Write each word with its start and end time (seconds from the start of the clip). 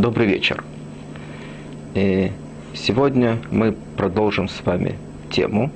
Добрый 0.00 0.26
вечер. 0.28 0.64
И 1.94 2.32
сегодня 2.72 3.36
мы 3.50 3.72
продолжим 3.98 4.48
с 4.48 4.64
вами 4.64 4.96
тему, 5.30 5.70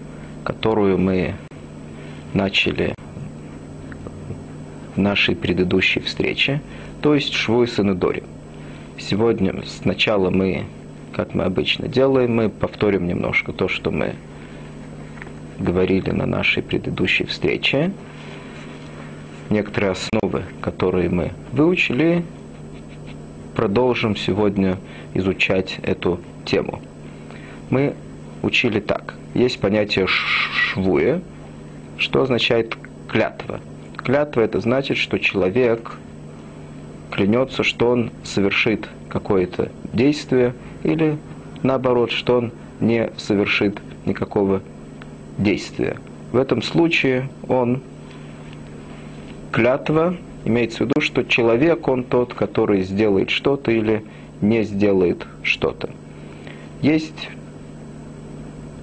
которую 0.45 0.97
мы 0.97 1.35
начали 2.33 2.95
в 4.97 4.99
нашей 4.99 5.37
предыдущей 5.37 6.01
встрече, 6.01 6.63
то 7.03 7.15
есть 7.15 7.35
Шву 7.35 7.65
и 7.65 7.67
Санедори. 7.67 8.23
Сегодня 8.99 9.63
сначала 9.67 10.31
мы, 10.31 10.65
как 11.13 11.35
мы 11.35 11.45
обычно 11.45 11.87
делаем, 11.87 12.35
мы 12.35 12.49
повторим 12.49 13.07
немножко 13.07 13.53
то, 13.53 13.69
что 13.69 13.91
мы 13.91 14.15
говорили 15.59 16.13
на 16.13 16.25
нашей 16.25 16.63
предыдущей 16.63 17.25
встрече, 17.25 17.93
некоторые 19.51 19.93
основы, 19.93 20.45
которые 20.63 21.11
мы 21.11 21.33
выучили, 21.53 22.25
продолжим 23.55 24.17
сегодня 24.17 24.79
изучать 25.15 25.79
эту 25.83 26.21
тему. 26.45 26.81
Мы 27.71 27.95
учили 28.43 28.81
так. 28.81 29.15
Есть 29.35 29.61
понятие 29.61 30.07
швуя, 30.07 31.21
что 31.99 32.23
означает 32.23 32.77
клятва. 33.09 33.61
Клятва 33.97 34.43
это 34.43 34.61
значит, 34.61 34.97
что 34.97 35.19
человек 35.19 35.97
клянется, 37.11 37.63
что 37.63 37.91
он 37.91 38.11
совершит 38.23 38.89
какое-то 39.09 39.71
действие 39.93 40.55
или 40.83 41.17
наоборот, 41.63 42.11
что 42.11 42.39
он 42.39 42.53
не 42.81 43.11
совершит 43.17 43.79
никакого 44.05 44.61
действия. 45.39 45.97
В 46.33 46.37
этом 46.37 46.63
случае 46.63 47.29
он 47.49 47.81
клятва 49.53 50.17
имеется 50.45 50.79
в 50.79 50.81
виду, 50.89 51.01
что 51.01 51.25
человек, 51.25 51.89
он 51.89 52.05
тот, 52.05 52.35
который 52.35 52.83
сделает 52.83 53.31
что-то 53.31 53.71
или 53.71 54.05
не 54.41 54.63
сделает 54.63 55.27
что-то. 55.43 55.91
Есть 56.83 57.31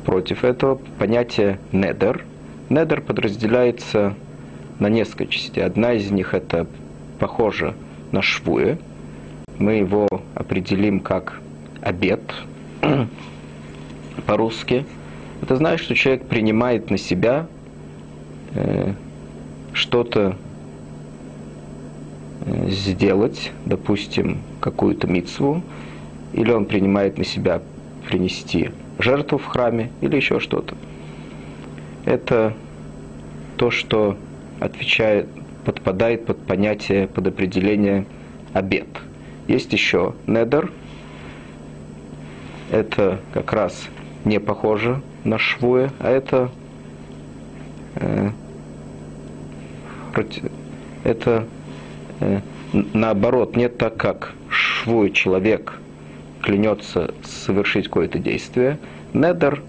против 0.06 0.44
этого 0.44 0.80
понятие 0.98 1.59
недер. 1.72 2.26
Недер 2.70 3.02
подразделяется 3.02 4.16
на 4.80 4.88
несколько 4.88 5.28
частей. 5.28 5.64
Одна 5.64 5.94
из 5.94 6.09
них 6.09 6.34
это 6.34 6.66
похоже 7.20 7.75
на 8.12 8.22
швуе. 8.22 8.80
Мы 9.59 9.73
его 9.73 10.08
определим 10.34 11.00
как 11.00 11.40
обед 11.81 12.22
по-русски. 14.25 14.86
Это 15.42 15.56
значит, 15.56 15.86
что 15.86 15.96
человек 15.96 16.25
принимает 16.25 16.90
на 16.90 16.98
себя 16.98 17.48
э, 18.56 18.94
что-то 19.73 20.38
сделать, 22.67 23.52
допустим, 23.66 24.42
какую-то 24.59 25.08
мицву, 25.08 25.61
или 26.34 26.52
он 26.52 26.66
принимает 26.66 27.17
на 27.17 27.23
себя 27.23 27.61
принести 28.08 28.72
жертву 29.00 29.38
в 29.38 29.45
храме, 29.45 29.92
или 30.02 30.16
еще 30.16 30.39
что-то. 30.39 30.75
Это 32.06 32.53
то, 33.58 33.69
что 33.69 34.17
отвечает, 34.59 35.28
подпадает 35.66 36.25
под 36.25 36.39
понятие, 36.39 37.08
под 37.08 37.28
определение 37.28 38.06
обед. 38.53 38.88
Есть 39.47 39.73
еще 39.73 40.14
недер. 40.28 40.72
Это 42.72 43.19
как 43.34 43.52
раз 43.53 43.88
не 44.23 44.39
похоже 44.39 45.02
на 45.23 45.38
швуя, 45.38 45.92
а 46.00 46.09
это 46.09 46.50
э, 47.95 48.30
это 51.03 51.45
наоборот, 52.94 53.56
не 53.56 53.70
так, 53.70 53.98
как 53.98 54.34
швой 54.50 55.12
человек 55.12 55.74
клянется 56.42 57.14
совершить 57.24 57.86
какое-то 57.86 58.20
действие. 58.20 58.78
Недер, 59.14 59.62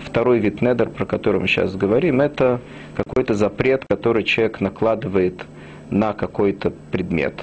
второй 0.00 0.38
вид 0.38 0.62
недер, 0.62 0.88
про 0.90 1.06
который 1.06 1.40
мы 1.40 1.48
сейчас 1.48 1.74
говорим, 1.74 2.20
это 2.20 2.60
какой-то 2.94 3.34
запрет, 3.34 3.84
который 3.88 4.22
человек 4.24 4.60
накладывает 4.60 5.44
на 5.90 6.12
какой-то 6.12 6.72
предмет, 6.90 7.34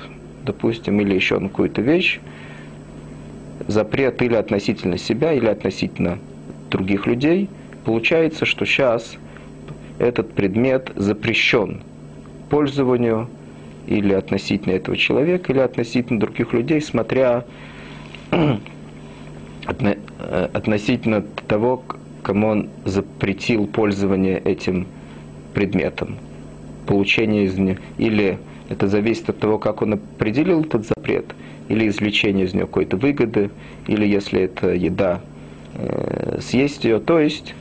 допустим, 0.46 1.00
или 1.02 1.14
еще 1.14 1.40
на 1.40 1.50
какую-то 1.50 1.82
вещь. 1.82 2.20
Запрет 3.68 4.22
или 4.22 4.36
относительно 4.36 4.98
себя, 4.98 5.34
или 5.34 5.48
относительно 5.48 6.18
других 6.70 7.06
людей. 7.06 7.50
Получается, 7.86 8.46
что 8.46 8.66
сейчас 8.66 9.18
этот 10.00 10.34
предмет 10.34 10.92
запрещен 10.96 11.82
пользованию, 12.50 13.30
или 13.88 14.14
относительно 14.14 14.74
этого 14.74 14.98
человека, 14.98 15.52
или 15.52 15.60
относительно 15.60 16.20
других 16.20 16.54
людей, 16.54 16.82
смотря 16.82 17.46
э, 18.32 18.60
относительно 20.54 21.22
того, 21.48 21.84
кому 22.24 22.48
он 22.48 22.70
запретил 22.86 23.68
пользование 23.68 24.40
этим 24.40 24.88
предметом, 25.54 26.18
получение 26.86 27.46
из 27.46 27.58
него, 27.58 27.78
или 27.98 28.38
это 28.70 28.88
зависит 28.88 29.30
от 29.30 29.40
того, 29.40 29.58
как 29.60 29.82
он 29.82 29.94
определил 29.94 30.62
этот 30.62 30.88
запрет, 30.88 31.26
или 31.68 31.88
извлечение 31.88 32.46
из 32.46 32.54
него 32.54 32.68
какой-то 32.68 32.98
выгоды, 32.98 33.50
или 33.88 34.06
если 34.06 34.42
это 34.42 34.70
еда, 34.70 35.22
э, 35.76 36.40
съесть 36.42 36.86
ее. 36.86 37.00
То 37.00 37.20
есть 37.20 37.54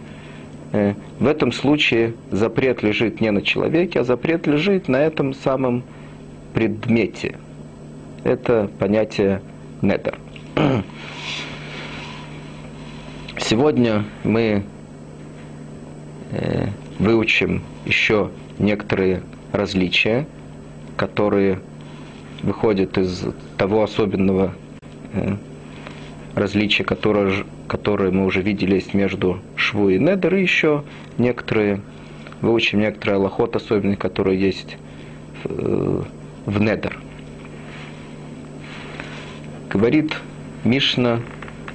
э, 0.73 0.95
в 1.19 1.27
этом 1.27 1.53
случае 1.53 2.15
запрет 2.31 2.83
лежит 2.83 3.21
не 3.21 3.31
на 3.31 3.43
человеке, 3.43 4.01
а 4.01 4.05
запрет 4.05 4.47
лежит 4.47 4.89
на 4.89 4.97
этом 4.97 5.35
самом 5.35 5.83
предмете. 6.55 7.37
Это 8.25 8.71
понятие 8.79 9.41
недер. 9.83 10.19
Сегодня 13.39 14.05
мы 14.23 14.63
э, 16.31 16.67
выучим 16.99 17.63
еще 17.87 18.31
некоторые 18.59 19.23
различия, 19.53 20.27
которые 20.97 21.61
выходят 22.43 22.99
из 22.99 23.25
того 23.57 23.83
особенного 23.83 24.55
э, 25.13 25.37
различия, 26.35 26.85
которое, 26.85 27.45
которое 27.67 28.11
мы 28.11 28.27
уже 28.27 28.43
видели 28.43 28.75
есть 28.75 28.95
между 28.95 29.41
шву 29.57 29.89
и 29.89 29.99
недер, 29.99 30.35
и 30.35 30.43
еще 30.43 30.85
некоторые, 31.19 31.81
выучим 32.41 32.81
некоторые 32.81 33.17
аллоход 33.17 33.57
особенные, 33.57 33.97
которые 33.97 34.41
есть 34.41 34.77
э, 35.45 36.03
в 36.51 36.61
недер. 36.61 36.99
Говорит 39.71 40.17
Мишна 40.65 41.21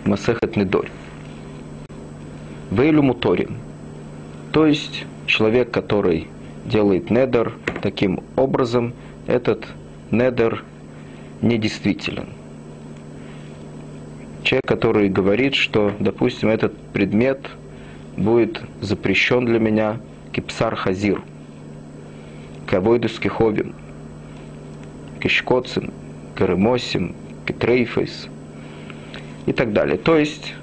Масехет 0.04 0.58
Недорь. 0.58 0.90
Вейлю 2.72 3.02
Муторин. 3.02 3.56
То 4.52 4.66
есть 4.66 5.06
человек, 5.28 5.72
который 5.72 6.28
делает 6.66 7.10
недер 7.10 7.54
таким 7.82 8.22
образом, 8.36 8.94
этот 9.28 9.66
недер 10.12 10.64
недействителен. 11.42 12.28
Человек, 14.44 14.66
который 14.68 15.10
говорит, 15.10 15.56
что, 15.56 15.94
допустим, 16.00 16.50
этот 16.50 16.78
предмет 16.92 17.40
будет 18.18 18.62
запрещен 18.82 19.46
для 19.46 19.60
меня 19.60 20.00
кипсар 20.34 20.76
хазир, 20.76 21.22
кавойдус 22.68 23.20
киховим– 23.20 23.74
Кишкоцин, 25.26 25.92
Каремосим, 26.36 27.16
Кетрейфейс 27.48 28.28
и 29.48 29.54
так 29.54 29.74
далее. 29.74 29.98
То 29.98 30.18
есть 30.20 30.54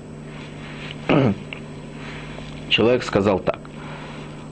человек 2.68 3.02
сказал 3.02 3.40
так. 3.40 3.58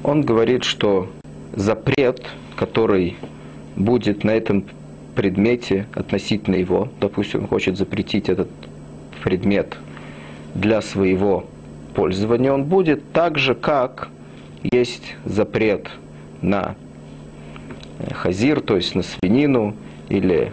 Он 0.02 0.22
говорит, 0.22 0.64
что 0.64 1.08
запрет, 1.54 2.26
который 2.56 3.18
будет 3.76 4.24
на 4.24 4.32
этом 4.32 4.64
предмете 5.14 5.86
относительно 5.94 6.56
его, 6.56 6.88
допустим, 7.00 7.42
он 7.42 7.46
хочет 7.46 7.78
запретить 7.78 8.28
этот 8.28 8.48
предмет 9.22 9.76
для 10.56 10.82
своего 10.82 11.46
пользования, 11.94 12.52
он 12.52 12.64
будет 12.64 13.12
так 13.12 13.38
же, 13.38 13.54
как 13.54 14.08
есть 14.72 15.14
запрет 15.24 15.88
на 16.42 16.74
хазир, 18.12 18.60
то 18.60 18.74
есть 18.74 18.96
на 18.96 19.04
свинину, 19.04 19.76
или 20.10 20.52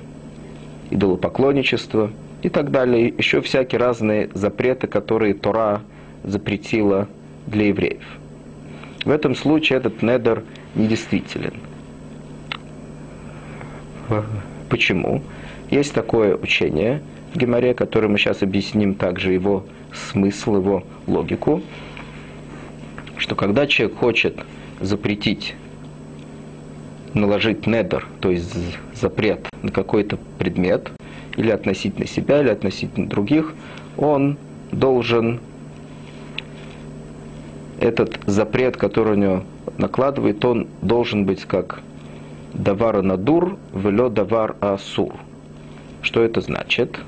идолопоклонничество 0.89 2.11
и 2.41 2.49
так 2.49 2.71
далее. 2.71 3.13
Еще 3.17 3.41
всякие 3.41 3.79
разные 3.79 4.29
запреты, 4.33 4.87
которые 4.87 5.33
Тора 5.33 5.81
запретила 6.23 7.09
для 7.45 7.67
евреев. 7.67 8.03
В 9.03 9.09
этом 9.09 9.35
случае 9.35 9.77
этот 9.77 10.01
недер 10.01 10.43
недействителен. 10.75 11.53
Почему? 14.69 15.21
Есть 15.69 15.93
такое 15.93 16.35
учение 16.35 17.01
в 17.33 17.37
Геморе, 17.37 17.73
которое 17.73 18.07
мы 18.07 18.17
сейчас 18.17 18.41
объясним 18.41 18.95
также 18.95 19.33
его 19.33 19.65
смысл, 19.93 20.57
его 20.57 20.83
логику, 21.07 21.61
что 23.17 23.35
когда 23.35 23.67
человек 23.67 23.97
хочет 23.97 24.37
запретить 24.79 25.55
наложить 27.21 27.67
недер, 27.67 28.07
то 28.19 28.31
есть 28.31 28.53
запрет 28.93 29.47
на 29.61 29.71
какой-то 29.71 30.17
предмет, 30.37 30.91
или 31.35 31.51
относительно 31.51 32.07
себя, 32.07 32.41
или 32.41 32.49
относительно 32.49 33.07
других, 33.07 33.53
он 33.97 34.37
должен 34.71 35.39
этот 37.79 38.19
запрет, 38.25 38.75
который 38.75 39.13
у 39.13 39.15
него 39.15 39.43
накладывает, 39.77 40.43
он 40.43 40.67
должен 40.81 41.25
быть 41.25 41.45
как 41.45 41.81
давара 42.53 43.01
надур, 43.01 43.57
вело 43.73 44.09
давар 44.09 44.55
асур. 44.59 45.13
Что 46.01 46.23
это 46.23 46.41
значит? 46.41 46.99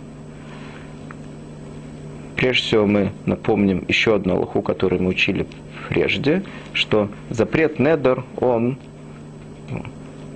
Прежде 2.36 2.64
всего 2.64 2.86
мы 2.86 3.12
напомним 3.26 3.84
еще 3.88 4.16
одну 4.16 4.36
аллаху, 4.36 4.62
которую 4.62 5.04
мы 5.04 5.10
учили 5.10 5.46
прежде, 5.90 6.44
что 6.74 7.10
запрет 7.30 7.80
недер, 7.80 8.24
он 8.40 8.78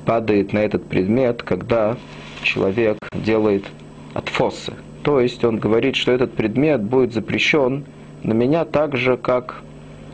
падает 0.05 0.53
на 0.53 0.59
этот 0.59 0.85
предмет, 0.85 1.43
когда 1.43 1.97
человек 2.41 2.97
делает 3.13 3.65
отфосы. 4.13 4.73
То 5.03 5.19
есть 5.19 5.43
он 5.43 5.57
говорит, 5.57 5.95
что 5.95 6.11
этот 6.11 6.33
предмет 6.33 6.81
будет 6.81 7.13
запрещен 7.13 7.85
на 8.23 8.33
меня 8.33 8.65
так 8.65 8.95
же, 8.95 9.17
как 9.17 9.61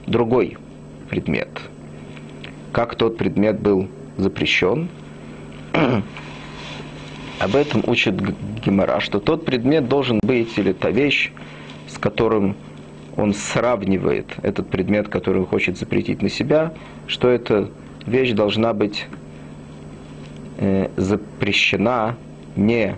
другой 0.08 0.58
предмет. 1.10 1.50
Как 2.72 2.96
тот 2.96 3.18
предмет 3.18 3.60
был 3.60 3.88
запрещен, 4.18 4.90
об 7.40 7.56
этом 7.56 7.84
учит 7.88 8.16
Гемора, 8.64 9.00
что 9.00 9.20
тот 9.20 9.46
предмет 9.46 9.88
должен 9.88 10.20
быть, 10.22 10.58
или 10.58 10.74
та 10.74 10.90
вещь, 10.90 11.32
с 11.88 11.98
которым 11.98 12.56
он 13.16 13.34
сравнивает 13.34 14.28
этот 14.44 14.70
предмет, 14.70 15.08
который 15.08 15.42
он 15.42 15.46
хочет 15.46 15.78
запретить 15.78 16.22
на 16.22 16.30
себя, 16.30 16.74
что 17.08 17.30
эта 17.30 17.70
вещь 18.06 18.32
должна 18.32 18.74
быть 18.74 19.06
запрещена 20.98 22.16
не 22.56 22.96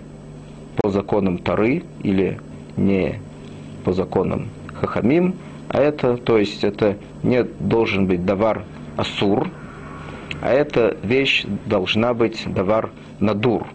по 0.76 0.90
законам 0.90 1.38
Тары 1.38 1.82
или 2.02 2.40
не 2.76 3.20
по 3.84 3.92
законам 3.92 4.48
Хахамим, 4.74 5.34
а 5.68 5.80
это, 5.80 6.16
то 6.16 6.38
есть 6.38 6.64
это 6.64 6.96
не 7.22 7.44
должен 7.44 8.06
быть 8.06 8.24
давар 8.24 8.64
асур, 8.96 9.48
а 10.40 10.50
эта 10.52 10.96
вещь 11.02 11.44
должна 11.66 12.14
быть 12.14 12.42
давар 12.46 12.90
надур. 13.20 13.66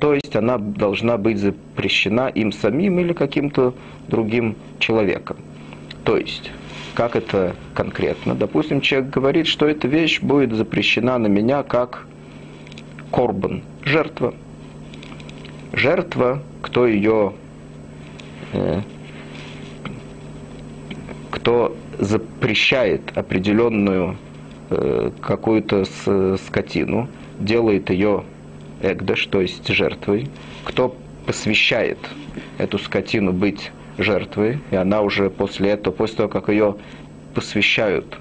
То 0.00 0.12
есть 0.14 0.36
она 0.36 0.58
должна 0.58 1.16
быть 1.16 1.38
запрещена 1.38 2.28
им 2.28 2.52
самим 2.52 2.98
или 2.98 3.12
каким-то 3.12 3.74
другим 4.08 4.56
человеком. 4.78 5.38
То 6.04 6.18
есть, 6.18 6.50
как 6.94 7.16
это 7.16 7.54
конкретно? 7.74 8.34
Допустим, 8.34 8.82
человек 8.82 9.10
говорит, 9.10 9.46
что 9.46 9.66
эта 9.66 9.88
вещь 9.88 10.20
будет 10.20 10.52
запрещена 10.52 11.16
на 11.16 11.28
меня 11.28 11.62
как 11.62 12.06
корбан, 13.14 13.62
жертва. 13.84 14.34
Жертва, 15.72 16.42
кто 16.62 16.88
ее, 16.88 17.32
э, 18.52 18.80
кто 21.30 21.76
запрещает 21.96 23.16
определенную 23.16 24.16
э, 24.70 25.12
какую-то 25.20 25.84
скотину, 26.38 27.08
делает 27.38 27.90
ее 27.90 28.24
эгдаш, 28.82 29.26
то 29.26 29.40
есть 29.40 29.68
жертвой, 29.68 30.28
кто 30.64 30.96
посвящает 31.24 31.98
эту 32.58 32.80
скотину 32.80 33.32
быть 33.32 33.70
жертвой, 33.96 34.58
и 34.72 34.74
она 34.74 35.02
уже 35.02 35.30
после 35.30 35.70
этого, 35.70 35.94
после 35.94 36.16
того, 36.16 36.28
как 36.28 36.48
ее 36.48 36.74
посвящают 37.32 38.18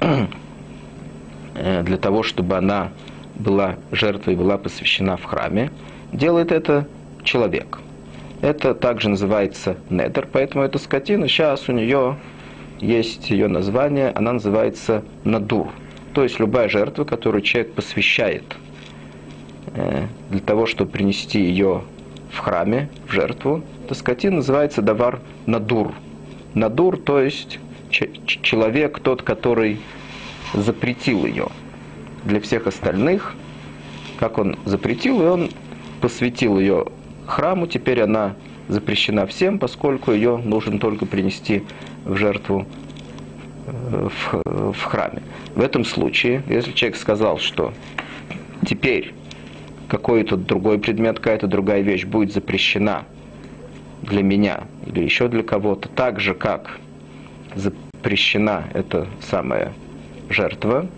э, 0.00 1.82
для 1.84 1.96
того, 1.96 2.22
чтобы 2.22 2.58
она 2.58 2.92
была 3.34 3.76
жертвой, 3.90 4.36
была 4.36 4.58
посвящена 4.58 5.16
в 5.16 5.24
храме, 5.24 5.70
делает 6.12 6.52
это 6.52 6.86
человек. 7.22 7.78
Это 8.42 8.74
также 8.74 9.08
называется 9.08 9.76
недер, 9.90 10.28
поэтому 10.30 10.64
эта 10.64 10.78
скотина, 10.78 11.28
сейчас 11.28 11.68
у 11.68 11.72
нее 11.72 12.16
есть 12.80 13.30
ее 13.30 13.48
название, 13.48 14.10
она 14.10 14.34
называется 14.34 15.02
надур. 15.24 15.68
То 16.12 16.22
есть 16.22 16.38
любая 16.38 16.68
жертва, 16.68 17.04
которую 17.04 17.42
человек 17.42 17.72
посвящает 17.72 18.44
э, 19.74 20.06
для 20.30 20.40
того, 20.40 20.66
чтобы 20.66 20.90
принести 20.90 21.40
ее 21.40 21.82
в 22.30 22.38
храме, 22.38 22.88
в 23.08 23.12
жертву, 23.12 23.62
эта 23.84 23.94
скотина 23.94 24.36
называется 24.36 24.82
давар 24.82 25.20
надур. 25.46 25.92
Надур, 26.54 26.98
то 26.98 27.20
есть 27.20 27.58
человек, 27.90 29.00
тот, 29.00 29.22
который 29.22 29.78
запретил 30.52 31.26
ее. 31.26 31.48
Для 32.24 32.40
всех 32.40 32.66
остальных, 32.66 33.34
как 34.18 34.38
он 34.38 34.56
запретил, 34.64 35.22
и 35.22 35.26
он 35.26 35.50
посвятил 36.00 36.58
ее 36.58 36.86
храму, 37.26 37.66
теперь 37.66 38.00
она 38.00 38.34
запрещена 38.68 39.26
всем, 39.26 39.58
поскольку 39.58 40.12
ее 40.12 40.38
нужно 40.38 40.78
только 40.78 41.06
принести 41.06 41.64
в 42.04 42.16
жертву 42.16 42.66
э, 43.66 44.08
в, 44.08 44.72
в 44.72 44.82
храме. 44.82 45.22
В 45.54 45.60
этом 45.60 45.84
случае, 45.84 46.42
если 46.48 46.72
человек 46.72 46.98
сказал, 46.98 47.38
что 47.38 47.72
теперь 48.66 49.14
какой-то 49.88 50.36
другой 50.36 50.78
предмет, 50.78 51.18
какая-то 51.18 51.46
другая 51.46 51.82
вещь 51.82 52.04
будет 52.04 52.32
запрещена 52.32 53.04
для 54.02 54.22
меня 54.22 54.64
или 54.86 55.00
еще 55.00 55.28
для 55.28 55.42
кого-то, 55.42 55.88
так 55.88 56.20
же, 56.20 56.34
как 56.34 56.78
запрещена 57.54 58.64
эта 58.74 59.06
самая 59.20 59.72
жертва, 60.28 60.88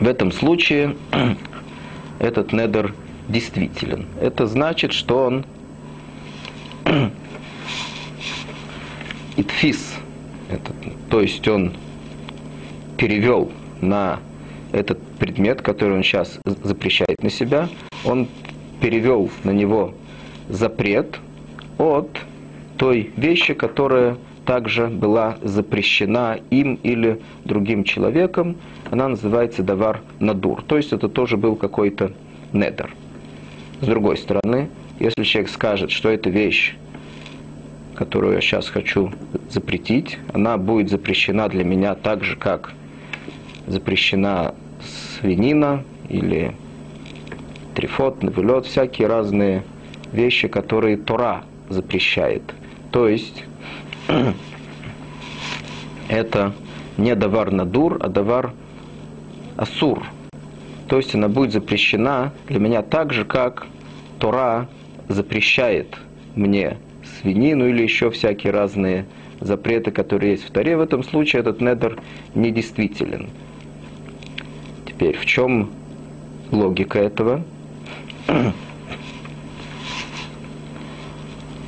в 0.00 0.08
этом 0.08 0.32
случае 0.32 0.96
этот 2.18 2.52
недер 2.52 2.94
действителен. 3.28 4.06
Это 4.20 4.46
значит, 4.46 4.92
что 4.92 5.26
он 5.26 5.44
итфис, 9.36 9.94
то 11.10 11.20
есть 11.20 11.46
он 11.46 11.74
перевел 12.96 13.52
на 13.80 14.18
этот 14.72 15.00
предмет, 15.18 15.62
который 15.62 15.96
он 15.96 16.02
сейчас 16.02 16.38
запрещает 16.44 17.22
на 17.22 17.30
себя, 17.30 17.68
он 18.04 18.28
перевел 18.80 19.30
на 19.44 19.50
него 19.50 19.94
запрет 20.48 21.18
от 21.78 22.08
той 22.76 23.12
вещи, 23.16 23.54
которая 23.54 24.16
также 24.50 24.88
была 24.88 25.38
запрещена 25.44 26.40
им 26.50 26.74
или 26.82 27.20
другим 27.44 27.84
человеком. 27.84 28.56
Она 28.90 29.06
называется 29.06 29.62
давар 29.62 30.00
надур. 30.18 30.62
То 30.62 30.76
есть 30.76 30.92
это 30.92 31.08
тоже 31.08 31.36
был 31.36 31.54
какой-то 31.54 32.10
недер. 32.52 32.90
С 33.80 33.86
другой 33.86 34.16
стороны, 34.16 34.68
если 34.98 35.22
человек 35.22 35.52
скажет, 35.52 35.92
что 35.92 36.08
эта 36.08 36.30
вещь, 36.30 36.74
которую 37.94 38.34
я 38.34 38.40
сейчас 38.40 38.68
хочу 38.68 39.12
запретить, 39.48 40.18
она 40.34 40.56
будет 40.56 40.90
запрещена 40.90 41.48
для 41.48 41.62
меня 41.62 41.94
так 41.94 42.24
же, 42.24 42.34
как 42.34 42.72
запрещена 43.68 44.56
свинина 45.20 45.84
или 46.08 46.56
трифот, 47.76 48.24
навелет, 48.24 48.66
всякие 48.66 49.06
разные 49.06 49.62
вещи, 50.10 50.48
которые 50.48 50.96
Тора 50.96 51.44
запрещает. 51.68 52.42
То 52.90 53.06
есть 53.06 53.44
это 56.08 56.52
не 56.96 57.14
давар 57.14 57.50
надур, 57.50 57.98
а 58.00 58.08
давар 58.08 58.52
асур. 59.56 60.04
То 60.88 60.96
есть 60.96 61.14
она 61.14 61.28
будет 61.28 61.52
запрещена 61.52 62.32
для 62.48 62.58
меня 62.58 62.82
так 62.82 63.12
же, 63.12 63.24
как 63.24 63.66
Тора 64.18 64.68
запрещает 65.08 65.96
мне 66.34 66.78
свинину 67.20 67.68
или 67.68 67.82
еще 67.82 68.10
всякие 68.10 68.52
разные 68.52 69.06
запреты, 69.40 69.90
которые 69.90 70.32
есть 70.32 70.44
в 70.44 70.50
Торе. 70.50 70.76
В 70.76 70.80
этом 70.80 71.02
случае 71.02 71.40
этот 71.40 71.60
недер 71.60 71.98
недействителен. 72.34 73.30
Теперь, 74.86 75.16
в 75.16 75.24
чем 75.24 75.70
логика 76.50 76.98
этого? 76.98 77.44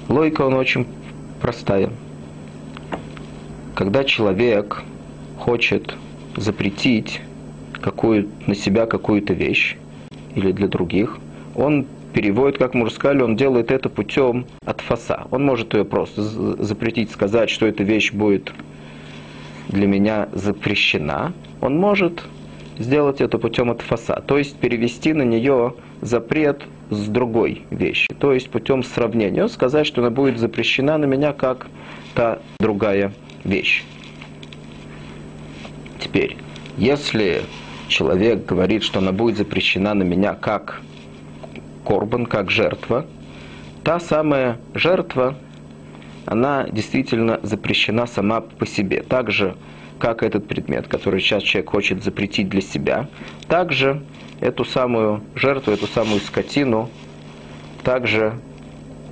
Логика, 0.08 0.42
он 0.42 0.54
очень 0.54 0.86
простая. 1.40 1.90
Когда 3.82 4.04
человек 4.04 4.84
хочет 5.40 5.96
запретить 6.36 7.20
какую, 7.80 8.28
на 8.46 8.54
себя 8.54 8.86
какую-то 8.86 9.32
вещь 9.32 9.76
или 10.36 10.52
для 10.52 10.68
других, 10.68 11.18
он 11.56 11.86
переводит, 12.12 12.58
как 12.58 12.74
мы 12.74 12.84
уже 12.84 12.92
сказали, 12.94 13.22
он 13.22 13.34
делает 13.34 13.72
это 13.72 13.88
путем 13.88 14.46
от 14.64 14.82
фаса. 14.82 15.26
Он 15.32 15.44
может 15.44 15.74
ее 15.74 15.84
просто 15.84 16.22
запретить, 16.62 17.10
сказать, 17.10 17.50
что 17.50 17.66
эта 17.66 17.82
вещь 17.82 18.12
будет 18.12 18.52
для 19.68 19.88
меня 19.88 20.28
запрещена. 20.32 21.32
Он 21.60 21.76
может 21.76 22.22
сделать 22.78 23.20
это 23.20 23.36
путем 23.36 23.68
от 23.68 23.82
фаса, 23.82 24.22
то 24.24 24.38
есть 24.38 24.58
перевести 24.58 25.12
на 25.12 25.22
нее 25.22 25.74
запрет 26.02 26.62
с 26.90 27.08
другой 27.08 27.62
вещи, 27.70 28.06
то 28.20 28.32
есть 28.32 28.48
путем 28.48 28.84
сравнения, 28.84 29.48
сказать, 29.48 29.88
что 29.88 30.02
она 30.02 30.10
будет 30.10 30.38
запрещена 30.38 30.98
на 30.98 31.06
меня 31.06 31.32
как 31.32 31.66
та 32.14 32.38
другая 32.60 33.12
вещь. 33.44 33.84
Теперь, 35.98 36.36
если 36.76 37.42
человек 37.88 38.46
говорит, 38.46 38.82
что 38.82 38.98
она 38.98 39.12
будет 39.12 39.36
запрещена 39.36 39.94
на 39.94 40.02
меня 40.02 40.34
как 40.34 40.80
корбан, 41.84 42.26
как 42.26 42.50
жертва, 42.50 43.06
та 43.84 44.00
самая 44.00 44.58
жертва, 44.74 45.36
она 46.26 46.66
действительно 46.70 47.40
запрещена 47.42 48.06
сама 48.06 48.40
по 48.40 48.66
себе. 48.66 49.02
Так 49.02 49.30
же, 49.30 49.56
как 49.98 50.22
этот 50.22 50.46
предмет, 50.46 50.88
который 50.88 51.20
сейчас 51.20 51.42
человек 51.42 51.70
хочет 51.70 52.02
запретить 52.02 52.48
для 52.48 52.60
себя, 52.60 53.08
также 53.48 54.02
эту 54.40 54.64
самую 54.64 55.22
жертву, 55.34 55.72
эту 55.72 55.86
самую 55.86 56.20
скотину, 56.20 56.90
также 57.82 58.34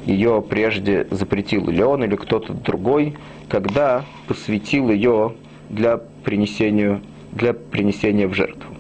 ее 0.06 0.42
прежде 0.48 1.06
запретил 1.10 1.68
или 1.68 1.82
он, 1.82 2.04
или 2.04 2.16
кто-то 2.16 2.52
другой, 2.52 3.14
когда 3.48 4.04
посвятил 4.26 4.90
ее 4.90 5.34
для 5.68 5.98
принесения, 6.24 7.00
для 7.32 7.52
принесения 7.52 8.28
в 8.28 8.34
жертву. 8.34 8.74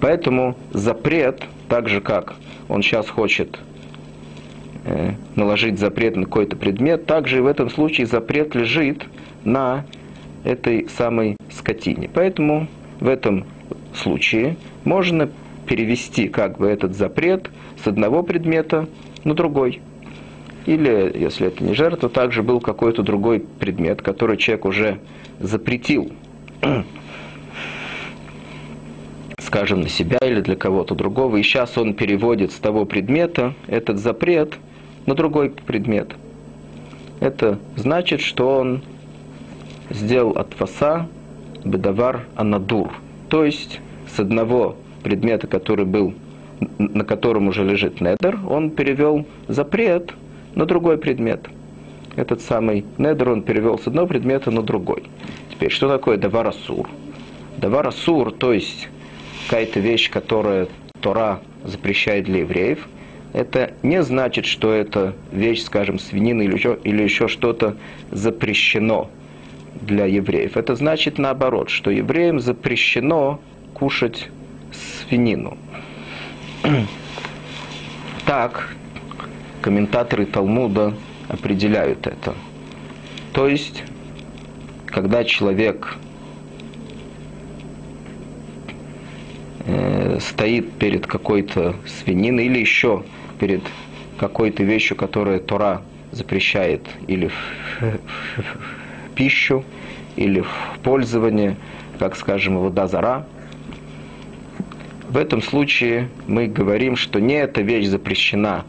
Поэтому 0.00 0.56
запрет, 0.72 1.42
так 1.68 1.88
же 1.88 2.00
как 2.00 2.34
он 2.68 2.82
сейчас 2.82 3.08
хочет 3.08 3.58
э, 4.84 5.12
наложить 5.36 5.78
запрет 5.78 6.16
на 6.16 6.24
какой-то 6.24 6.56
предмет, 6.56 7.06
также 7.06 7.38
и 7.38 7.40
в 7.40 7.46
этом 7.46 7.68
случае 7.68 8.06
запрет 8.06 8.54
лежит 8.54 9.04
на 9.44 9.84
этой 10.44 10.88
самой 10.88 11.36
скотине. 11.50 12.08
Поэтому 12.12 12.66
в 12.98 13.08
этом 13.08 13.44
случае 13.94 14.56
можно 14.84 15.28
перевести 15.66 16.28
как 16.28 16.58
бы 16.58 16.66
этот 16.66 16.96
запрет 16.96 17.50
с 17.82 17.86
одного 17.86 18.22
предмета 18.22 18.88
на 19.24 19.34
другой. 19.34 19.80
Или, 20.66 21.12
если 21.14 21.48
это 21.48 21.64
не 21.64 21.74
жертва, 21.74 22.08
также 22.08 22.42
был 22.42 22.60
какой-то 22.60 23.02
другой 23.02 23.40
предмет, 23.40 24.02
который 24.02 24.36
человек 24.36 24.64
уже 24.64 24.98
запретил, 25.38 26.12
скажем, 29.38 29.80
на 29.80 29.88
себя 29.88 30.18
или 30.22 30.40
для 30.40 30.56
кого-то 30.56 30.94
другого, 30.94 31.36
и 31.38 31.42
сейчас 31.42 31.78
он 31.78 31.94
переводит 31.94 32.52
с 32.52 32.56
того 32.56 32.84
предмета 32.84 33.54
этот 33.66 33.98
запрет 33.98 34.54
на 35.06 35.14
другой 35.14 35.50
предмет. 35.50 36.14
Это 37.20 37.58
значит, 37.76 38.20
что 38.20 38.58
он 38.58 38.82
сделал 39.90 40.32
от 40.32 40.54
фаса 40.54 41.08
бедавар 41.64 42.26
анадур, 42.36 42.92
то 43.28 43.44
есть 43.44 43.80
с 44.14 44.20
одного 44.20 44.76
предмета, 45.02 45.46
который 45.46 45.84
был, 45.84 46.14
на 46.78 47.04
котором 47.04 47.48
уже 47.48 47.64
лежит 47.64 48.00
недер, 48.00 48.38
он 48.48 48.70
перевел 48.70 49.26
запрет 49.48 50.12
на 50.54 50.66
другой 50.66 50.98
предмет. 50.98 51.48
Этот 52.16 52.42
самый 52.42 52.84
недер 52.98 53.30
он 53.30 53.42
перевел 53.42 53.78
с 53.78 53.86
одного 53.86 54.08
предмета 54.08 54.50
на 54.50 54.62
другой. 54.62 55.04
Теперь, 55.50 55.70
что 55.70 55.88
такое 55.88 56.16
даварасур? 56.16 56.88
Даварасур, 57.58 58.32
то 58.32 58.52
есть 58.52 58.88
какая-то 59.48 59.80
вещь, 59.80 60.10
которая 60.10 60.68
Тора 61.00 61.40
запрещает 61.64 62.24
для 62.24 62.40
евреев, 62.40 62.88
это 63.32 63.74
не 63.82 64.02
значит, 64.02 64.44
что 64.46 64.72
эта 64.72 65.14
вещь, 65.30 65.62
скажем, 65.62 65.98
свинина 65.98 66.42
или 66.42 66.54
еще, 66.54 66.78
или 66.82 67.02
еще 67.02 67.28
что-то 67.28 67.76
запрещено 68.10 69.08
для 69.80 70.06
евреев. 70.06 70.56
Это 70.56 70.74
значит 70.74 71.18
наоборот, 71.18 71.70
что 71.70 71.90
евреям 71.90 72.40
запрещено 72.40 73.40
кушать 73.72 74.28
свинину. 74.72 75.56
Так 78.26 78.74
комментаторы 79.60 80.26
Талмуда 80.26 80.94
определяют 81.28 82.06
это. 82.06 82.34
То 83.32 83.46
есть, 83.46 83.82
когда 84.86 85.24
человек 85.24 85.96
э, 89.66 90.18
стоит 90.20 90.72
перед 90.72 91.06
какой-то 91.06 91.76
свининой 91.86 92.46
или 92.46 92.58
еще 92.58 93.04
перед 93.38 93.62
какой-то 94.18 94.62
вещью, 94.62 94.96
которая 94.96 95.38
Тора 95.38 95.82
запрещает 96.12 96.82
или 97.06 97.28
в, 97.28 97.32
в, 97.80 97.84
в 98.36 99.14
пищу, 99.14 99.64
или 100.16 100.40
в 100.40 100.78
пользование, 100.82 101.56
как 101.98 102.16
скажем, 102.16 102.58
вода 102.58 102.86
зара– 102.86 103.26
в 105.10 105.16
этом 105.16 105.42
случае 105.42 106.08
мы 106.28 106.46
говорим, 106.46 106.94
что 106.94 107.20
не 107.20 107.34
эта 107.34 107.62
вещь 107.62 107.88
запрещена 107.88 108.64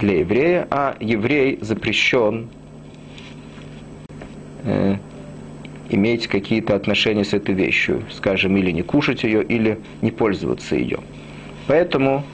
для 0.00 0.20
еврея, 0.20 0.68
а 0.70 0.96
еврей 1.00 1.58
запрещен 1.60 2.48
э, 4.62 4.96
иметь 5.90 6.28
какие-то 6.28 6.76
отношения 6.76 7.24
с 7.24 7.32
этой 7.32 7.52
вещью, 7.52 8.04
скажем, 8.12 8.56
или 8.56 8.70
не 8.70 8.82
кушать 8.82 9.24
ее, 9.24 9.42
или 9.42 9.80
не 10.02 10.12
пользоваться 10.12 10.76
ее. 10.76 11.00
Поэтому, 11.66 12.24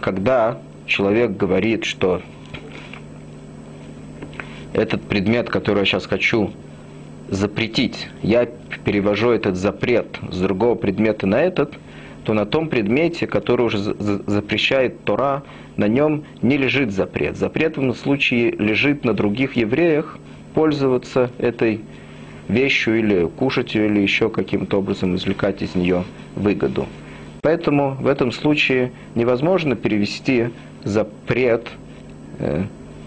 когда 0.00 0.60
человек 0.86 1.36
говорит, 1.36 1.84
что 1.84 2.22
этот 4.72 5.02
предмет, 5.02 5.50
который 5.50 5.80
я 5.80 5.84
сейчас 5.84 6.06
хочу 6.06 6.52
запретить, 7.28 8.06
я 8.22 8.46
перевожу 8.84 9.30
этот 9.30 9.56
запрет 9.56 10.20
с 10.30 10.38
другого 10.38 10.76
предмета 10.76 11.26
на 11.26 11.42
этот– 11.42 11.74
то 12.24 12.34
на 12.34 12.46
том 12.46 12.68
предмете, 12.68 13.26
который 13.26 13.66
уже 13.66 13.78
запрещает 13.78 15.04
Тора, 15.04 15.42
на 15.76 15.88
нем 15.88 16.24
не 16.42 16.56
лежит 16.56 16.92
запрет. 16.92 17.36
Запрет 17.36 17.76
в 17.76 17.80
этом 17.80 17.94
случае 17.94 18.50
лежит 18.52 19.04
на 19.04 19.14
других 19.14 19.56
евреях 19.56 20.18
пользоваться 20.54 21.30
этой 21.38 21.80
вещью 22.48 22.98
или 22.98 23.26
кушать 23.26 23.74
ее, 23.74 23.86
или 23.86 24.00
еще 24.00 24.28
каким-то 24.28 24.78
образом 24.78 25.14
извлекать 25.14 25.62
из 25.62 25.74
нее 25.74 26.04
выгоду. 26.34 26.86
Поэтому 27.42 27.96
в 27.98 28.06
этом 28.06 28.32
случае 28.32 28.92
невозможно 29.14 29.76
перевести 29.76 30.50
запрет, 30.84 31.68
э, 32.38 32.64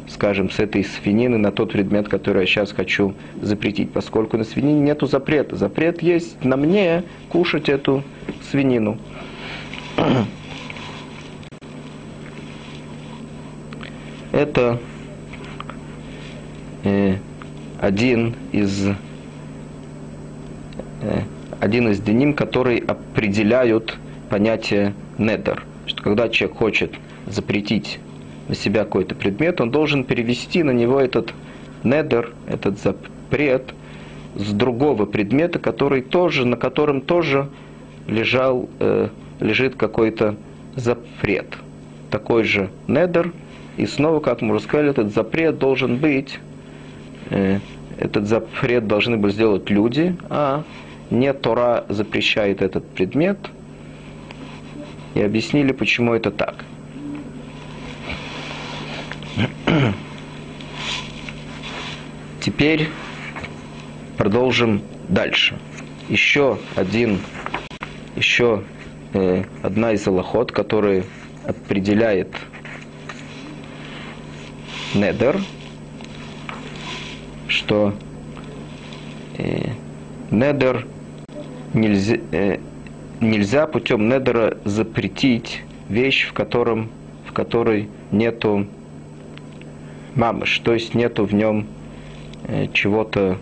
скажем, 0.08 0.50
с 0.50 0.60
этой 0.60 0.84
свинины 0.84 1.38
на 1.38 1.52
тот 1.52 1.74
предмет, 1.74 2.08
который 2.08 2.42
я 2.42 2.46
сейчас 2.48 2.72
хочу 2.72 3.14
запретить, 3.42 3.92
поскольку 3.92 4.38
на 4.38 4.44
свинине 4.44 4.82
нету 4.82 5.06
запрета. 5.06 5.56
Запрет 5.56 6.02
есть 6.02 6.44
на 6.44 6.58
мне 6.58 7.04
кушать 7.30 7.70
эту 7.70 8.04
свинину. 8.50 8.98
Это 14.32 14.80
э, 16.84 17.18
один 17.80 18.36
из 18.52 18.88
э, 21.02 21.22
один 21.60 21.88
из 21.90 22.02
деним, 22.02 22.34
который 22.34 22.78
определяют 22.78 23.98
понятие 24.30 24.94
недер. 25.18 25.64
Что 25.86 26.02
когда 26.02 26.30
человек 26.30 26.58
хочет 26.58 26.94
запретить 27.28 28.00
на 28.48 28.56
себя 28.56 28.84
какой-то 28.84 29.16
предмет, 29.16 29.62
он 29.62 29.72
должен 29.72 30.04
перевести 30.04 30.64
на 30.64 30.72
него 30.72 31.00
этот 31.00 31.34
недер, 31.84 32.34
этот 32.48 32.80
запрет 32.80 33.74
с 34.36 34.52
другого 34.52 35.06
предмета, 35.06 35.60
который 35.60 36.02
тоже, 36.02 36.46
на 36.46 36.58
котором 36.58 37.02
тоже 37.02 37.48
лежал, 38.08 38.70
э, 38.80 39.10
лежит 39.40 39.76
какой-то 39.76 40.36
запрет. 40.76 41.48
Такой 42.10 42.44
же 42.44 42.70
недер. 42.88 43.32
И 43.78 43.86
снова, 43.86 44.20
как 44.20 44.42
мы 44.42 44.56
уже 44.56 44.64
сказали, 44.64 44.90
этот 44.92 45.14
запрет 45.14 45.58
должен 45.58 45.98
быть, 45.98 46.40
э, 47.30 47.60
этот 47.98 48.28
запрет 48.28 48.88
должны 48.88 49.18
были 49.18 49.32
сделать 49.32 49.70
люди, 49.70 50.16
а 50.30 50.64
не 51.10 51.34
Тора 51.34 51.86
запрещает 51.90 52.62
этот 52.62 52.88
предмет. 52.90 53.38
И 55.16 55.22
объяснили, 55.22 55.72
почему 55.72 56.14
это 56.14 56.32
так. 56.32 56.66
Теперь 62.42 62.90
продолжим 64.18 64.82
дальше. 65.08 65.58
Еще 66.10 66.58
один 66.76 67.20
еще 68.16 68.64
э, 69.14 69.44
одна 69.62 69.94
из 69.94 70.06
аллахот, 70.08 70.52
которая 70.52 71.04
определяет 71.46 72.30
недер, 74.94 75.40
что 77.48 77.94
э, 79.38 79.72
недер 80.32 80.88
нельзя, 81.74 82.18
э, 82.32 82.60
нельзя 83.20 83.68
путем 83.68 84.08
недера 84.08 84.58
запретить 84.64 85.64
вещь, 85.90 86.28
в, 86.28 86.34
котором, 86.34 86.90
в 87.28 87.34
которой 87.34 87.90
нету 88.12 88.68
мамыш, 90.16 90.60
то 90.60 90.74
есть 90.74 90.94
нету 90.94 91.26
в 91.26 91.34
нем 91.34 91.68
чего-то 92.74 93.38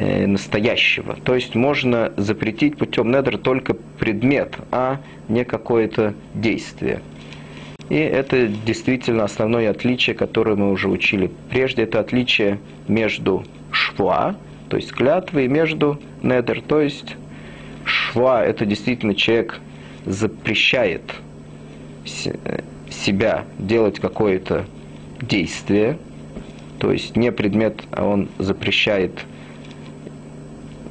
Э, 0.00 0.28
настоящего. 0.28 1.16
То 1.24 1.34
есть 1.34 1.56
можно 1.56 2.12
запретить 2.16 2.76
путем 2.76 3.10
недр 3.10 3.36
только 3.36 3.74
предмет, 3.74 4.54
а 4.70 5.00
не 5.26 5.44
какое-то 5.44 6.14
действие. 6.34 7.00
И 7.88 7.96
это 7.96 8.46
действительно 8.46 9.24
основное 9.24 9.68
отличие, 9.68 10.14
которое 10.14 10.54
мы 10.54 10.70
уже 10.70 10.88
учили. 10.88 11.32
Прежде 11.50 11.82
это 11.82 11.98
отличие 11.98 12.60
между 12.86 13.44
шва, 13.72 14.36
то 14.68 14.76
есть 14.76 14.92
клятвой, 14.92 15.46
и 15.46 15.48
между 15.48 16.00
недр, 16.22 16.60
то 16.60 16.80
есть 16.80 17.16
шва– 17.84 18.44
это 18.46 18.66
действительно 18.66 19.16
человек 19.16 19.58
запрещает 20.06 21.02
себя 22.88 23.46
делать 23.58 23.98
какое-то 23.98 24.64
действие, 25.20 25.98
то 26.78 26.92
есть 26.92 27.16
не 27.16 27.32
предмет, 27.32 27.82
а 27.90 28.04
он 28.04 28.28
запрещает, 28.38 29.24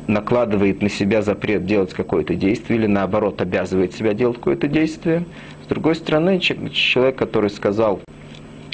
накладывает 0.08 0.82
на 0.82 0.90
себя 0.90 1.22
запрет 1.22 1.66
делать 1.66 1.94
какое-то 1.94 2.36
действие 2.36 2.80
или 2.80 2.88
наоборот 2.88 3.42
обязывает 3.42 3.94
себя 3.94 4.14
делать 4.14 4.38
какое-то 4.38 4.68
действие. 4.68 5.26
С 5.64 5.68
другой 5.68 5.96
стороны, 5.96 6.40
человек, 6.40 7.18
который 7.18 7.50
сказал 7.50 8.00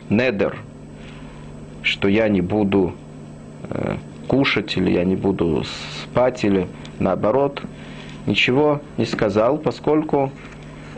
недер, 0.10 0.58
что 1.82 2.08
я 2.08 2.30
не 2.30 2.42
буду 2.42 2.94
э, 3.70 3.98
кушать 4.28 4.78
или 4.78 4.92
я 4.92 5.04
не 5.04 5.16
буду 5.16 5.64
спать 6.04 6.44
или 6.44 6.68
наоборот, 7.00 7.62
ничего 8.28 8.82
не 8.98 9.06
сказал, 9.06 9.58
поскольку 9.58 10.32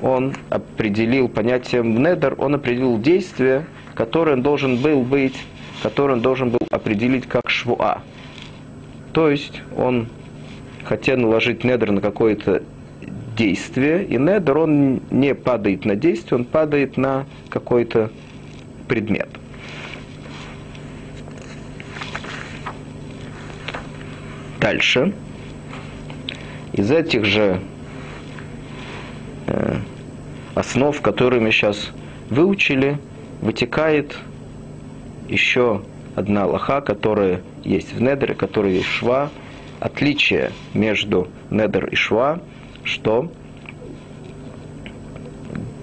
он 0.01 0.35
определил 0.49 1.29
понятием 1.29 2.03
недер, 2.03 2.35
он 2.37 2.55
определил 2.55 2.99
действие, 2.99 3.65
которое 3.93 4.33
он 4.33 4.43
должен 4.43 4.77
был 4.77 5.01
быть, 5.01 5.35
которое 5.81 6.13
он 6.13 6.21
должен 6.21 6.49
был 6.49 6.59
определить 6.69 7.25
как 7.25 7.49
швуа. 7.49 8.01
То 9.13 9.29
есть 9.29 9.61
он 9.77 10.09
хотел 10.85 11.17
наложить 11.17 11.63
недер 11.63 11.91
на 11.91 12.01
какое-то 12.01 12.63
действие, 13.35 14.05
и 14.05 14.17
недер 14.17 14.57
он 14.57 15.01
не 15.11 15.35
падает 15.35 15.85
на 15.85 15.95
действие, 15.95 16.39
он 16.39 16.45
падает 16.45 16.97
на 16.97 17.25
какой-то 17.49 18.11
предмет. 18.87 19.27
Дальше. 24.61 25.13
Из 26.73 26.91
этих 26.91 27.25
же 27.25 27.59
э, 29.47 29.75
основ, 30.55 30.99
которые 31.01 31.41
мы 31.41 31.51
сейчас 31.51 31.91
выучили, 32.29 32.97
вытекает 33.41 34.17
еще 35.29 35.81
одна 36.15 36.45
лоха, 36.45 36.81
которая 36.81 37.41
есть 37.63 37.93
в 37.93 38.01
недере, 38.01 38.33
которая 38.33 38.71
есть 38.71 38.87
шва 38.87 39.29
отличие 39.85 40.51
между 40.73 41.27
недер 41.51 41.85
и 41.85 41.95
шва, 41.95 42.39
что 42.83 43.31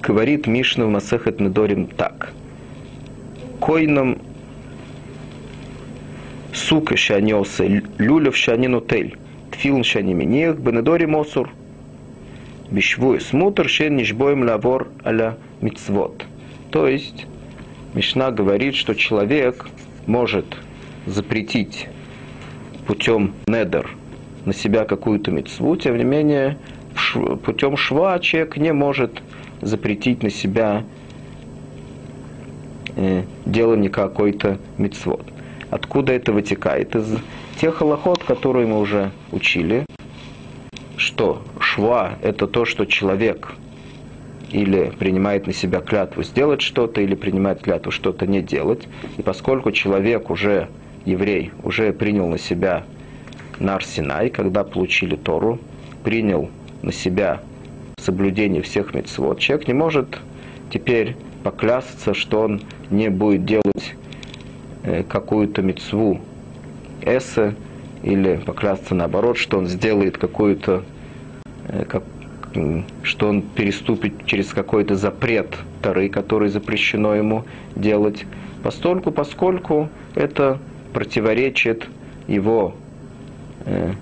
говорит 0.02 0.48
Мишна 0.48 0.86
в 0.86 0.90
Масехет 0.90 1.38
Недорим 1.38 1.86
так. 1.86 2.32
Койном 3.60 4.18
сука 6.52 6.96
шанеосы, 6.96 7.84
люлев 7.98 8.36
шанинутель, 8.36 9.16
тфилн 9.52 9.84
шаниминех, 9.84 10.58
бенедори 10.58 11.06
мосур, 11.06 11.50
бишвуй 12.72 13.20
смутер 13.20 13.68
шен 13.68 13.96
нишбоем 13.96 14.42
лавор 14.42 14.88
аля 15.04 15.36
мицвод. 15.60 16.24
То 16.72 16.88
есть, 16.88 17.26
Мишна 17.94 18.32
говорит, 18.32 18.74
что 18.74 18.94
человек 18.94 19.68
может 20.06 20.56
запретить 21.06 21.86
путем 22.86 23.34
недер 23.46 23.90
на 24.44 24.52
себя 24.52 24.84
какую-то 24.84 25.30
мецву, 25.30 25.76
тем 25.76 25.96
не 25.96 26.04
менее, 26.04 26.58
путем 27.44 27.76
шва 27.76 28.18
человек 28.18 28.56
не 28.56 28.72
может 28.72 29.22
запретить 29.60 30.22
на 30.22 30.30
себя 30.30 30.84
э, 32.96 33.22
делание 33.46 33.90
какой-то 33.90 34.58
мецвод. 34.78 35.22
Откуда 35.70 36.12
это 36.12 36.32
вытекает? 36.32 36.94
Из 36.96 37.16
тех 37.60 37.80
аллахот, 37.80 38.24
которые 38.24 38.66
мы 38.66 38.80
уже 38.80 39.12
учили, 39.30 39.86
что 40.96 41.42
шва– 41.60 42.14
это 42.22 42.46
то, 42.46 42.64
что 42.64 42.84
человек 42.84 43.54
или 44.50 44.92
принимает 44.98 45.46
на 45.46 45.52
себя 45.52 45.80
клятву 45.80 46.22
сделать 46.22 46.60
что-то, 46.60 47.00
или 47.00 47.14
принимает 47.14 47.62
клятву 47.62 47.90
что-то 47.90 48.26
не 48.26 48.42
делать. 48.42 48.86
И 49.16 49.22
поскольку 49.22 49.72
человек 49.72 50.30
уже, 50.30 50.68
еврей, 51.04 51.50
уже 51.62 51.92
принял 51.92 52.28
на 52.28 52.38
себя 52.38 52.84
Нар 53.58 53.84
Синай, 53.84 54.30
когда 54.30 54.64
получили 54.64 55.16
Тору, 55.16 55.58
принял 56.04 56.50
на 56.82 56.92
себя 56.92 57.40
соблюдение 57.98 58.62
всех 58.62 58.94
мецвод, 58.94 59.38
человек 59.38 59.68
не 59.68 59.74
может 59.74 60.18
теперь 60.70 61.16
поклясться, 61.42 62.14
что 62.14 62.40
он 62.42 62.62
не 62.90 63.08
будет 63.08 63.44
делать 63.44 63.62
Э, 64.84 65.04
какую-то 65.04 65.62
мецву 65.62 66.20
эссе, 67.02 67.54
или 68.02 68.42
поклясться 68.44 68.96
наоборот, 68.96 69.36
что 69.36 69.58
он 69.58 69.68
сделает 69.68 70.18
какую-то, 70.18 70.82
э, 71.68 71.84
как, 71.84 72.02
что 73.04 73.28
он 73.28 73.42
переступит 73.42 74.26
через 74.26 74.52
какой-то 74.52 74.96
запрет 74.96 75.56
Тары, 75.82 76.08
который 76.08 76.48
запрещено 76.48 77.14
ему 77.14 77.44
делать, 77.76 78.26
постольку, 78.64 79.12
поскольку 79.12 79.88
это 80.16 80.58
противоречит 80.92 81.86
его 82.28 82.74
э, 83.64 83.92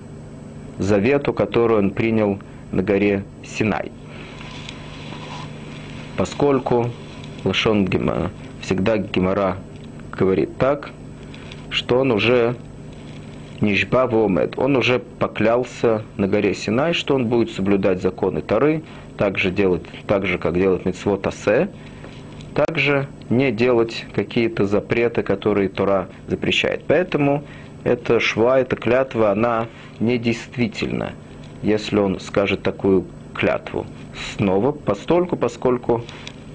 завету, 0.77 1.33
который 1.33 1.77
он 1.77 1.91
принял 1.91 2.39
на 2.71 2.83
горе 2.83 3.23
Синай. 3.43 3.91
Поскольку 6.17 6.89
Лашон 7.43 7.85
Гема, 7.85 8.31
всегда 8.61 8.97
Гемора 8.97 9.57
говорит 10.11 10.57
так, 10.57 10.91
что 11.69 11.99
он 11.99 12.11
уже 12.11 12.55
Нишба 13.61 14.07
Вомед, 14.07 14.57
он 14.57 14.75
уже 14.75 14.99
поклялся 14.99 16.03
на 16.17 16.27
горе 16.27 16.53
Синай, 16.53 16.93
что 16.93 17.15
он 17.15 17.27
будет 17.27 17.51
соблюдать 17.51 18.01
законы 18.01 18.41
Тары, 18.41 18.83
так 19.17 19.37
же, 19.37 19.51
делать, 19.51 19.83
так 20.07 20.25
же 20.25 20.37
как 20.37 20.55
делать 20.55 20.85
Митцвот 20.85 21.25
Асе, 21.27 21.69
также 22.53 23.07
не 23.29 23.51
делать 23.51 24.05
какие-то 24.13 24.65
запреты, 24.65 25.23
которые 25.23 25.69
Тора 25.69 26.09
запрещает. 26.27 26.83
Поэтому 26.87 27.43
эта 27.83 28.19
шва, 28.19 28.59
эта 28.59 28.75
клятва, 28.75 29.31
она 29.31 29.67
недействительна, 29.99 31.13
если 31.63 31.97
он 31.97 32.19
скажет 32.19 32.61
такую 32.61 33.05
клятву. 33.33 33.85
Снова, 34.35 34.71
постольку, 34.71 35.35
поскольку 35.35 36.03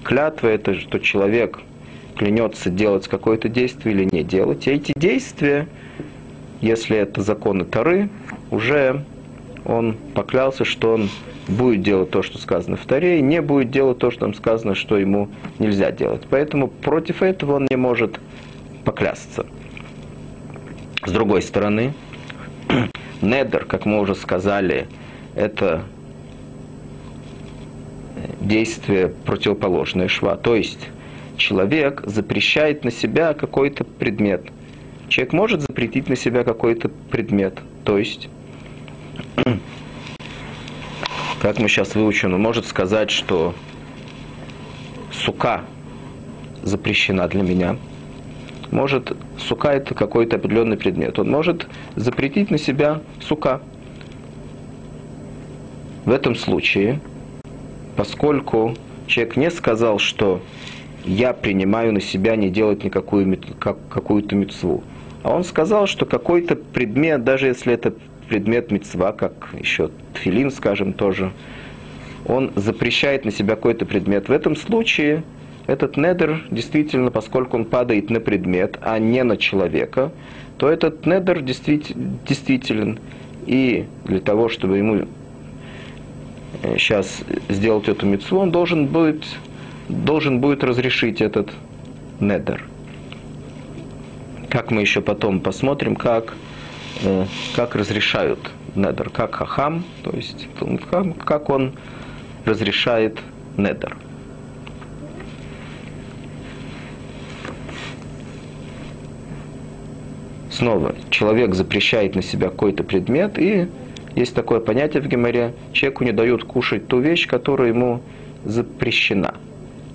клятва 0.03 0.47
это, 0.47 0.75
что 0.75 0.99
человек 0.99 1.59
клянется 2.15 2.69
делать 2.69 3.07
какое-то 3.07 3.49
действие 3.49 3.95
или 3.95 4.09
не 4.11 4.23
делать. 4.23 4.67
И 4.67 4.71
эти 4.71 4.93
действия, 4.95 5.67
если 6.61 6.97
это 6.97 7.21
законы 7.21 7.65
Тары, 7.65 8.09
уже 8.49 9.03
он 9.65 9.97
поклялся, 10.13 10.65
что 10.65 10.93
он 10.93 11.09
будет 11.47 11.81
делать 11.81 12.11
то, 12.11 12.23
что 12.23 12.37
сказано 12.37 12.77
в 12.77 12.85
Таре, 12.85 13.19
и 13.19 13.21
не 13.21 13.41
будет 13.41 13.71
делать 13.71 13.97
то, 13.99 14.11
что 14.11 14.21
там 14.21 14.33
сказано, 14.33 14.75
что 14.75 14.97
ему 14.97 15.29
нельзя 15.59 15.91
делать. 15.91 16.23
Поэтому 16.29 16.67
против 16.67 17.21
этого 17.21 17.55
он 17.55 17.67
не 17.69 17.77
может 17.77 18.19
поклясться. 18.83 19.45
С 21.05 21.11
другой 21.11 21.41
стороны, 21.41 21.93
недер, 23.21 23.65
как 23.65 23.85
мы 23.85 23.99
уже 23.99 24.15
сказали, 24.15 24.87
это 25.35 25.83
действие 28.41 29.09
противоположное 29.25 30.07
шва. 30.07 30.35
То 30.35 30.55
есть 30.55 30.89
человек 31.37 32.01
запрещает 32.05 32.83
на 32.83 32.91
себя 32.91 33.33
какой-то 33.33 33.83
предмет. 33.83 34.43
Человек 35.09 35.33
может 35.33 35.61
запретить 35.61 36.09
на 36.09 36.15
себя 36.15 36.43
какой-то 36.43 36.89
предмет. 36.89 37.59
То 37.85 37.97
есть, 37.97 38.27
как 41.41 41.59
мы 41.59 41.69
сейчас 41.69 41.95
выучим, 41.95 42.33
он 42.33 42.41
может 42.41 42.65
сказать, 42.65 43.11
что 43.11 43.53
сука 45.11 45.63
запрещена 46.63 47.27
для 47.27 47.43
меня. 47.43 47.77
Может, 48.71 49.15
сука 49.37 49.69
это 49.69 49.93
какой-то 49.93 50.37
определенный 50.37 50.77
предмет. 50.77 51.19
Он 51.19 51.29
может 51.29 51.67
запретить 51.95 52.51
на 52.51 52.57
себя 52.57 53.01
сука. 53.21 53.61
В 56.05 56.11
этом 56.11 56.35
случае, 56.35 56.99
поскольку 57.95 58.75
человек 59.07 59.37
не 59.37 59.51
сказал, 59.51 59.99
что 59.99 60.41
я 61.05 61.33
принимаю 61.33 61.93
на 61.93 62.01
себя 62.01 62.35
не 62.35 62.49
делать 62.49 62.83
никакую 62.83 63.39
как, 63.59 63.77
какую-то 63.89 64.35
мецву. 64.35 64.83
А 65.23 65.33
он 65.33 65.43
сказал, 65.43 65.87
что 65.87 66.05
какой-то 66.05 66.55
предмет, 66.55 67.23
даже 67.23 67.47
если 67.47 67.73
это 67.73 67.93
предмет 68.27 68.71
мецва, 68.71 69.11
как 69.11 69.49
еще 69.59 69.89
тфилин, 70.13 70.51
скажем, 70.51 70.93
тоже, 70.93 71.31
он 72.25 72.51
запрещает 72.55 73.25
на 73.25 73.31
себя 73.31 73.55
какой-то 73.55 73.85
предмет. 73.85 74.29
В 74.29 74.31
этом 74.31 74.55
случае 74.55 75.23
этот 75.67 75.97
недер 75.97 76.43
действительно, 76.51 77.11
поскольку 77.11 77.57
он 77.57 77.65
падает 77.65 78.09
на 78.09 78.19
предмет, 78.19 78.77
а 78.81 78.99
не 78.99 79.23
на 79.23 79.37
человека, 79.37 80.11
то 80.57 80.69
этот 80.69 81.05
недер 81.05 81.41
действителен. 81.41 82.99
И 83.45 83.85
для 84.05 84.19
того, 84.19 84.49
чтобы 84.49 84.77
ему 84.77 85.05
сейчас 86.77 87.21
э, 87.27 87.53
сделать 87.53 87.87
эту 87.87 88.05
мецву, 88.05 88.39
он 88.39 88.51
должен 88.51 88.87
быть 88.87 89.37
должен 89.89 90.39
будет 90.39 90.63
разрешить 90.63 91.21
этот 91.21 91.49
недер. 92.19 92.63
Как 94.49 94.71
мы 94.71 94.81
еще 94.81 95.01
потом 95.01 95.39
посмотрим, 95.39 95.95
как, 95.95 96.33
как 97.55 97.75
разрешают 97.75 98.39
недер, 98.75 99.09
как 99.09 99.35
хахам, 99.35 99.83
то 100.03 100.11
есть 100.15 100.47
как 101.25 101.49
он 101.49 101.73
разрешает 102.45 103.19
недер. 103.57 103.97
Снова, 110.49 110.95
человек 111.11 111.53
запрещает 111.53 112.15
на 112.15 112.23
себя 112.23 112.49
какой-то 112.49 112.83
предмет, 112.83 113.37
и 113.37 113.67
есть 114.15 114.33
такое 114.33 114.59
понятие 114.59 115.03
в 115.03 115.07
Геморе, 115.07 115.53
человеку 115.71 116.03
не 116.03 116.11
дают 116.11 116.43
кушать 116.43 116.87
ту 116.87 116.99
вещь, 116.99 117.27
которая 117.27 117.67
ему 117.67 118.01
запрещена. 118.43 119.35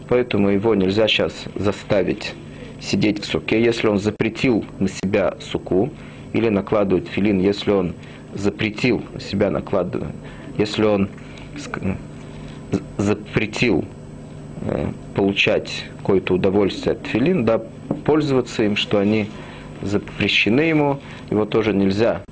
Поэтому 0.08 0.50
его 0.50 0.76
нельзя 0.76 1.08
сейчас 1.08 1.32
заставить 1.56 2.34
сидеть 2.80 3.22
в 3.22 3.24
суке, 3.24 3.60
если 3.60 3.88
он 3.88 3.98
запретил 3.98 4.64
на 4.78 4.88
себя 4.88 5.34
суку, 5.40 5.90
или 6.32 6.48
накладывать 6.48 7.08
филин, 7.08 7.40
если 7.40 7.70
он 7.70 7.94
запретил 8.34 9.02
себя 9.20 9.50
накладывать, 9.50 10.14
если 10.56 10.84
он 10.84 11.08
запретил 12.96 13.84
э, 14.62 14.88
получать 15.14 15.86
какое-то 15.98 16.34
удовольствие 16.34 16.92
от 16.94 17.06
филин, 17.06 17.44
да, 17.44 17.60
пользоваться 18.04 18.62
им, 18.62 18.76
что 18.76 18.98
они 18.98 19.28
запрещены 19.82 20.60
ему, 20.60 21.00
его 21.30 21.44
тоже 21.44 21.74
нельзя 21.74 22.22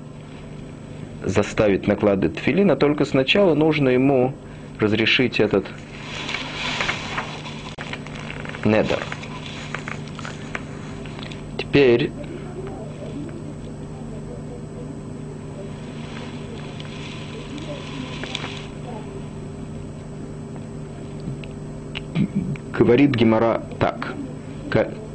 заставить 1.23 1.87
накладывать 1.87 2.39
филин, 2.39 2.71
а 2.71 2.75
только 2.75 3.05
сначала 3.05 3.53
нужно 3.53 3.89
ему 3.89 4.33
разрешить 4.79 5.39
этот 5.39 5.65
недер. 8.65 8.99
Теперь 11.57 12.11
говорит 22.77 23.11
Гемора 23.11 23.61
так. 23.79 24.13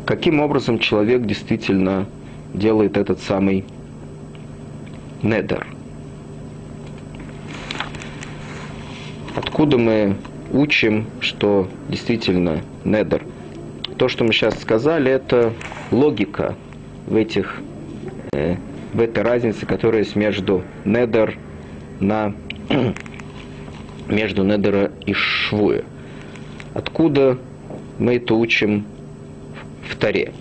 Каким 0.05 0.41
образом 0.41 0.79
человек 0.79 1.23
действительно 1.23 2.07
делает 2.55 2.97
этот 2.97 3.21
самый 3.21 3.65
недер? 5.23 5.67
Откуда 9.35 9.79
мы 9.79 10.17
учим, 10.53 11.07
что 11.21 11.69
действительно 11.89 12.61
недер? 12.85 13.25
То, 13.99 14.09
что 14.09 14.25
мы 14.25 14.33
сейчас 14.33 14.61
сказали, 14.61 15.11
это 15.11 15.53
логика 15.91 16.55
в 17.07 17.17
этих 17.17 17.61
э, 18.33 18.57
в 18.93 19.01
этой 19.01 19.23
разнице, 19.23 19.67
которая 19.67 20.03
есть 20.03 20.17
между 20.17 20.63
недер 20.85 21.37
на 22.01 22.35
между 24.09 24.45
недера 24.45 24.93
и 25.05 25.13
швуя. 25.13 25.83
Откуда 26.77 27.39
мы 27.99 28.17
это 28.17 28.35
учим 28.35 28.85
в 29.89 29.97
Таре. 29.97 30.35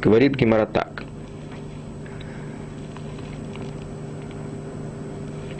Говорит 0.00 0.34
Гемора 0.34 0.64
так. 0.64 1.04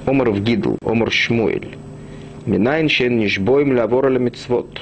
Омар 0.06 0.30
в 0.30 0.42
Гидл, 0.42 0.76
Омар 0.82 1.12
Шмуэль. 1.12 1.76
Минайн 2.46 2.88
шен 2.88 3.18
нишбоем 3.18 3.76
лавора 3.76 4.18
мицвод. 4.18 4.80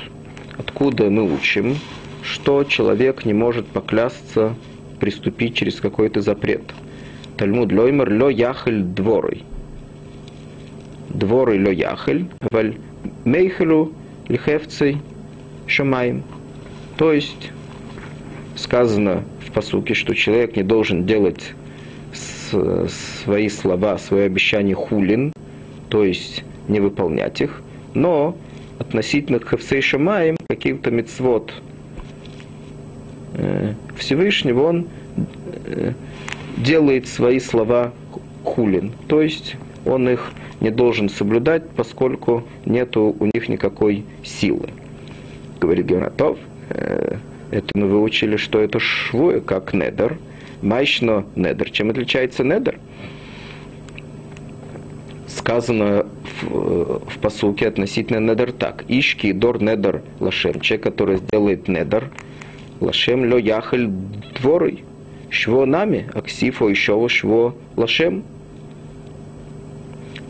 Откуда 0.57 1.11
мы 1.11 1.25
учим, 1.35 1.79
что 2.23 2.62
человек 2.62 3.25
не 3.25 3.33
может 3.33 3.66
поклясться 3.66 4.55
приступить 5.01 5.57
через 5.57 5.81
какой-то 5.81 6.20
запрет. 6.20 6.62
Талмуд 7.37 7.73
лоймер 7.73 8.23
ло 8.23 8.29
яхель 8.29 8.85
дворой. 8.85 9.42
Дворой 11.09 11.59
ло 11.59 11.73
яхель, 11.73 12.27
валь 12.53 12.77
мейхелу 13.25 13.92
лихевцей 14.29 14.99
шамаем. 15.66 16.22
То 16.96 17.12
есть 17.12 17.50
сказано 18.57 19.24
в 19.46 19.50
посуке, 19.53 19.94
что 19.94 20.14
человек 20.14 20.57
не 20.57 20.62
должен 20.62 21.05
делать 21.05 21.55
свои 23.24 23.48
слова, 23.48 23.98
свои 23.98 24.22
обещания 24.22 24.74
хулин, 24.74 25.33
то 25.88 26.05
есть 26.05 26.44
не 26.68 26.81
выполнять 26.81 27.40
их, 27.40 27.62
но 27.94 28.37
относительно 28.79 29.38
Хевсей 29.38 29.81
Шамаем, 29.81 30.37
каким-то 30.48 30.90
мецвод 30.90 31.53
э, 33.35 33.74
Всевышнего, 33.96 34.62
он 34.62 34.88
э, 35.66 35.92
делает 36.57 37.09
свои 37.09 37.40
слова 37.40 37.92
хулин, 38.44 38.92
то 39.09 39.20
есть 39.20 39.57
он 39.85 40.09
их 40.09 40.33
не 40.61 40.70
должен 40.70 41.09
соблюдать, 41.09 41.68
поскольку 41.70 42.44
нет 42.64 42.96
у 42.96 43.29
них 43.35 43.48
никакой 43.48 44.05
силы. 44.22 44.68
Говорит 45.64 45.87
Генатов, 45.87 46.37
Э, 46.68 47.16
это 47.50 47.66
мы 47.74 47.87
выучили, 47.87 48.37
что 48.37 48.61
это 48.61 48.79
швуя, 48.79 49.40
как 49.40 49.74
недер. 49.74 50.18
Майшно 50.62 51.24
недер. 51.37 51.70
Чем 51.70 51.90
отличается 51.90 52.42
недер? 52.42 52.79
Сказано 55.27 56.07
в, 56.42 57.00
в 57.09 57.18
посуке 57.18 57.68
относительно 57.68 58.18
недер 58.18 58.53
так. 58.53 58.85
Ишки 58.88 59.33
дор 59.33 59.62
недер 59.62 60.03
лашем. 60.20 60.61
Человек, 60.61 60.85
который 60.85 61.16
сделает 61.18 61.68
недер. 61.68 62.11
Лашем 62.81 63.31
ло 63.31 63.38
яхель 63.38 63.88
дворой. 64.40 64.85
Шво 65.31 65.64
нами, 65.64 66.09
аксифо 66.14 66.68
еще 66.68 67.09
шво 67.09 67.55
лашем. 67.77 68.22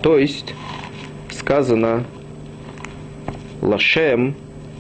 То 0.03 0.19
есть 0.19 0.55
сказано 1.31 2.05
лашем 3.61 4.35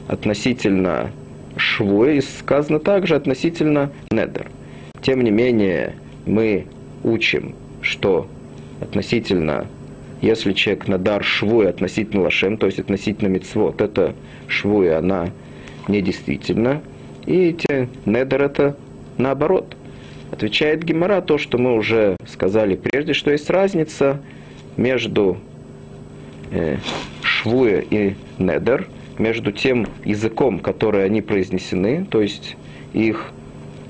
относительно 0.08 1.10
швуэ, 1.56 2.18
и 2.18 2.20
сказано 2.20 2.78
также 2.78 3.14
относительно 3.14 3.90
недер. 4.10 4.48
Тем 5.02 5.22
не 5.22 5.30
менее, 5.30 5.94
мы 6.26 6.66
учим, 7.02 7.54
что 7.80 8.26
относительно, 8.80 9.66
если 10.20 10.52
человек 10.52 10.88
надар 10.88 11.22
швуэ 11.22 11.68
относительно 11.68 12.22
лашем, 12.22 12.56
то 12.56 12.66
есть 12.66 12.78
относительно 12.78 13.28
мецвод, 13.28 13.80
это 13.80 14.14
швуэ, 14.48 14.96
она 14.96 15.30
недействительна, 15.88 16.80
и 17.26 17.52
те 17.52 17.88
недер 18.06 18.42
это 18.42 18.76
наоборот. 19.18 19.76
Отвечает 20.30 20.82
Гемора 20.82 21.20
то, 21.20 21.38
что 21.38 21.58
мы 21.58 21.76
уже 21.76 22.16
сказали 22.26 22.74
прежде, 22.74 23.12
что 23.12 23.30
есть 23.30 23.48
разница 23.50 24.20
между 24.76 25.36
э, 26.50 26.78
швуэ 27.22 27.84
и 27.88 28.14
недер– 28.38 28.88
между 29.18 29.53
тем 29.53 29.87
языком, 30.05 30.59
который 30.59 31.05
они 31.05 31.22
произнесены, 31.22 32.07
то 32.09 32.20
есть 32.20 32.57
их 32.92 33.33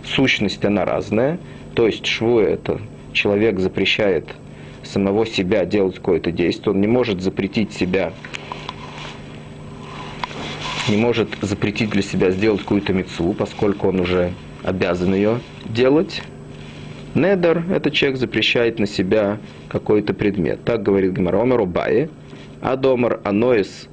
сущность, 0.05 0.65
она 0.65 0.85
разная, 0.85 1.39
то 1.75 1.87
есть 1.87 2.07
шву 2.07 2.41
это 2.41 2.81
человек 3.13 3.59
запрещает 3.59 4.27
самого 4.83 5.27
себя 5.27 5.65
делать 5.65 5.97
какое-то 5.97 6.31
действие, 6.31 6.75
он 6.75 6.81
не 6.81 6.87
может 6.87 7.23
запретить 7.23 7.73
себя, 7.73 8.13
не 10.89 10.97
может 10.97 11.31
запретить 11.41 11.91
для 11.91 12.03
себя 12.03 12.31
сделать 12.31 12.61
какую-то 12.61 12.93
мецу, 12.93 13.33
поскольку 13.33 13.89
он 13.89 14.01
уже 14.01 14.33
обязан 14.63 15.15
ее 15.15 15.41
делать. 15.65 16.23
Недер– 17.15 17.63
это 17.73 17.91
человек 17.91 18.19
запрещает 18.19 18.79
на 18.79 18.87
себя 18.87 19.39
какой-то 19.69 20.15
предмет. 20.15 20.65
Так 20.65 20.83
говорит 20.83 21.13
Гмаромер 21.13 21.61
Убае– 21.61 22.11
Адомар 22.65 23.21
аноис 23.25 23.89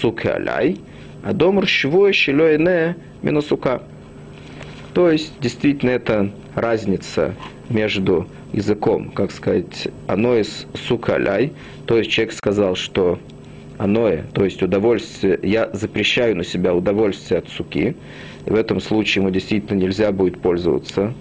сукаляй, 0.00 0.78
адомар 1.24 1.66
швой 1.66 2.12
щелёйне 2.12 2.94
минусука. 3.22 3.82
То 4.94 5.10
есть, 5.10 5.32
действительно, 5.40 5.90
это 5.90 6.30
разница 6.54 7.34
между 7.68 8.28
языком, 8.52 9.10
как 9.10 9.32
сказать, 9.32 9.88
аноис 10.06 10.68
сукаляй, 10.86 11.52
то 11.86 11.98
есть 11.98 12.10
человек 12.12 12.32
сказал, 12.32 12.76
что 12.76 13.18
аное, 13.76 14.24
то 14.32 14.44
есть 14.44 14.62
удовольствие, 14.62 15.40
я 15.42 15.68
запрещаю 15.72 16.36
на 16.36 16.44
себя 16.44 16.76
удовольствие 16.76 17.38
от 17.38 17.48
суки, 17.48 17.96
и 18.46 18.50
в 18.50 18.54
этом 18.54 18.80
случае 18.80 19.22
ему 19.22 19.32
действительно 19.32 19.76
нельзя 19.76 20.12
будет 20.12 20.40
пользоваться 20.40 21.12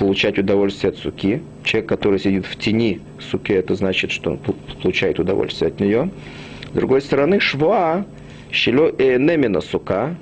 получать 0.00 0.38
удовольствие 0.38 0.92
от 0.92 0.96
суки. 0.96 1.42
Человек, 1.62 1.90
который 1.90 2.18
сидит 2.18 2.46
в 2.46 2.56
тени 2.56 3.00
суки, 3.20 3.52
это 3.52 3.74
значит, 3.74 4.10
что 4.10 4.30
он 4.30 4.38
получает 4.82 5.20
удовольствие 5.20 5.68
от 5.68 5.78
нее. 5.78 6.08
С 6.72 6.74
другой 6.74 7.02
стороны, 7.02 7.38
шва, 7.38 8.06
щело 8.50 8.88
энемина 8.88 9.60
сука, 9.60 10.16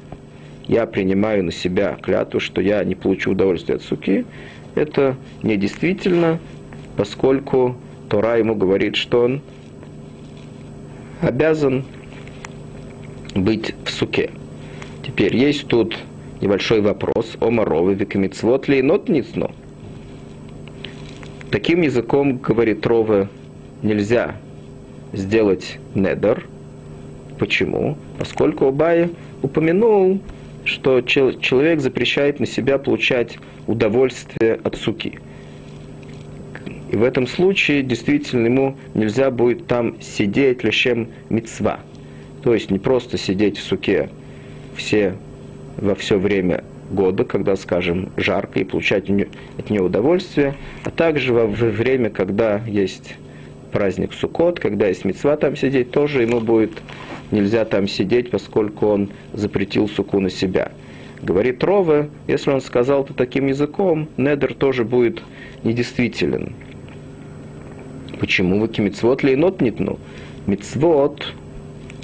я 0.67 0.85
принимаю 0.85 1.45
на 1.45 1.53
себя 1.53 1.97
клятву, 2.03 2.41
что 2.41 2.61
я 2.61 2.83
не 2.83 2.97
получу 2.97 3.31
удовольствие 3.31 3.77
от 3.77 3.83
суки, 3.83 4.27
это 4.75 5.17
недействительно, 5.45 6.41
поскольку 6.97 7.77
Тора 8.09 8.37
ему 8.37 8.57
говорит, 8.57 8.97
что 8.97 9.23
он 9.23 9.41
обязан 11.21 11.85
быть 13.37 13.77
в 13.85 13.91
суке. 13.93 14.31
Теперь 15.07 15.37
есть 15.37 15.69
тут 15.69 15.97
небольшой 16.41 16.81
вопрос 16.81 17.37
о 17.39 17.51
морове 17.51 17.95
векамицвот 17.95 18.67
ли 18.67 18.83
нот 18.83 19.09
ницно. 19.09 19.53
Таким 21.51 21.83
языком, 21.83 22.39
говорит 22.39 22.87
Рова, 22.87 23.29
нельзя 23.83 24.37
сделать 25.13 25.79
недер, 25.95 26.45
Почему? 27.39 27.97
Поскольку 28.19 28.67
Обай 28.67 29.11
упомянул, 29.43 30.21
что 30.65 31.01
человек 31.01 31.81
запрещает 31.81 32.41
на 32.41 32.47
себя 32.47 32.79
получать 32.79 33.39
удовольствие 33.67 34.59
от 34.65 34.77
суки. 34.77 35.21
И 36.91 36.97
в 36.97 37.05
этом 37.05 37.27
случае 37.27 37.83
действительно 37.83 38.47
ему 38.47 38.77
нельзя 38.95 39.31
будет 39.31 39.67
там 39.67 40.01
сидеть 40.01 40.65
лишем 40.65 41.09
мецва. 41.31 41.81
То 42.43 42.55
есть 42.55 42.71
не 42.71 42.79
просто 42.79 43.19
сидеть 43.19 43.59
в 43.59 43.63
суке 43.63 44.09
все, 44.75 45.15
во 45.77 45.95
все 45.95 46.19
время 46.19 46.65
года, 46.91 47.25
когда, 47.25 47.57
скажем, 47.57 48.11
жарко, 48.17 48.61
и 48.61 48.65
получать 48.65 49.11
от 49.11 49.71
нее 49.71 49.83
удовольствие, 49.83 50.55
а 50.85 50.91
также 50.91 51.33
во 51.33 51.47
время, 51.47 52.11
когда 52.11 52.61
есть 52.67 53.15
праздник 53.73 54.13
Суккот, 54.13 54.61
когда 54.61 54.89
есть 54.89 55.05
мецва 55.05 55.37
там 55.37 55.57
сидеть, 55.57 55.91
тоже 55.91 56.23
ему 56.23 56.41
будет 56.41 56.73
нельзя 57.31 57.65
там 57.65 57.87
сидеть, 57.89 58.31
поскольку 58.31 58.87
он 58.87 59.11
запретил 59.33 59.89
суку 59.89 60.21
на 60.21 60.31
себя. 60.31 60.73
Говорит 61.23 61.63
Рова, 61.65 62.09
если 62.27 62.51
он 62.51 62.61
сказал 62.61 63.05
это 63.05 63.13
таким 63.13 63.49
языком, 63.49 64.09
недер 64.17 64.55
тоже 64.55 64.85
будет 64.85 65.23
недействителен. 65.65 66.55
Почему? 68.21 68.61
Вы 68.61 68.71
мицвот 68.83 69.23
лейнот 69.23 69.61
нитну. 69.61 69.99
Мицвот 70.47 71.35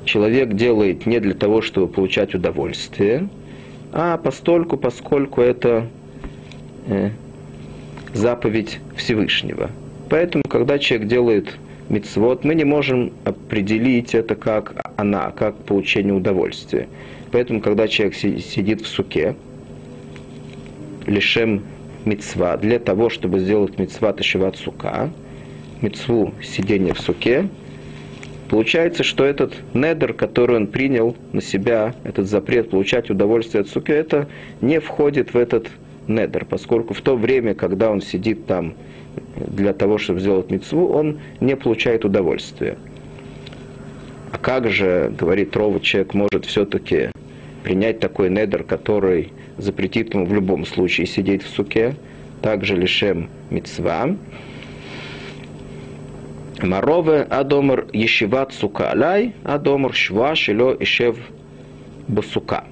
человек 0.05 0.53
делает 0.53 1.07
не 1.07 1.21
для 1.21 1.35
того, 1.35 1.63
чтобы 1.63 1.89
получать 1.89 2.35
удовольствие, 2.35 3.29
а 3.97 4.17
постольку, 4.17 4.77
поскольку 4.77 5.41
это 5.41 5.87
э, 6.89 7.11
заповедь 8.13 8.81
Всевышнего. 8.97 9.71
Поэтому, 10.11 10.43
когда 10.49 10.81
человек 10.81 11.07
делает 11.07 11.57
мицвод, 11.89 12.45
мы 12.45 12.57
не 12.57 12.65
можем 12.65 13.13
определить 13.25 14.17
это 14.17 14.35
как 14.35 14.75
она, 14.97 15.31
как 15.31 15.55
получение 15.59 16.13
удовольствия. 16.13 16.89
Поэтому, 17.31 17.61
когда 17.61 17.87
человек 17.87 18.17
сидит 18.17 18.81
в 18.81 18.89
суке, 18.89 19.37
лишем 21.07 21.63
мицва, 22.05 22.57
для 22.57 22.81
того, 22.81 23.11
чтобы 23.11 23.39
сделать 23.39 23.79
мицва 23.79 24.13
ташеват 24.13 24.57
сука, 24.57 25.11
мицву 25.83 26.35
сидения 26.43 26.95
в 26.95 27.01
суке, 27.01 27.49
получается, 28.49 29.03
что 29.03 29.25
этот 29.25 29.55
недер, 29.75 30.13
который 30.13 30.57
он 30.57 30.67
принял 30.67 31.17
на 31.33 31.41
себя, 31.41 31.95
этот 32.05 32.29
запрет 32.29 32.71
получать 32.71 33.11
удовольствие 33.11 33.63
от 33.63 33.69
суки, 33.69 33.93
это 33.93 34.29
не 34.61 34.81
входит 34.81 35.35
в 35.35 35.37
этот 35.37 35.69
недер, 36.09 36.45
поскольку 36.45 36.95
в 36.95 37.01
то 37.01 37.17
время, 37.17 37.55
когда 37.55 37.91
он 37.91 38.03
сидит 38.03 38.47
там 38.47 38.75
для 39.37 39.73
того, 39.73 39.99
чтобы 39.99 40.21
сделать 40.21 40.51
мецву, 40.51 40.89
он 40.89 41.19
не 41.41 41.57
получает 41.57 42.05
удовольствия. 42.05 42.77
А 44.33 44.39
как 44.39 44.69
же, 44.69 45.13
говорит 45.17 45.57
Рова, 45.57 45.81
человек 45.81 46.15
может 46.15 46.45
все-таки 46.45 47.11
принять 47.63 48.01
такой 48.01 48.31
недер, 48.31 48.65
который 48.65 49.33
запретит 49.59 50.13
ему 50.13 50.27
в 50.27 50.35
любом 50.35 50.67
случае 50.67 51.07
сидеть 51.07 51.43
в 51.43 51.49
суке, 51.49 51.95
также 52.43 52.77
лишем 52.77 53.29
мецва. 53.51 54.17
Марове 56.65 57.23
адомар 57.23 57.87
ешиват 57.93 58.53
сука 58.53 58.91
алай, 58.91 59.35
адомар 59.45 59.95
шва 59.95 60.35
шило 60.35 60.77
ишев 60.81 61.17
басука. 62.09 62.65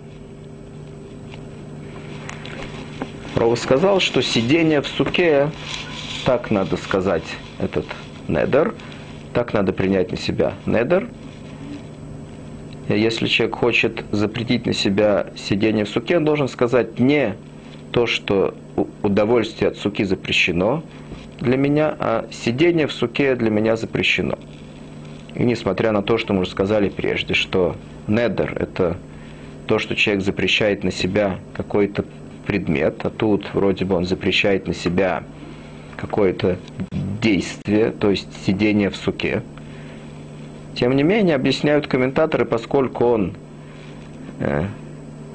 Рова 3.37 3.55
сказал, 3.55 4.01
что 4.01 4.23
сидение 4.23 4.81
в 4.81 4.87
суке 4.87 5.51
так 6.25 6.51
надо 6.51 6.77
сказать 6.77 7.25
этот 7.59 7.87
недер, 8.29 8.75
так 9.35 9.53
надо 9.53 9.73
принять 9.73 10.11
на 10.11 10.17
себя 10.17 10.55
недер. 10.67 11.09
Если 12.89 13.27
человек 13.27 13.57
хочет 13.57 14.05
запретить 14.11 14.67
на 14.67 14.73
себя 14.73 15.29
сидение 15.37 15.85
в 15.85 15.89
суке, 15.89 16.19
он 16.19 16.25
должен 16.25 16.49
сказать 16.49 16.99
не 16.99 17.35
то, 17.91 18.07
что 18.07 18.55
удовольствие 19.03 19.71
от 19.71 19.77
суки 19.77 20.05
запрещено 20.05 20.83
для 21.43 21.57
меня, 21.57 21.95
а 21.99 22.27
сидение 22.31 22.87
в 22.87 22.93
суке 22.93 23.35
для 23.35 23.51
меня 23.51 23.77
запрещено. 23.77 24.39
И 25.35 25.43
несмотря 25.43 25.93
на 25.93 26.03
то, 26.03 26.17
что 26.17 26.33
мы 26.33 26.43
уже 26.43 26.51
сказали 26.51 26.89
прежде, 26.89 27.35
что 27.35 27.77
недер– 28.07 28.57
это 28.59 28.97
то, 29.67 29.79
что 29.79 29.97
человек 29.97 30.25
запрещает 30.25 30.85
на 30.85 30.93
себя 30.93 31.39
какой-то 31.55 32.05
предмет, 32.47 33.05
а 33.05 33.11
тут 33.11 33.47
вроде 33.55 33.85
бы 33.85 33.97
он 33.97 34.05
запрещает 34.05 34.67
на 34.69 34.75
себя 34.75 35.25
какое-то 35.97 36.59
действие, 37.21 37.91
то 37.91 38.11
есть 38.11 38.29
сидение 38.47 38.91
в 38.91 38.97
суке. 38.97 39.43
Тем 40.75 40.97
не 40.97 41.03
менее, 41.03 41.37
объясняют 41.37 41.87
комментаторы, 41.87 42.45
поскольку 42.45 43.05
он 43.05 43.35
э, 44.39 44.65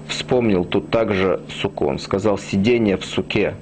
вспомнил 0.08 0.66
тут 0.66 0.90
также 0.90 1.42
суку, 1.62 1.86
он 1.86 2.00
сказал, 2.00 2.38
сидение 2.38 2.98
в 2.98 3.06
суке 3.06 3.56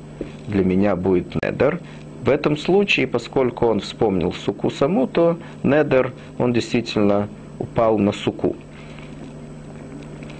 для 0.47 0.63
меня 0.63 0.95
будет 0.95 1.35
недер. 1.43 1.79
В 2.25 2.29
этом 2.31 2.57
случае, 2.57 3.05
поскольку 3.05 3.67
он 3.67 3.81
вспомнил 3.81 4.33
суку 4.33 4.71
саму, 4.71 5.05
то 5.05 5.37
недер, 5.61 6.11
он 6.39 6.53
действительно 6.53 7.29
упал 7.59 7.99
на 7.99 8.11
суку. 8.11 8.55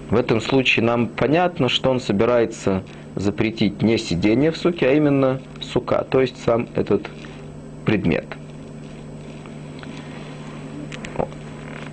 В 0.10 0.16
этом 0.16 0.42
случае 0.42 0.84
нам 0.84 1.06
понятно, 1.06 1.70
что 1.70 1.92
он 1.92 2.00
собирается 2.00 2.82
запретить 3.16 3.84
не 3.84 4.00
сидение 4.00 4.50
в 4.50 4.58
суке, 4.58 4.88
а 4.88 4.94
именно 4.94 5.40
сука, 5.62 6.04
то 6.10 6.22
есть 6.22 6.44
сам 6.44 6.68
этот 6.74 7.08
предмет. 7.86 8.26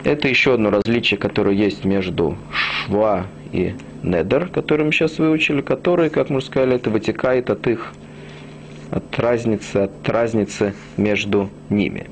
Это 0.05 0.27
еще 0.27 0.55
одно 0.55 0.71
различие, 0.71 1.19
которое 1.19 1.55
есть 1.55 1.85
между 1.85 2.39
шва 2.51 3.27
и 3.53 3.75
недер, 4.03 4.49
которые 4.49 4.87
мы 4.87 4.93
сейчас 4.93 5.19
выучили, 5.19 5.61
которые, 5.61 6.09
как 6.09 6.31
мы 6.31 6.41
сказали, 6.41 6.77
это 6.77 6.89
вытекает 6.89 7.51
от 7.51 7.67
их, 7.67 7.93
от 8.93 9.19
разницы, 9.19 9.77
от 9.79 10.09
разницы 10.09 10.75
между 10.99 11.49
ними. 11.71 12.09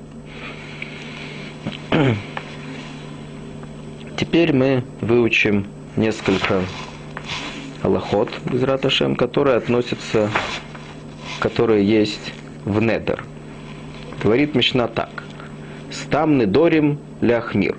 Теперь 4.16 4.54
мы 4.54 4.82
выучим 5.02 5.66
несколько 5.96 6.62
аллахот, 7.82 8.30
без 8.50 8.62
раташем, 8.62 9.14
которые 9.14 9.56
относятся, 9.56 10.30
которые 11.38 11.86
есть 11.86 12.32
в 12.64 12.80
недер. 12.80 13.24
Говорит 14.22 14.54
Мишна 14.54 14.88
так. 14.88 15.24
Стам 15.90 16.38
недорим 16.38 16.98
ляхмир. 17.20 17.76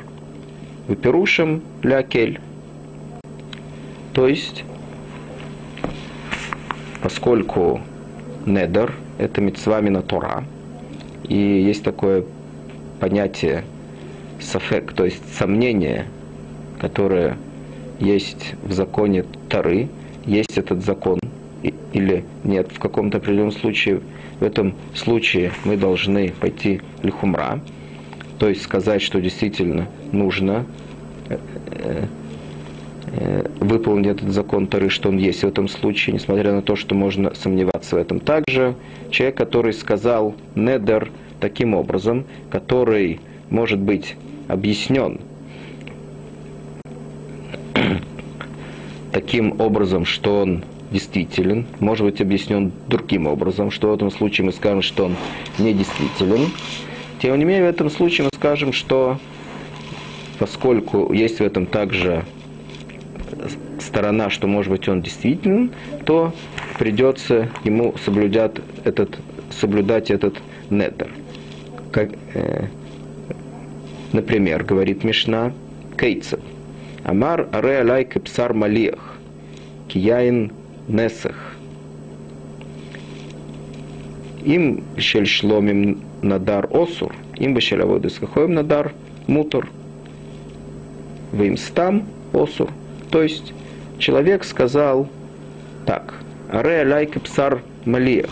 Выпирушим 0.87 1.63
лякель. 1.81 2.39
То 4.13 4.27
есть, 4.27 4.63
поскольку 7.01 7.81
недер– 8.45 8.93
это 9.17 9.41
митцва 9.41 9.81
на 9.81 10.01
Тора, 10.01 10.43
и 11.27 11.35
есть 11.35 11.83
такое 11.83 12.23
понятие 12.99 13.63
сафек, 14.39 14.93
то 14.93 15.05
есть 15.05 15.21
сомнение, 15.37 16.05
которое 16.79 17.37
есть 17.99 18.55
в 18.63 18.71
законе 18.71 19.23
Тары, 19.49 19.89
есть 20.25 20.57
этот 20.57 20.83
закон 20.83 21.19
или 21.93 22.25
нет. 22.43 22.71
В 22.71 22.79
каком-то 22.79 23.17
определенном 23.17 23.51
случае, 23.51 24.01
в 24.39 24.43
этом 24.43 24.73
случае 24.95 25.51
мы 25.65 25.77
должны 25.77 26.33
пойти 26.39 26.81
лихумра, 27.03 27.59
то 28.39 28.49
есть 28.49 28.63
сказать, 28.63 29.01
что 29.01 29.21
действительно 29.21 29.87
нужно 30.11 30.65
э, 33.11 33.45
выполнить 33.59 34.07
этот 34.07 34.31
закон 34.31 34.67
Тары, 34.67 34.89
что 34.89 35.09
он 35.09 35.17
есть 35.17 35.43
в 35.43 35.47
этом 35.47 35.67
случае, 35.67 36.13
несмотря 36.13 36.53
на 36.53 36.61
то, 36.61 36.75
что 36.75 36.95
можно 36.95 37.33
сомневаться 37.35 37.95
в 37.95 37.99
этом. 37.99 38.19
Также 38.19 38.75
человек, 39.09 39.35
который 39.35 39.73
сказал 39.73 40.35
недер 40.55 41.09
таким 41.39 41.73
образом, 41.73 42.25
который 42.49 43.19
может 43.49 43.79
быть 43.79 44.15
объяснен 44.47 45.19
таким 49.11 49.59
образом, 49.59 50.05
что 50.05 50.41
он 50.41 50.63
действителен, 50.91 51.65
может 51.79 52.05
быть 52.05 52.21
объяснен 52.21 52.71
другим 52.87 53.27
образом, 53.27 53.71
что 53.71 53.89
в 53.89 53.93
этом 53.93 54.11
случае 54.11 54.45
мы 54.45 54.51
скажем, 54.51 54.81
что 54.81 55.05
он 55.05 55.15
недействителен. 55.57 56.51
Тем 57.21 57.37
не 57.37 57.45
менее, 57.45 57.63
в 57.63 57.69
этом 57.69 57.89
случае 57.89 58.25
мы 58.25 58.31
скажем, 58.37 58.73
что 58.73 59.17
поскольку 60.39 61.13
есть 61.13 61.39
в 61.39 61.41
этом 61.41 61.65
также 61.65 62.25
сторона, 63.91 64.29
что 64.29 64.47
может 64.47 64.71
быть 64.71 64.87
он 64.87 65.01
действителен, 65.01 65.71
то 66.05 66.33
придется 66.79 67.49
ему 67.63 67.93
соблюдать 68.03 68.53
этот, 68.83 69.19
соблюдать 69.51 70.11
этот 70.11 70.35
нетер. 70.69 71.11
Как, 71.91 72.09
э, 72.33 72.67
например, 74.13 74.63
говорит 74.63 75.03
Мишна, 75.03 75.53
Кейцев– 75.97 76.39
Амар 77.03 77.47
аре 77.51 77.79
алай 77.79 78.05
кепсар 78.05 78.53
малиях, 78.53 79.17
кияин 79.87 80.51
несах. 80.87 81.55
Им 84.43 84.83
шель 84.97 85.25
шломим 85.25 86.01
надар 86.21 86.67
осур, 86.71 87.15
им 87.37 87.55
бешель 87.55 87.81
аводес 87.81 88.19
надар 88.35 88.93
мутор. 89.27 89.67
вимстам 91.31 92.05
осур. 92.33 92.69
То 93.09 93.23
есть 93.23 93.53
человек 94.01 94.43
сказал 94.43 95.07
так, 95.85 96.15
аре 96.51 96.85
лайк 96.85 97.21
псар 97.21 97.61
малиях. 97.85 98.29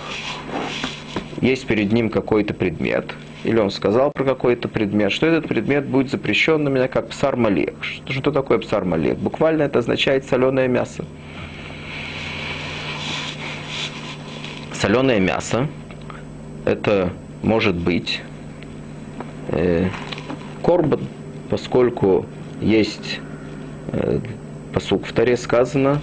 Есть 1.42 1.68
перед 1.68 1.94
ним 1.94 2.10
какой-то 2.10 2.54
предмет, 2.54 3.14
или 3.46 3.58
он 3.60 3.72
сказал 3.72 4.12
про 4.12 4.26
какой-то 4.26 4.68
предмет, 4.68 5.12
что 5.14 5.28
этот 5.28 5.48
предмет 5.48 5.86
будет 5.86 6.12
запрещен 6.12 6.64
на 6.64 6.70
меня 6.70 6.88
как 6.90 7.10
псар 7.10 7.38
малех. 7.38 7.76
Что, 7.82 8.12
что 8.12 8.32
такое 8.32 8.58
псар 8.58 8.84
малех? 8.84 9.18
Буквально 9.18 9.64
это 9.64 9.80
означает 9.80 10.26
соленое 10.26 10.68
мясо. 10.68 11.06
Соленое 14.74 15.20
мясо 15.20 15.68
это 16.66 17.12
может 17.44 17.76
быть 17.76 18.22
э, 19.50 19.88
корбан, 20.64 21.02
поскольку 21.50 22.26
есть 22.62 23.20
э, 23.92 24.20
посук 24.74 25.06
в 25.06 25.14
таре 25.14 25.38
сказано 25.38 26.02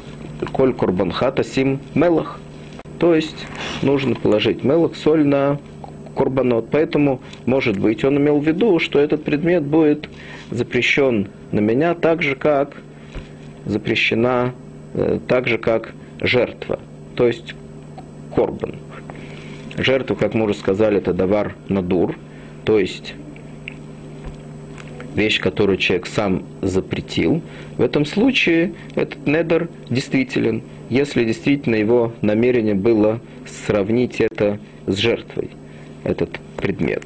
коль 0.53 0.75
корбан 0.75 1.13
хата 1.13 1.45
сим 1.45 1.81
мелах. 1.95 2.39
То 2.99 3.15
есть 3.15 3.47
нужно 3.83 4.15
положить 4.15 4.65
мелах, 4.65 4.97
соль 4.97 5.27
на 5.27 5.59
корбанот. 6.17 6.69
Поэтому, 6.71 7.21
может 7.45 7.79
быть, 7.79 8.05
он 8.05 8.17
имел 8.17 8.39
в 8.39 8.47
виду, 8.47 8.79
что 8.79 8.99
этот 8.99 9.25
предмет 9.25 9.63
будет 9.63 10.09
запрещен 10.51 11.29
на 11.53 11.61
меня 11.61 11.95
так 11.95 12.23
же, 12.23 12.35
как 12.35 12.77
запрещена, 13.67 14.53
э, 14.95 15.19
так 15.29 15.47
же, 15.47 15.59
как 15.59 15.93
жертва. 16.21 16.79
То 17.15 17.27
есть 17.27 17.55
корбан. 18.35 18.77
Жертва, 19.77 20.15
как 20.15 20.35
мы 20.35 20.45
уже 20.45 20.55
сказали, 20.55 20.99
это 20.99 21.13
давар 21.13 21.55
надур, 21.69 22.17
то 22.65 22.79
есть 22.79 23.15
вещь, 25.17 25.41
которую 25.41 25.79
человек 25.79 26.07
сам 26.07 26.45
запретил. 26.63 27.43
В 27.79 27.83
этом 27.83 28.05
случае 28.05 28.73
этот 28.95 29.27
недер 29.27 29.69
действителен, 29.91 30.63
если 30.91 31.25
действительно 31.25 31.75
его 31.75 32.13
намерение 32.23 32.75
было 32.75 33.21
сравнить 33.67 34.21
это 34.21 34.59
с 34.87 34.97
жертвой 34.97 35.51
этот 36.05 36.39
предмет. 36.57 37.03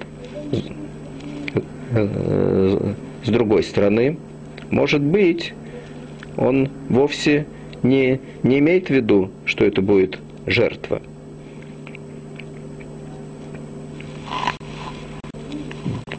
С 1.93 3.29
другой 3.29 3.63
стороны, 3.63 4.19
может 4.71 5.01
быть, 5.01 5.55
он 6.37 6.69
вовсе 6.89 7.47
не, 7.83 8.21
не 8.43 8.59
имеет 8.59 8.89
в 8.89 8.91
виду, 8.91 9.31
что 9.45 9.65
это 9.65 9.83
будет 9.83 10.19
жертва. 10.47 11.03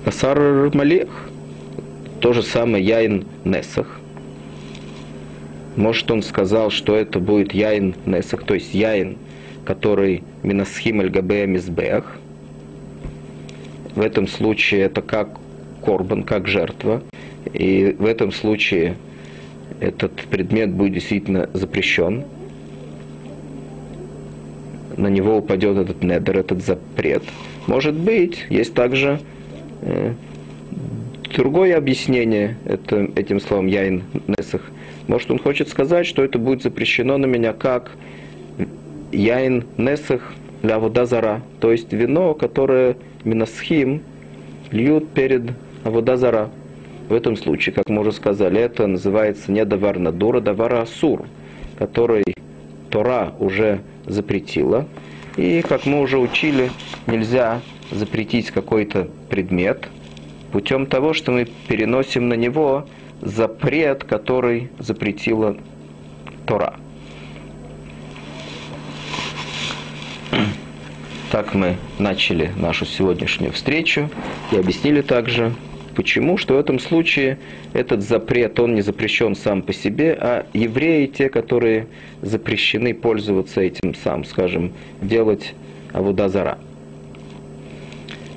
Асар 0.06 0.71
Малех, 0.75 1.31
то 2.21 2.34
же 2.34 2.43
самое 2.43 2.86
Яин 2.86 3.25
Несах. 3.43 3.99
Может, 5.75 6.12
он 6.12 6.21
сказал, 6.21 6.69
что 6.69 6.95
это 6.95 7.19
будет 7.19 7.53
Яин 7.53 7.95
Несах, 8.05 8.43
то 8.43 8.53
есть 8.53 8.73
Яин, 8.73 9.17
который 9.65 10.23
Минасхим 10.43 11.01
Эль 11.01 11.12
Мизбех, 11.47 12.17
в 13.95 14.01
этом 14.01 14.27
случае 14.27 14.81
это 14.81 15.01
как 15.01 15.39
корбан, 15.84 16.23
как 16.23 16.47
жертва. 16.47 17.01
И 17.53 17.95
в 17.97 18.05
этом 18.05 18.31
случае 18.31 18.95
этот 19.79 20.13
предмет 20.29 20.71
будет 20.71 20.93
действительно 20.93 21.49
запрещен. 21.53 22.23
На 24.95 25.07
него 25.07 25.38
упадет 25.38 25.77
этот 25.77 26.03
недер, 26.03 26.38
этот 26.38 26.63
запрет. 26.63 27.23
Может 27.67 27.95
быть, 27.95 28.45
есть 28.49 28.73
также 28.73 29.19
э, 29.81 30.13
другое 31.36 31.78
объяснение 31.78 32.58
это, 32.65 33.10
этим 33.15 33.39
словом 33.39 33.67
Яин 33.67 34.04
Несах. 34.28 34.62
Может, 35.08 35.32
он 35.32 35.39
хочет 35.39 35.70
сказать, 35.70 36.06
что 36.06 36.24
это 36.24 36.39
будет 36.39 36.63
запрещено 36.63 37.17
на 37.17 37.26
меня 37.26 37.54
как 37.54 37.91
Яин 39.12 39.65
Несах 39.78 40.34
для 40.62 40.80
водозара, 40.80 41.41
то 41.60 41.72
есть 41.72 41.91
вино, 41.91 42.34
которое 42.34 42.96
Минасхим 43.24 44.02
льют 44.72 45.10
перед 45.10 45.52
Аводазара. 45.84 46.50
В 47.10 47.13
этом 47.13 47.36
случае, 47.36 47.74
как 47.74 47.89
мы 47.89 48.02
уже 48.02 48.13
сказали, 48.13 48.60
это 48.62 48.88
называется 48.88 49.52
не 49.52 49.65
давар 49.65 50.00
надура, 50.00 50.39
давар 50.39 50.76
асур, 50.76 51.26
который 51.78 52.24
Тора 52.89 53.34
уже 53.39 53.82
запретила. 54.06 54.88
И, 55.36 55.62
как 55.62 55.86
мы 55.86 56.02
уже 56.02 56.20
учили, 56.20 56.72
нельзя 57.08 57.62
запретить 57.91 58.52
какой-то 58.52 59.08
предмет 59.30 59.88
путем 60.52 60.86
того, 60.86 61.14
что 61.14 61.32
мы 61.32 61.46
переносим 61.68 62.30
на 62.30 62.34
него 62.34 62.88
запрет, 63.22 64.04
который 64.04 64.70
запретила 64.80 65.58
Тора. 66.46 66.76
Так 71.32 71.54
мы 71.54 71.78
начали 71.98 72.52
нашу 72.58 72.86
сегодняшнюю 72.86 73.54
встречу 73.54 74.10
и 74.52 74.58
объяснили 74.58 75.02
также, 75.02 75.54
почему, 75.96 76.38
что 76.38 76.56
в 76.56 76.58
этом 76.58 76.78
случае 76.78 77.38
этот 77.72 78.02
запрет, 78.02 78.60
он 78.60 78.76
не 78.76 78.82
запрещен 78.82 79.36
сам 79.36 79.62
по 79.62 79.72
себе, 79.72 80.18
а 80.20 80.46
евреи, 80.54 81.06
те, 81.06 81.30
которые 81.30 81.88
запрещены 82.22 82.94
пользоваться 82.94 83.62
этим 83.62 83.96
сам, 83.96 84.26
скажем, 84.26 84.74
делать 85.02 85.54
авудазара. 85.94 86.58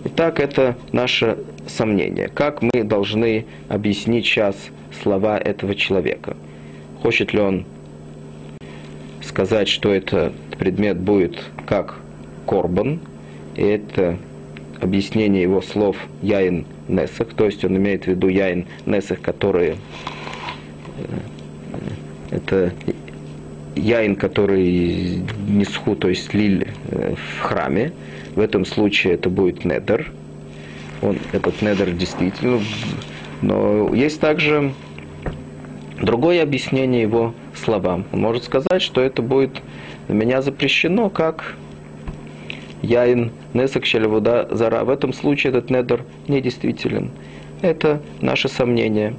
Итак, 0.06 0.38
это 0.38 0.76
наше 0.92 1.38
сомнение. 1.66 2.28
Как 2.28 2.60
мы 2.60 2.84
должны 2.84 3.46
объяснить 3.70 4.26
сейчас 4.26 4.54
слова 5.02 5.38
этого 5.38 5.74
человека? 5.74 6.36
Хочет 7.00 7.32
ли 7.32 7.40
он 7.40 7.64
сказать, 9.22 9.66
что 9.66 9.94
этот 9.94 10.34
предмет 10.58 10.98
будет 10.98 11.42
как 11.66 11.96
Корбан, 12.46 13.00
и 13.56 13.62
это 13.62 14.18
объяснение 14.78 15.42
его 15.42 15.62
слов 15.62 15.96
Яин 16.20 16.66
Несах, 16.86 17.28
то 17.34 17.46
есть 17.46 17.64
он 17.64 17.78
имеет 17.78 18.04
в 18.04 18.08
виду 18.08 18.28
Яин 18.28 18.66
Несах, 18.84 19.22
которые 19.22 19.76
э, 20.98 22.36
это 22.36 22.74
Яин, 23.74 24.16
который 24.16 25.22
несху, 25.48 25.96
то 25.96 26.10
есть 26.10 26.34
лиль 26.34 26.68
э, 26.90 27.14
в 27.16 27.40
храме. 27.40 27.92
В 28.34 28.40
этом 28.40 28.64
случае 28.64 29.14
это 29.14 29.28
будет 29.28 29.64
недер. 29.64 30.10
Он, 31.02 31.18
этот 31.32 31.62
недер 31.62 31.90
действительно. 31.92 32.60
Но 33.42 33.94
есть 33.94 34.20
также 34.20 34.72
другое 36.00 36.42
объяснение 36.42 37.02
его 37.02 37.34
словам. 37.54 38.04
Он 38.12 38.20
может 38.20 38.44
сказать, 38.44 38.80
что 38.82 39.00
это 39.00 39.22
будет 39.22 39.60
для 40.08 40.16
меня 40.16 40.42
запрещено, 40.42 41.10
как 41.10 41.54
Яин 42.82 43.32
Несак 43.54 43.84
вода 44.06 44.48
Зара. 44.50 44.84
В 44.84 44.90
этом 44.90 45.12
случае 45.12 45.50
этот 45.50 45.70
недер 45.70 46.04
недействителен. 46.28 47.10
Это 47.62 48.02
наше 48.20 48.48
сомнение. 48.48 49.14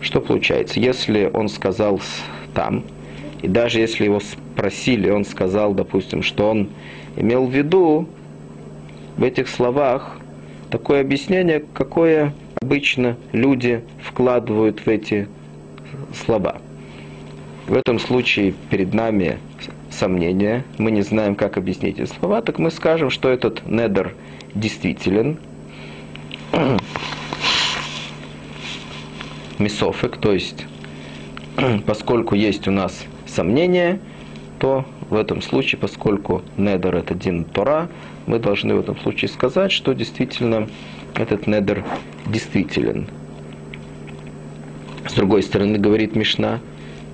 Что 0.00 0.20
получается? 0.20 0.80
Если 0.80 1.30
он 1.32 1.48
сказал 1.48 2.00
там, 2.54 2.84
и 3.42 3.48
даже 3.48 3.80
если 3.80 4.04
его 4.04 4.20
спросили, 4.56 5.10
он 5.10 5.26
сказал, 5.26 5.74
допустим, 5.74 6.22
что 6.22 6.50
он 6.50 6.70
имел 7.16 7.44
в 7.46 7.54
виду 7.54 8.08
в 9.18 9.22
этих 9.22 9.48
словах 9.48 10.18
такое 10.70 11.02
объяснение, 11.02 11.62
какое 11.74 12.32
обычно 12.62 13.18
люди 13.32 13.82
вкладывают 14.02 14.80
в 14.80 14.88
эти 14.88 15.28
слова. 16.14 16.56
В 17.66 17.74
этом 17.74 17.98
случае 17.98 18.54
перед 18.70 18.94
нами 18.94 19.38
сомнения, 19.90 20.64
мы 20.78 20.90
не 20.90 21.02
знаем, 21.02 21.34
как 21.34 21.58
объяснить 21.58 21.98
эти 21.98 22.10
слова, 22.10 22.40
так 22.40 22.58
мы 22.58 22.70
скажем, 22.70 23.10
что 23.10 23.28
этот 23.28 23.66
недер 23.66 24.14
действителен. 24.54 25.36
Мисофик, 29.58 30.16
то 30.16 30.32
есть, 30.32 30.64
поскольку 31.86 32.34
есть 32.34 32.66
у 32.68 32.70
нас 32.70 33.04
сомнения, 33.26 34.00
то 34.58 34.84
в 35.10 35.14
этом 35.14 35.42
случае, 35.42 35.78
поскольку 35.78 36.42
недер 36.56 36.96
это 36.96 37.14
дин 37.14 37.44
Тора, 37.44 37.88
мы 38.26 38.38
должны 38.38 38.74
в 38.74 38.80
этом 38.80 38.98
случае 38.98 39.28
сказать, 39.28 39.72
что 39.72 39.92
действительно 39.92 40.68
этот 41.14 41.46
недер 41.46 41.84
действителен. 42.26 43.08
С 45.08 45.12
другой 45.14 45.42
стороны, 45.42 45.78
говорит 45.78 46.16
Мишна, 46.16 46.60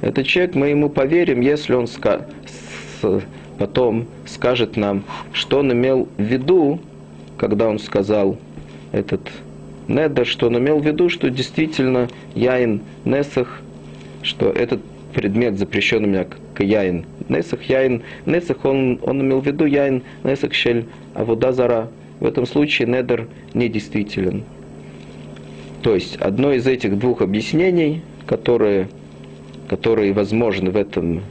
этот 0.01 0.26
человек, 0.26 0.55
мы 0.55 0.68
ему 0.68 0.88
поверим, 0.88 1.40
если 1.40 1.74
он 1.74 1.86
потом 3.59 4.07
скажет 4.26 4.76
нам, 4.76 5.05
что 5.32 5.59
он 5.59 5.72
имел 5.72 6.09
в 6.16 6.22
виду, 6.22 6.80
когда 7.36 7.68
он 7.68 7.78
сказал 7.78 8.38
этот 8.93 9.20
Недер, 9.88 10.26
что 10.26 10.47
он 10.47 10.59
имел 10.59 10.78
в 10.78 10.86
виду, 10.86 11.09
что 11.09 11.28
действительно 11.28 12.09
Яин 12.34 12.82
Несах, 13.05 13.61
что 14.22 14.49
этот 14.49 14.80
предмет 15.12 15.59
запрещен 15.59 16.05
у 16.05 16.07
меня 16.07 16.24
к 16.55 16.62
Яин 16.62 17.05
Несах. 17.33 17.62
Яин 17.62 18.03
Несах, 18.26 18.64
он, 18.64 18.99
он 19.03 19.20
имел 19.22 19.41
в 19.41 19.47
виду 19.47 19.64
Яин 19.64 20.03
Несах 20.24 20.55
Шель 20.55 20.87
Авода 21.14 21.53
Зара. 21.53 21.89
В 22.20 22.26
этом 22.26 22.47
случае 22.47 22.87
Недер 22.87 23.26
недействителен. 23.53 24.45
То 25.83 25.95
есть 25.95 26.16
одно 26.16 26.53
из 26.53 26.66
этих 26.66 26.97
двух 26.99 27.20
объяснений, 27.20 28.03
которые, 28.26 28.89
которые 29.68 30.12
возможны 30.12 30.70
в 30.70 30.76
этом 30.76 31.22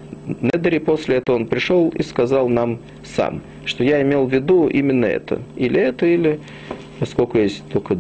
Недере, 0.42 0.80
после 0.80 1.18
этого 1.18 1.36
он 1.36 1.48
пришел 1.48 1.90
и 1.90 2.04
сказал 2.04 2.48
нам 2.48 2.80
сам, 3.04 3.42
что 3.66 3.84
я 3.84 4.02
имел 4.02 4.26
в 4.26 4.34
виду 4.34 4.68
именно 4.68 5.06
это. 5.06 5.42
Или 5.56 5.80
это, 5.80 6.06
или, 6.06 6.40
поскольку 7.00 7.38
есть 7.40 7.64
только 7.72 7.98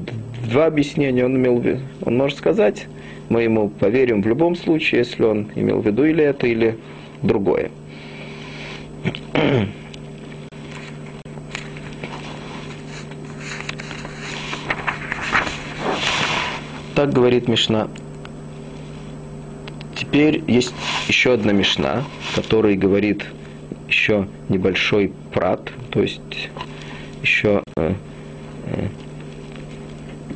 два 0.49 0.67
объяснения, 0.67 1.25
он 1.25 1.35
имел 1.35 1.57
в 1.57 1.65
виду, 1.65 1.79
он 2.05 2.17
может 2.17 2.37
сказать, 2.37 2.87
мы 3.29 3.43
ему 3.43 3.69
поверим 3.69 4.21
в 4.21 4.27
любом 4.27 4.55
случае, 4.55 4.99
если 4.99 5.23
он 5.23 5.47
имел 5.55 5.79
в 5.79 5.85
виду 5.85 6.03
или 6.03 6.23
это, 6.23 6.45
или 6.47 6.77
другое. 7.23 7.71
Так 16.95 17.13
говорит 17.13 17.47
Мишна. 17.47 17.87
Теперь 19.95 20.43
есть 20.47 20.73
еще 21.07 21.33
одна 21.33 21.51
Мишна, 21.53 22.03
которая 22.35 22.75
говорит 22.75 23.25
еще 23.87 24.27
небольшой 24.49 25.13
прат, 25.33 25.71
то 25.89 26.01
есть 26.01 26.49
еще 27.23 27.63
э, 27.77 27.93
э, 28.65 28.87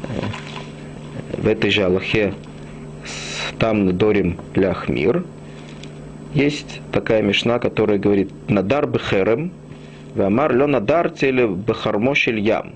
э, 0.03 1.37
в 1.37 1.47
этой 1.47 1.69
же 1.69 1.83
Аллахе 1.83 2.33
там 3.59 3.97
Дорим 3.97 4.39
Ляхмир 4.55 5.23
есть 6.35 6.81
такая 6.91 7.21
мешна, 7.21 7.59
которая 7.59 7.97
говорит 7.97 8.29
«Надар 8.49 8.87
бехерем, 8.87 9.51
вамар 10.15 10.53
лё 10.53 10.67
надар 10.67 11.09
теле 11.09 11.47
бехармошель 11.47 12.41
ям». 12.41 12.73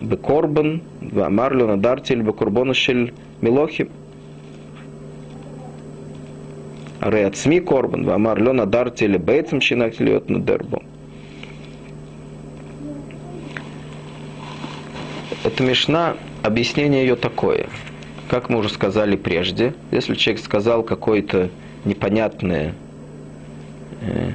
Бекорбан, 0.00 0.82
вамар 1.00 1.54
лё 1.54 1.68
надар 1.68 2.00
теле 2.00 2.22
бекорбоношель 2.22 3.14
милохим. 3.40 3.90
Реацми 7.00 7.60
корбан, 7.60 8.04
вамар 8.04 8.42
лё 8.42 8.54
надар 8.54 8.90
теле 8.90 9.20
бейцем 9.20 9.60
щенак 9.60 10.00
льёт 10.00 10.28
надербом. 10.28 10.82
Эта 15.44 15.62
мешна, 15.62 16.16
объяснение 16.42 17.02
ее 17.02 17.14
такое. 17.14 17.68
Как 18.28 18.48
мы 18.48 18.58
уже 18.58 18.68
сказали 18.68 19.14
прежде, 19.14 19.74
если 19.92 20.16
человек 20.16 20.42
сказал 20.42 20.82
какой-то 20.82 21.50
непонятное, 21.84 22.74
э, 24.02 24.32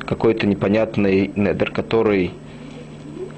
какой-то 0.00 0.46
непонятный 0.46 1.30
недер, 1.34 1.70
который 1.70 2.32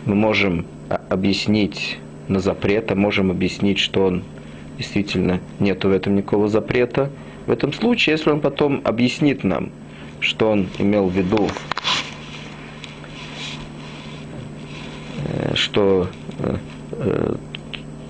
мы 0.06 0.14
можем 0.14 0.66
объяснить 1.08 1.98
на 2.28 2.40
запрет, 2.40 2.90
а 2.90 2.94
можем 2.94 3.30
объяснить, 3.30 3.78
что 3.78 4.06
он 4.06 4.22
действительно 4.78 5.40
нету 5.60 5.88
в 5.88 5.92
этом 5.92 6.16
никакого 6.16 6.48
запрета– 6.48 7.10
в 7.46 7.50
этом 7.50 7.72
случае, 7.72 8.12
если 8.12 8.30
он 8.30 8.40
потом 8.40 8.80
объяснит 8.84 9.44
нам, 9.44 9.70
что 10.20 10.50
он 10.50 10.68
имел 10.78 11.08
в 11.08 11.12
виду, 11.12 11.48
э, 15.26 15.54
что 15.54 16.08
э, 16.38 17.34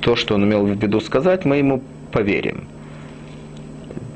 то, 0.00 0.16
что 0.16 0.34
он 0.34 0.44
имел 0.44 0.66
в 0.66 0.70
виду 0.70 1.00
сказать, 1.00 1.44
мы 1.44 1.56
ему 1.56 1.82
поверим. 2.12 2.64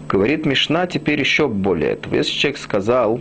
Говорит 0.08 0.46
Мишна 0.46 0.86
теперь 0.86 1.18
еще 1.18 1.48
более 1.48 1.92
этого. 1.92 2.14
Если 2.14 2.32
человек 2.32 2.58
сказал 2.58 3.20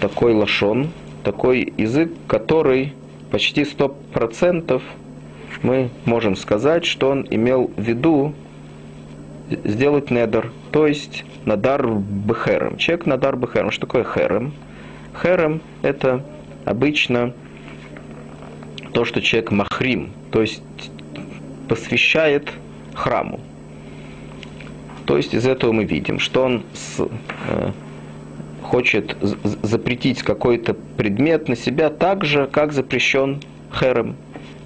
такой 0.00 0.32
лошон, 0.32 0.90
такой 1.24 1.72
язык, 1.76 2.12
который 2.28 2.92
почти 3.30 3.64
сто 3.64 3.88
процентов 3.88 4.82
мы 5.62 5.90
можем 6.04 6.36
сказать, 6.36 6.84
что 6.84 7.10
он 7.10 7.26
имел 7.30 7.70
в 7.76 7.82
виду 7.82 8.34
сделать 9.64 10.10
недер, 10.10 10.52
то 10.70 10.86
есть 10.86 11.24
надар 11.44 11.86
бхерем. 11.86 12.76
Человек 12.76 13.06
надар 13.06 13.36
бхерем. 13.36 13.70
Что 13.70 13.86
такое 13.86 14.04
херем? 14.04 14.52
Херем– 15.20 15.60
это 15.82 16.24
обычно 16.64 17.32
то, 18.92 19.04
что 19.04 19.20
человек 19.20 19.50
махрим, 19.50 20.10
то 20.30 20.42
есть 20.42 20.62
посвящает 21.68 22.50
храму. 22.94 23.40
То 25.06 25.16
есть 25.16 25.34
из 25.34 25.46
этого 25.46 25.72
мы 25.72 25.84
видим, 25.84 26.18
что 26.18 26.42
он 26.44 26.62
с, 26.74 27.00
э, 27.00 27.70
хочет 28.62 29.16
запретить 29.62 30.22
какой-то 30.22 30.74
предмет 30.74 31.48
на 31.48 31.56
себя 31.56 31.90
так 31.90 32.24
же, 32.24 32.48
как 32.50 32.72
запрещен 32.72 33.40
херем. 33.72 34.16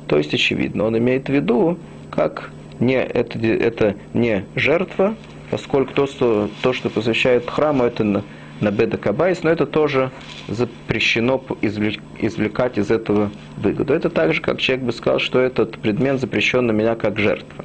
То 0.08 0.16
есть, 0.18 0.34
очевидно, 0.34 0.84
он 0.84 0.96
имеет 0.98 1.26
в 1.26 1.32
виду, 1.32 1.78
как 2.10 2.50
не, 2.80 2.94
это, 2.94 3.38
это 3.38 3.96
не 4.14 4.44
жертва, 4.56 5.14
поскольку 5.50 5.92
то, 5.92 6.06
что, 6.06 6.48
то, 6.62 6.72
что 6.72 6.88
посвящает 6.88 7.48
храму, 7.48 7.84
это 7.84 8.04
на, 8.04 8.24
на 8.60 8.70
беда 8.70 8.96
кабайс, 8.96 9.42
но 9.42 9.50
это 9.50 9.66
тоже 9.66 10.10
запрещено 10.48 11.44
извлек, 11.60 12.00
извлекать 12.18 12.78
из 12.78 12.90
этого 12.90 13.30
выгоду. 13.58 13.92
Это 13.92 14.08
так 14.08 14.32
же, 14.32 14.40
как 14.40 14.60
человек 14.60 14.86
бы 14.86 14.92
сказал, 14.92 15.20
что 15.20 15.38
этот 15.38 15.78
предмет 15.78 16.18
запрещен 16.18 16.66
на 16.66 16.72
меня 16.72 16.94
как 16.94 17.18
жертва. 17.18 17.64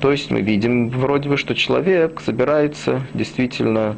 То 0.00 0.12
есть 0.12 0.30
мы 0.30 0.40
видим 0.40 0.90
вроде 0.90 1.28
бы, 1.28 1.36
что 1.36 1.54
человек 1.54 2.20
собирается 2.20 3.02
действительно 3.14 3.96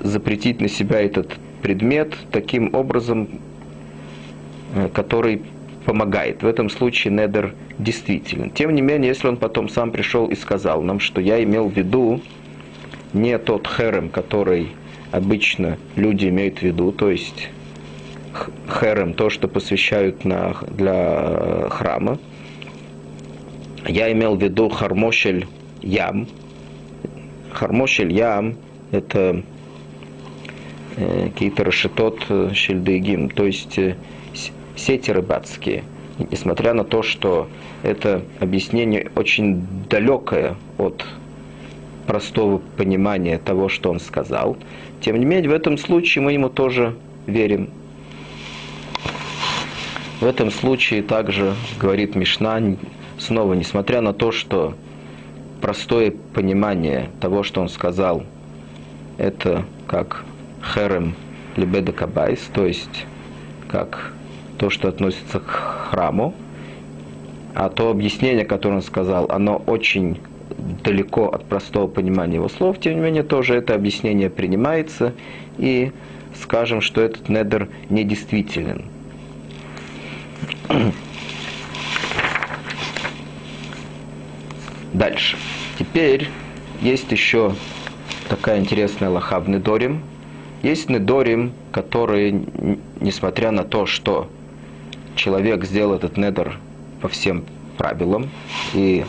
запретить 0.00 0.60
на 0.60 0.68
себя 0.68 1.00
этот 1.00 1.36
предмет 1.62 2.14
таким 2.30 2.74
образом, 2.74 3.28
э, 4.74 4.88
который 4.92 5.42
помогает. 5.84 6.42
В 6.42 6.46
этом 6.46 6.70
случае 6.70 7.12
недер 7.12 7.54
действителен. 7.78 8.50
Тем 8.50 8.74
не 8.74 8.82
менее, 8.82 9.08
если 9.08 9.28
он 9.28 9.36
потом 9.36 9.68
сам 9.68 9.90
пришел 9.90 10.26
и 10.26 10.34
сказал 10.34 10.82
нам, 10.82 11.00
что 11.00 11.20
я 11.20 11.42
имел 11.42 11.68
в 11.68 11.76
виду 11.76 12.20
не 13.12 13.38
тот 13.38 13.68
херем, 13.68 14.08
который 14.08 14.68
обычно 15.12 15.78
люди 15.94 16.28
имеют 16.28 16.58
в 16.58 16.62
виду, 16.62 16.92
то 16.92 17.10
есть 17.10 17.50
херем, 18.80 19.14
то, 19.14 19.30
что 19.30 19.48
посвящают 19.48 20.24
на, 20.24 20.54
для 20.70 21.68
храма, 21.70 22.18
я 23.86 24.12
имел 24.12 24.36
в 24.36 24.42
виду 24.42 24.68
хармошель 24.68 25.46
ям. 25.82 26.26
Хармошель 27.52 28.12
ям– 28.12 28.56
это 28.90 29.42
э, 30.96 31.28
какие-то 31.28 31.62
решетот 31.62 32.24
э, 32.28 32.50
шельдыгим, 32.52 33.30
то 33.30 33.46
есть 33.46 33.78
э, 33.78 33.96
сети 34.76 35.10
рыбацкие. 35.10 35.84
Несмотря 36.30 36.72
на 36.72 36.84
то, 36.84 37.02
что 37.02 37.48
это 37.82 38.22
объяснение 38.40 39.10
очень 39.14 39.66
далекое 39.88 40.56
от 40.78 41.04
простого 42.06 42.58
понимания 42.76 43.38
того, 43.38 43.68
что 43.68 43.90
он 43.90 44.00
сказал, 44.00 44.56
тем 45.00 45.18
не 45.18 45.24
менее, 45.24 45.50
в 45.50 45.54
этом 45.54 45.76
случае 45.76 46.22
мы 46.22 46.32
ему 46.32 46.48
тоже 46.48 46.96
верим. 47.26 47.68
В 50.20 50.24
этом 50.24 50.50
случае 50.50 51.02
также 51.02 51.54
говорит 51.78 52.14
Мишна, 52.14 52.60
снова, 53.18 53.54
несмотря 53.54 54.00
на 54.00 54.12
то, 54.12 54.32
что 54.32 54.74
простое 55.60 56.12
понимание 56.34 57.10
того, 57.20 57.42
что 57.42 57.60
он 57.60 57.68
сказал, 57.68 58.24
это 59.18 59.64
как 59.86 60.24
херем 60.74 61.14
либеда 61.56 61.92
кабайс, 61.92 62.40
то 62.52 62.66
есть 62.66 63.06
как 63.68 64.12
то, 64.58 64.70
что 64.70 64.88
относится 64.88 65.40
к 65.40 65.48
храму, 65.90 66.34
а 67.54 67.68
то 67.70 67.90
объяснение, 67.90 68.44
которое 68.44 68.76
он 68.76 68.82
сказал, 68.82 69.26
оно 69.30 69.56
очень 69.66 70.20
далеко 70.84 71.28
от 71.28 71.44
простого 71.44 71.86
понимания 71.86 72.36
его 72.36 72.48
слов, 72.48 72.78
тем 72.80 72.94
не 72.94 73.00
менее, 73.00 73.22
тоже 73.22 73.54
это 73.54 73.74
объяснение 73.74 74.30
принимается, 74.30 75.14
и 75.58 75.92
скажем, 76.34 76.80
что 76.80 77.00
этот 77.00 77.28
недер 77.28 77.68
недействителен. 77.88 78.84
Дальше. 84.96 85.36
Теперь 85.78 86.30
есть 86.80 87.12
еще 87.12 87.52
такая 88.30 88.60
интересная 88.60 89.10
лоха 89.10 89.40
в 89.40 89.48
Недорим. 89.48 90.00
Есть 90.62 90.88
Недорим, 90.88 91.52
которые, 91.70 92.46
несмотря 92.98 93.50
на 93.50 93.62
то, 93.62 93.84
что 93.84 94.30
человек 95.14 95.64
сделал 95.66 95.96
этот 95.96 96.16
недер 96.16 96.58
по 97.02 97.08
всем 97.08 97.44
правилам, 97.76 98.30
и 98.72 99.04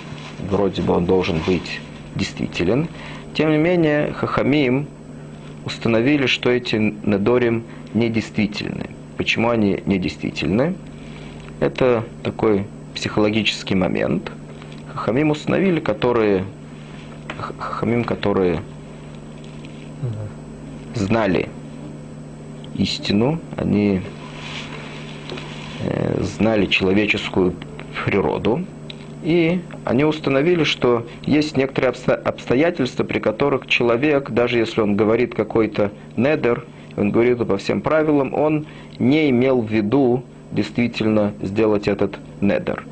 вроде 0.50 0.82
бы 0.82 0.94
он 0.94 1.06
должен 1.06 1.40
быть 1.48 1.80
действителен, 2.16 2.90
тем 3.34 3.52
не 3.52 3.58
менее 3.58 4.12
Хахамим 4.12 4.88
установили, 5.64 6.26
что 6.26 6.50
эти 6.50 6.76
недорим 6.76 7.64
недействительны. 7.94 8.90
Почему 9.16 9.52
они 9.52 9.82
недействительны? 9.86 10.76
Это 11.62 12.04
такой 12.24 12.66
психологический 12.94 13.76
момент. 13.76 14.34
Хахамим 14.98 15.32
установили, 15.32 15.80
которые 15.80 16.44
Хахамим, 17.60 18.04
которые 18.04 18.62
знали 20.96 21.50
истину, 22.76 23.40
они 23.56 24.02
Э, 25.80 26.24
знали 26.24 26.66
человеческую 26.66 27.54
природу, 28.04 28.66
и 29.24 29.62
они 29.86 30.06
установили, 30.06 30.64
что 30.64 31.06
есть 31.24 31.56
некоторые 31.56 31.92
обстоятельства, 31.92 33.04
при 33.04 33.20
которых 33.20 33.68
человек, 33.68 34.32
даже 34.32 34.58
если 34.58 34.82
он 34.82 34.96
говорит 34.96 35.36
какой-то 35.36 35.92
недер, 36.16 36.66
он 36.96 37.12
говорит 37.12 37.38
по 37.46 37.58
всем 37.58 37.82
правилам, 37.82 38.34
он 38.34 38.66
не 38.98 39.30
имел 39.30 39.62
в 39.62 39.72
виду 39.72 40.24
действительно 40.52 41.34
сделать 41.44 41.88
этот 41.88 42.18
недер. 42.42 42.84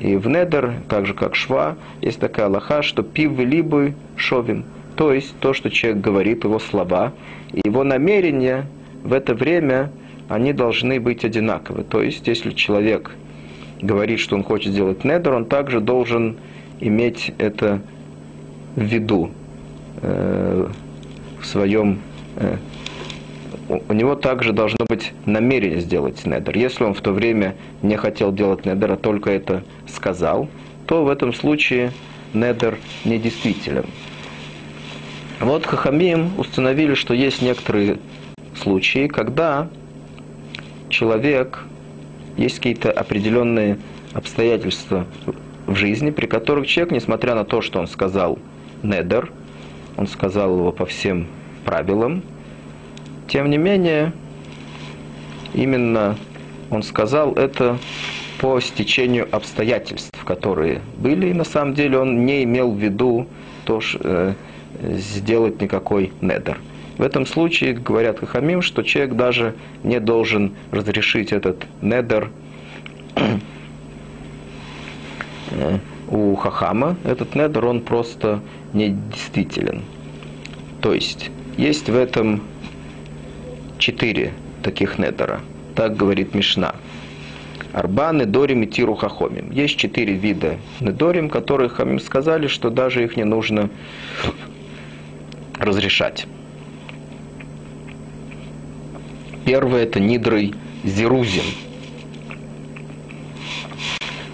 И 0.00 0.16
в 0.16 0.28
недер, 0.28 0.74
так 0.88 1.06
же 1.06 1.14
как 1.14 1.34
шва, 1.34 1.76
есть 2.00 2.18
такая 2.18 2.48
лоха, 2.48 2.82
что 2.82 3.02
пив 3.02 3.38
либо 3.38 3.92
шовим, 4.16 4.64
то 4.96 5.12
есть 5.12 5.34
то, 5.40 5.52
что 5.52 5.70
человек 5.70 6.02
говорит, 6.02 6.44
его 6.44 6.58
слова, 6.58 7.12
и 7.52 7.60
его 7.64 7.84
намерения 7.84 8.66
в 9.02 9.12
это 9.12 9.34
время, 9.34 9.90
они 10.28 10.52
должны 10.52 11.00
быть 11.00 11.24
одинаковы. 11.24 11.84
То 11.84 12.02
есть, 12.02 12.26
если 12.26 12.50
человек 12.50 13.12
говорит, 13.82 14.20
что 14.20 14.36
он 14.36 14.44
хочет 14.44 14.72
сделать 14.72 15.04
недер, 15.04 15.32
он 15.34 15.44
также 15.44 15.80
должен 15.80 16.36
иметь 16.80 17.32
это 17.38 17.80
в 18.76 18.82
виду 18.82 19.30
э, 20.02 20.68
в 21.40 21.46
своем 21.46 22.00
э, 22.36 22.56
у 23.68 23.92
него 23.92 24.14
также 24.14 24.52
должно 24.52 24.84
быть 24.88 25.12
намерение 25.26 25.80
сделать 25.80 26.24
недер. 26.26 26.56
Если 26.56 26.84
он 26.84 26.94
в 26.94 27.00
то 27.00 27.12
время 27.12 27.54
не 27.82 27.96
хотел 27.96 28.32
делать 28.32 28.66
недер, 28.66 28.92
а 28.92 28.96
только 28.96 29.30
это 29.30 29.64
сказал, 29.86 30.48
то 30.86 31.04
в 31.04 31.08
этом 31.08 31.32
случае 31.32 31.92
недер 32.34 32.78
недействителен. 33.04 33.86
Вот 35.40 35.66
Хахамим 35.66 36.30
установили, 36.38 36.94
что 36.94 37.14
есть 37.14 37.42
некоторые 37.42 37.98
случаи, 38.56 39.08
когда 39.08 39.68
человек, 40.88 41.64
есть 42.36 42.56
какие-то 42.56 42.90
определенные 42.92 43.78
обстоятельства 44.12 45.06
в 45.66 45.74
жизни, 45.74 46.10
при 46.10 46.26
которых 46.26 46.66
человек, 46.66 46.92
несмотря 46.92 47.34
на 47.34 47.44
то, 47.44 47.62
что 47.62 47.80
он 47.80 47.86
сказал 47.88 48.38
недер, 48.82 49.32
он 49.96 50.06
сказал 50.06 50.56
его 50.56 50.72
по 50.72 50.86
всем 50.86 51.26
правилам, 51.64 52.22
тем 53.28 53.50
не 53.50 53.58
менее, 53.58 54.12
именно 55.54 56.16
он 56.70 56.82
сказал 56.82 57.34
это 57.34 57.78
по 58.38 58.60
стечению 58.60 59.28
обстоятельств, 59.30 60.24
которые 60.24 60.80
были, 60.98 61.28
и 61.28 61.32
на 61.32 61.44
самом 61.44 61.74
деле 61.74 61.98
он 61.98 62.26
не 62.26 62.44
имел 62.44 62.70
в 62.70 62.78
виду 62.78 63.26
то, 63.64 63.80
что, 63.80 63.98
э, 64.02 64.34
сделать 64.98 65.60
никакой 65.60 66.12
недер. 66.20 66.58
В 66.98 67.02
этом 67.02 67.26
случае 67.26 67.74
говорят 67.74 68.20
Хахамим, 68.20 68.62
что 68.62 68.82
человек 68.82 69.14
даже 69.14 69.54
не 69.82 69.98
должен 69.98 70.52
разрешить 70.70 71.32
этот 71.32 71.66
недер 71.80 72.30
э, 73.16 73.38
у 76.08 76.36
Хахама. 76.36 76.96
Этот 77.04 77.34
недер, 77.34 77.66
он 77.66 77.80
просто 77.80 78.40
недействителен. 78.72 79.82
То 80.80 80.94
есть, 80.94 81.30
есть 81.56 81.88
в 81.88 81.96
этом 81.96 82.42
четыре 83.78 84.32
таких 84.62 84.98
недера. 84.98 85.40
Так 85.74 85.96
говорит 85.96 86.34
Мишна. 86.34 86.74
Арба, 87.72 88.12
Недорим 88.12 88.62
и 88.62 88.66
Тиру 88.66 88.94
Хахомим. 88.94 89.50
Есть 89.50 89.76
четыре 89.76 90.14
вида 90.14 90.58
Недорим, 90.80 91.28
которые 91.28 91.68
Хамим 91.68 91.98
сказали, 91.98 92.46
что 92.46 92.70
даже 92.70 93.02
их 93.02 93.16
не 93.16 93.24
нужно 93.24 93.68
разрешать. 95.58 96.26
Первое 99.44 99.82
это 99.82 99.98
Нидрой 99.98 100.54
Зерузим. 100.84 101.44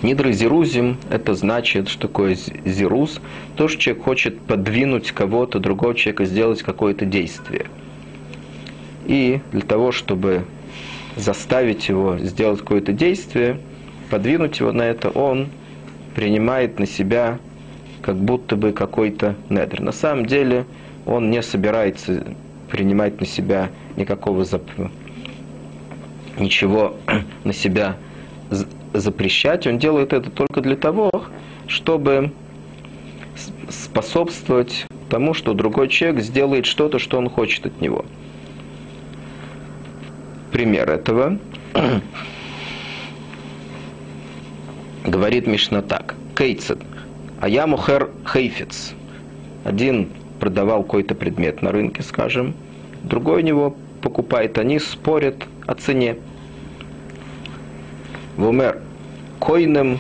Нидрой 0.02 0.32
Зерузим 0.34 0.98
это 1.10 1.34
значит, 1.34 1.88
что 1.88 2.08
такое 2.08 2.36
Зеруз, 2.66 3.20
то, 3.56 3.68
что 3.68 3.80
человек 3.80 4.04
хочет 4.04 4.40
подвинуть 4.40 5.12
кого-то, 5.12 5.58
другого 5.58 5.94
человека, 5.94 6.26
сделать 6.26 6.62
какое-то 6.62 7.06
действие– 7.06 7.66
и 9.10 9.40
для 9.50 9.62
того, 9.62 9.90
чтобы 9.90 10.44
заставить 11.16 11.88
его 11.88 12.16
сделать 12.18 12.60
какое-то 12.60 12.92
действие, 12.92 13.58
подвинуть 14.08 14.60
его 14.60 14.70
на 14.70 14.82
это, 14.82 15.10
он 15.10 15.48
принимает 16.14 16.78
на 16.78 16.86
себя 16.86 17.40
как 18.02 18.14
будто 18.14 18.54
бы 18.54 18.70
какой-то 18.70 19.34
недр. 19.48 19.80
На 19.80 19.90
самом 19.90 20.26
деле 20.26 20.64
он 21.06 21.28
не 21.28 21.42
собирается 21.42 22.24
принимать 22.70 23.20
на 23.20 23.26
себя 23.26 23.70
никакого 23.96 24.44
зап... 24.44 24.62
ничего 26.38 26.94
на 27.44 27.52
себя 27.52 27.96
запрещать. 28.92 29.66
Он 29.66 29.80
делает 29.80 30.12
это 30.12 30.30
только 30.30 30.60
для 30.60 30.76
того, 30.76 31.10
чтобы 31.66 32.30
способствовать 33.68 34.86
тому, 35.08 35.34
что 35.34 35.52
другой 35.52 35.88
человек 35.88 36.22
сделает 36.22 36.64
что-то, 36.64 37.00
что 37.00 37.18
он 37.18 37.28
хочет 37.28 37.66
от 37.66 37.80
него 37.80 38.04
пример 40.50 40.90
этого. 40.90 41.38
Говорит 45.04 45.46
Мишна 45.46 45.82
так. 45.82 46.14
Кейцет. 46.36 46.78
А 47.40 47.48
я 47.48 47.66
мухер 47.66 48.10
хейфец. 48.30 48.94
Один 49.64 50.08
продавал 50.38 50.82
какой-то 50.82 51.14
предмет 51.14 51.62
на 51.62 51.70
рынке, 51.70 52.02
скажем, 52.02 52.54
другой 53.02 53.42
у 53.42 53.44
него 53.44 53.76
покупает, 54.02 54.58
они 54.58 54.78
спорят 54.78 55.46
о 55.66 55.74
цене. 55.74 56.16
Вумер 58.36 58.80
койным 59.38 59.98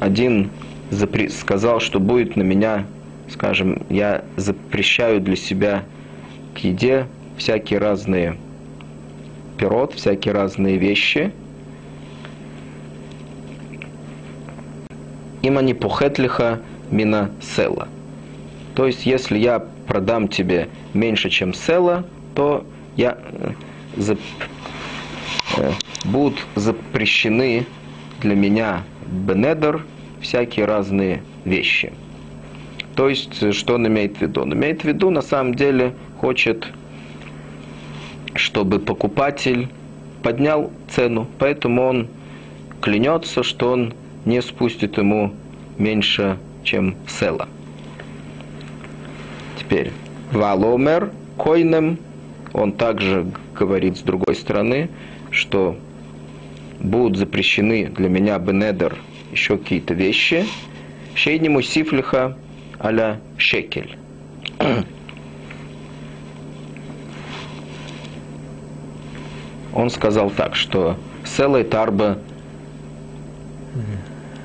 один 0.00 0.50
сказал, 1.30 1.80
что 1.80 2.00
будет 2.00 2.36
на 2.36 2.42
меня, 2.42 2.86
скажем, 3.30 3.82
я 3.88 4.24
запрещаю 4.36 5.20
для 5.20 5.36
себя 5.36 5.84
к 6.54 6.58
еде 6.58 7.06
всякие 7.36 7.78
разные 7.78 8.36
пирот, 9.58 9.94
всякие 9.94 10.34
разные 10.34 10.76
вещи. 10.76 11.32
Им 15.42 15.58
они 15.58 15.74
пухетлиха 15.74 16.60
мина 16.90 17.30
села. 17.40 17.88
То 18.74 18.86
есть, 18.86 19.06
если 19.06 19.38
я 19.38 19.64
продам 19.86 20.28
тебе 20.28 20.68
меньше, 20.94 21.30
чем 21.30 21.52
села, 21.52 22.04
то 22.34 22.64
я 22.96 23.18
э, 23.20 23.52
зап... 23.96 24.18
Э, 25.58 25.72
будут 26.04 26.46
запрещены 26.54 27.66
для 28.20 28.34
меня 28.34 28.84
бенедер 29.06 29.84
всякие 30.20 30.66
разные 30.66 31.22
вещи. 31.44 31.92
То 32.94 33.08
есть, 33.08 33.54
что 33.54 33.74
он 33.74 33.86
имеет 33.86 34.18
в 34.18 34.22
виду? 34.22 34.42
Он 34.42 34.52
имеет 34.54 34.82
в 34.82 34.84
виду, 34.84 35.10
на 35.10 35.22
самом 35.22 35.54
деле, 35.54 35.94
хочет, 36.22 36.68
чтобы 38.36 38.78
покупатель 38.78 39.68
поднял 40.22 40.70
цену, 40.88 41.26
поэтому 41.40 41.82
он 41.82 42.08
клянется, 42.80 43.42
что 43.42 43.72
он 43.72 43.92
не 44.24 44.40
спустит 44.40 44.98
ему 44.98 45.34
меньше, 45.78 46.38
чем 46.62 46.94
села. 47.08 47.48
Теперь, 49.58 49.90
валомер 50.30 51.10
койнем, 51.36 51.98
он 52.52 52.70
также 52.70 53.26
говорит 53.58 53.96
с 53.96 54.02
другой 54.02 54.36
стороны, 54.36 54.90
что 55.32 55.76
будут 56.78 57.18
запрещены 57.18 57.86
для 57.86 58.08
меня 58.08 58.38
бенедер 58.38 58.96
еще 59.32 59.58
какие-то 59.58 59.94
вещи, 59.94 60.46
шейнему 61.16 61.62
сифлиха 61.62 62.38
аля 62.80 63.20
шекель. 63.38 63.96
Он 69.74 69.90
сказал 69.90 70.30
так, 70.30 70.54
что 70.54 70.96
Селай 71.24 71.64
Тарба 71.64 72.18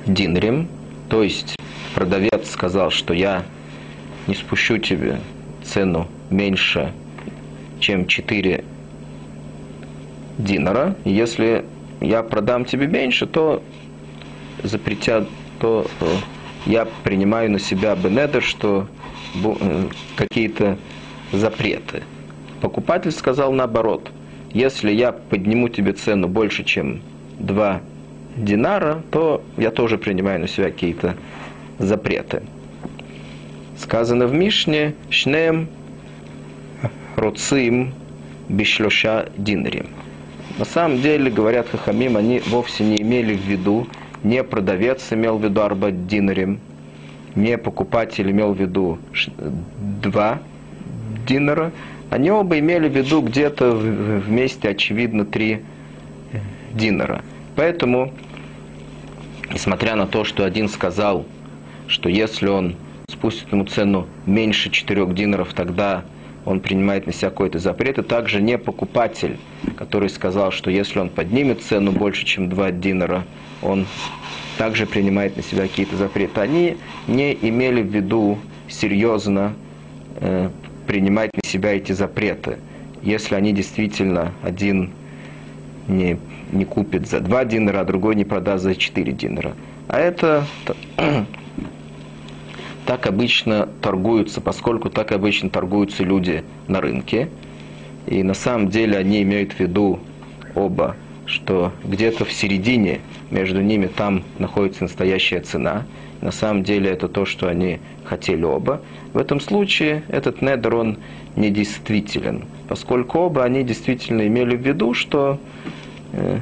Динрим, 0.06 0.68
то 1.08 1.22
есть 1.22 1.56
продавец 1.94 2.50
сказал, 2.50 2.90
что 2.90 3.12
я 3.12 3.42
не 4.26 4.34
спущу 4.34 4.78
тебе 4.78 5.20
цену 5.62 6.08
меньше, 6.30 6.92
чем 7.80 8.06
4 8.06 8.64
динара. 10.38 10.96
Если 11.04 11.64
я 12.00 12.22
продам 12.22 12.64
тебе 12.64 12.86
меньше, 12.86 13.26
то 13.26 13.62
запретят, 14.62 15.28
то 15.60 15.86
я 16.64 16.86
принимаю 17.04 17.50
на 17.50 17.58
себя 17.58 17.94
бенедер, 17.96 18.42
что 18.42 18.86
э, 19.34 19.88
какие-то 20.16 20.78
запреты. 21.32 22.02
Покупатель 22.60 23.12
сказал 23.12 23.52
наоборот– 23.52 24.10
если 24.52 24.90
я 24.90 25.12
подниму 25.12 25.68
тебе 25.68 25.92
цену 25.92 26.28
больше, 26.28 26.64
чем 26.64 27.00
2 27.38 27.80
динара, 28.36 29.02
то 29.10 29.42
я 29.56 29.70
тоже 29.70 29.98
принимаю 29.98 30.40
на 30.40 30.48
себя 30.48 30.70
какие-то 30.70 31.16
запреты. 31.78 32.42
Сказано 33.76 34.26
в 34.26 34.34
Мишне, 34.34 34.94
шнем 35.10 35.68
роцим 37.16 37.92
бишлоша 38.48 39.28
динарим. 39.36 39.86
На 40.58 40.64
самом 40.64 41.00
деле, 41.00 41.30
говорят 41.30 41.68
Хахамим, 41.68 42.16
они 42.16 42.40
вовсе 42.48 42.84
не 42.84 43.00
имели 43.00 43.34
в 43.34 43.40
виду, 43.40 43.86
не 44.24 44.42
продавец 44.42 45.12
имел 45.12 45.38
в 45.38 45.44
виду 45.44 45.60
арба 45.60 45.90
динарем, 45.92 46.58
не 47.36 47.56
покупатель 47.56 48.30
имел 48.30 48.52
в 48.52 48.60
виду 48.60 48.98
два 50.02 50.40
динара, 51.26 51.70
они 52.10 52.30
оба 52.30 52.58
имели 52.58 52.88
в 52.88 52.96
виду 52.96 53.20
где-то 53.20 53.72
вместе, 53.72 54.70
очевидно, 54.70 55.24
три 55.24 55.62
динара. 56.72 57.22
Поэтому, 57.56 58.12
несмотря 59.52 59.96
на 59.96 60.06
то, 60.06 60.24
что 60.24 60.44
один 60.44 60.68
сказал, 60.68 61.26
что 61.86 62.08
если 62.08 62.48
он 62.48 62.76
спустит 63.10 63.50
ему 63.52 63.64
цену 63.64 64.06
меньше 64.26 64.70
четырех 64.70 65.14
динаров, 65.14 65.52
тогда 65.54 66.04
он 66.44 66.60
принимает 66.60 67.06
на 67.06 67.12
себя 67.12 67.30
какой-то 67.30 67.58
запрет, 67.58 67.98
и 67.98 68.02
также 68.02 68.40
не 68.40 68.56
покупатель, 68.56 69.38
который 69.76 70.08
сказал, 70.08 70.50
что 70.50 70.70
если 70.70 70.98
он 70.98 71.10
поднимет 71.10 71.62
цену 71.62 71.92
больше, 71.92 72.24
чем 72.24 72.48
2 72.48 72.70
динара, 72.72 73.24
он 73.60 73.86
также 74.56 74.86
принимает 74.86 75.36
на 75.36 75.42
себя 75.42 75.62
какие-то 75.62 75.96
запреты. 75.96 76.40
Они 76.40 76.76
не 77.06 77.32
имели 77.34 77.82
в 77.82 77.86
виду 77.86 78.38
серьезно 78.68 79.54
э, 80.20 80.48
принимать 80.88 81.30
на 81.34 81.48
себя 81.48 81.76
эти 81.76 81.92
запреты. 81.92 82.56
Если 83.02 83.34
они 83.34 83.52
действительно 83.52 84.32
один 84.42 84.90
не, 85.86 86.18
не 86.50 86.64
купит 86.64 87.06
за 87.06 87.20
2 87.20 87.44
динара, 87.44 87.80
а 87.80 87.84
другой 87.84 88.16
не 88.16 88.24
продаст 88.24 88.64
за 88.64 88.74
4 88.74 89.12
динара. 89.12 89.52
А 89.86 90.00
это 90.00 90.46
так 92.86 93.06
обычно 93.06 93.68
торгуются, 93.82 94.40
поскольку 94.40 94.88
так 94.88 95.12
обычно 95.12 95.50
торгуются 95.50 96.04
люди 96.04 96.42
на 96.68 96.80
рынке. 96.80 97.28
И 98.06 98.22
на 98.22 98.34
самом 98.34 98.70
деле 98.70 98.96
они 98.96 99.22
имеют 99.22 99.52
в 99.52 99.60
виду 99.60 100.00
оба, 100.54 100.96
что 101.26 101.70
где-то 101.84 102.24
в 102.24 102.32
середине 102.32 103.00
между 103.30 103.60
ними 103.60 103.88
там 103.88 104.24
находится 104.38 104.84
настоящая 104.84 105.40
цена. 105.40 105.84
На 106.20 106.32
самом 106.32 106.64
деле 106.64 106.90
это 106.90 107.08
то, 107.08 107.24
что 107.24 107.48
они 107.48 107.80
хотели 108.04 108.42
оба. 108.42 108.80
В 109.12 109.18
этом 109.18 109.40
случае 109.40 110.02
этот 110.08 110.42
недер, 110.42 110.74
он 110.74 110.98
недействителен, 111.36 112.44
поскольку 112.68 113.18
оба 113.20 113.44
они 113.44 113.62
действительно 113.62 114.26
имели 114.26 114.56
в 114.56 114.60
виду, 114.60 114.94
что 114.94 115.38
э, 116.12 116.40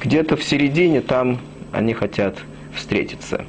где-то 0.00 0.36
в 0.36 0.42
середине 0.42 1.00
там 1.00 1.38
они 1.72 1.94
хотят 1.94 2.36
встретиться. 2.74 3.44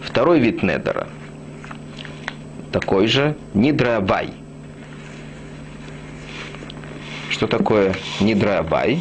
Второй 0.00 0.40
вид 0.40 0.62
недера. 0.62 1.08
Такой 2.70 3.06
же 3.06 3.34
нидравай. 3.54 4.30
Что 7.30 7.46
такое 7.46 7.94
нидравай? 8.20 9.00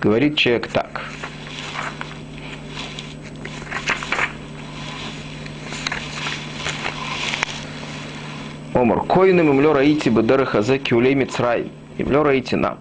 Говорит 0.00 0.36
человек 0.36 0.68
так. 0.68 1.13
Омар, 8.74 9.00
койным 9.00 9.48
им 9.50 9.72
раити 9.72 10.08
бедера 10.08 10.44
хазеки 10.44 10.92
улей 10.94 11.14
мицрай. 11.14 11.70
Им 11.98 12.22
раити 12.22 12.56
на. 12.56 12.76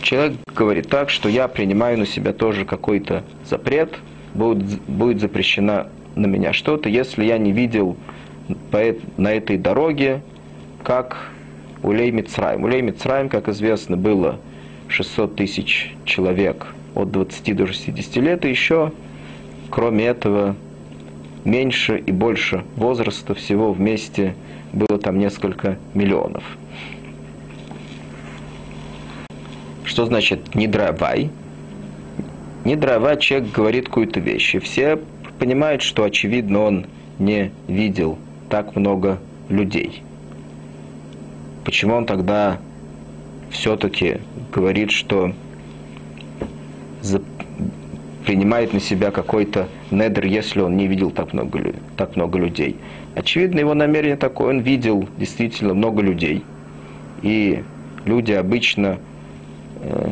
Человек 0.00 0.36
говорит 0.54 0.88
так, 0.88 1.10
что 1.10 1.28
я 1.28 1.48
принимаю 1.48 1.98
на 1.98 2.06
себя 2.06 2.32
тоже 2.32 2.64
какой-то 2.64 3.22
запрет– 3.44 3.94
будет, 4.34 4.80
будет 4.82 5.20
запрещено 5.20 5.86
на 6.14 6.26
меня 6.26 6.52
что-то, 6.52 6.88
если 6.88 7.24
я 7.24 7.38
не 7.38 7.52
видел 7.52 7.96
на 9.16 9.32
этой 9.32 9.58
дороге, 9.58 10.22
как 10.82 11.30
Улей 11.82 12.10
Мицраем. 12.10 12.64
Улей 12.64 12.80
Мицраем, 12.80 13.28
как 13.28 13.48
известно, 13.48 13.96
было 13.96 14.38
600 14.88 15.36
тысяч 15.36 15.94
человек 16.04 16.66
от 16.94 17.10
20 17.10 17.56
до 17.56 17.66
60 17.66 18.16
лет, 18.16 18.44
и 18.44 18.48
еще, 18.48 18.92
кроме 19.70 20.06
этого, 20.06 20.56
меньше 21.48 21.98
и 21.98 22.12
больше 22.12 22.64
возраста 22.76 23.34
всего 23.34 23.72
вместе 23.72 24.34
было 24.72 24.98
там 24.98 25.18
несколько 25.18 25.78
миллионов. 25.94 26.44
Что 29.84 30.04
значит 30.06 30.54
«нидравай»? 30.54 31.30
не 32.68 32.76
дрова, 32.76 33.16
человек 33.16 33.50
говорит 33.50 33.86
какую-то 33.86 34.20
вещь. 34.20 34.54
И 34.54 34.58
все 34.58 34.98
понимают, 35.38 35.80
что, 35.80 36.04
очевидно, 36.04 36.60
он 36.60 36.86
не 37.18 37.50
видел 37.66 38.18
так 38.50 38.76
много 38.76 39.18
людей. 39.48 40.02
Почему 41.64 41.94
он 41.94 42.04
тогда 42.04 42.58
все-таки 43.50 44.18
говорит, 44.52 44.90
что. 44.90 45.32
Принимает 48.28 48.74
на 48.74 48.80
себя 48.80 49.10
какой-то 49.10 49.68
недр, 49.90 50.26
если 50.26 50.60
он 50.60 50.76
не 50.76 50.86
видел 50.86 51.10
так 51.10 51.32
много, 51.32 51.72
так 51.96 52.14
много 52.14 52.38
людей? 52.38 52.76
Очевидно, 53.14 53.58
его 53.58 53.72
намерение 53.72 54.18
такое, 54.18 54.50
он 54.50 54.60
видел 54.60 55.08
действительно 55.16 55.72
много 55.72 56.02
людей. 56.02 56.44
И 57.22 57.62
люди 58.04 58.32
обычно 58.32 58.98
э, 59.80 60.10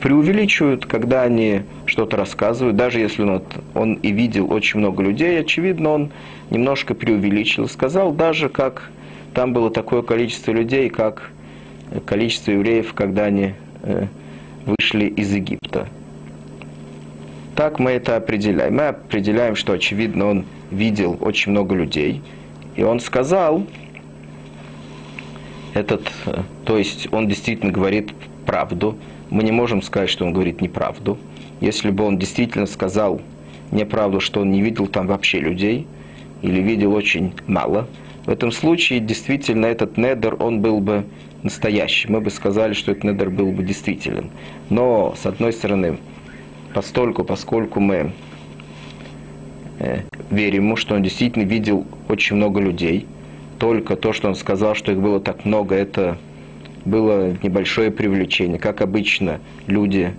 преувеличивают, 0.00 0.86
когда 0.86 1.24
они 1.24 1.64
что-то 1.84 2.16
рассказывают, 2.16 2.74
даже 2.74 3.00
если 3.00 3.24
он, 3.24 3.42
он 3.74 3.94
и 3.96 4.12
видел 4.12 4.50
очень 4.50 4.80
много 4.80 5.02
людей, 5.02 5.38
очевидно, 5.38 5.90
он 5.90 6.10
немножко 6.48 6.94
преувеличил, 6.94 7.68
сказал 7.68 8.12
даже, 8.12 8.48
как 8.48 8.90
там 9.34 9.52
было 9.52 9.70
такое 9.70 10.00
количество 10.00 10.52
людей, 10.52 10.88
как 10.88 11.32
количество 12.06 12.52
евреев, 12.52 12.94
когда 12.94 13.24
они 13.24 13.52
э, 13.82 14.06
вышли 14.66 15.06
из 15.06 15.32
Египта. 15.32 15.88
Так 17.54 17.78
мы 17.78 17.90
это 17.90 18.16
определяем. 18.16 18.76
Мы 18.76 18.88
определяем, 18.88 19.56
что, 19.56 19.72
очевидно, 19.74 20.26
он 20.26 20.44
видел 20.70 21.18
очень 21.20 21.52
много 21.52 21.74
людей, 21.74 22.22
и 22.76 22.82
он 22.82 23.00
сказал, 23.00 23.66
этот, 25.74 26.10
э, 26.26 26.42
то 26.64 26.78
есть 26.78 27.08
он 27.12 27.28
действительно 27.28 27.72
говорит 27.72 28.12
правду, 28.46 28.96
мы 29.30 29.42
не 29.42 29.52
можем 29.52 29.82
сказать, 29.82 30.10
что 30.10 30.24
он 30.24 30.32
говорит 30.32 30.60
неправду. 30.60 31.18
Если 31.60 31.90
бы 31.90 32.04
он 32.04 32.18
действительно 32.18 32.66
сказал 32.66 33.20
неправду, 33.70 34.20
что 34.20 34.40
он 34.40 34.50
не 34.50 34.62
видел 34.62 34.86
там 34.86 35.06
вообще 35.06 35.38
людей, 35.38 35.86
или 36.42 36.60
видел 36.60 36.92
очень 36.94 37.32
мало, 37.46 37.86
в 38.26 38.30
этом 38.30 38.52
случае 38.52 39.00
действительно 39.00 39.66
этот 39.66 39.96
недер, 39.96 40.36
он 40.38 40.60
был 40.60 40.80
бы 40.80 41.04
настоящий. 41.42 42.08
Мы 42.08 42.20
бы 42.20 42.30
сказали, 42.30 42.72
что 42.72 42.92
этот 42.92 43.04
недер 43.04 43.30
был 43.30 43.50
бы 43.52 43.62
действителен. 43.62 44.30
Но, 44.70 45.14
с 45.16 45.26
одной 45.26 45.52
стороны, 45.52 45.98
постольку, 46.74 47.24
поскольку 47.24 47.80
мы 47.80 48.12
э, 49.78 50.02
верим 50.30 50.64
ему, 50.64 50.76
что 50.76 50.94
он 50.94 51.02
действительно 51.02 51.44
видел 51.44 51.86
очень 52.08 52.36
много 52.36 52.60
людей, 52.60 53.06
только 53.58 53.96
то, 53.96 54.12
что 54.12 54.28
он 54.28 54.34
сказал, 54.34 54.74
что 54.74 54.92
их 54.92 55.00
было 55.00 55.20
так 55.20 55.44
много, 55.44 55.74
это 55.74 56.18
было 56.84 57.36
небольшое 57.42 57.90
привлечение. 57.90 58.58
Как 58.58 58.80
обычно 58.80 59.40
люди, 59.66 60.14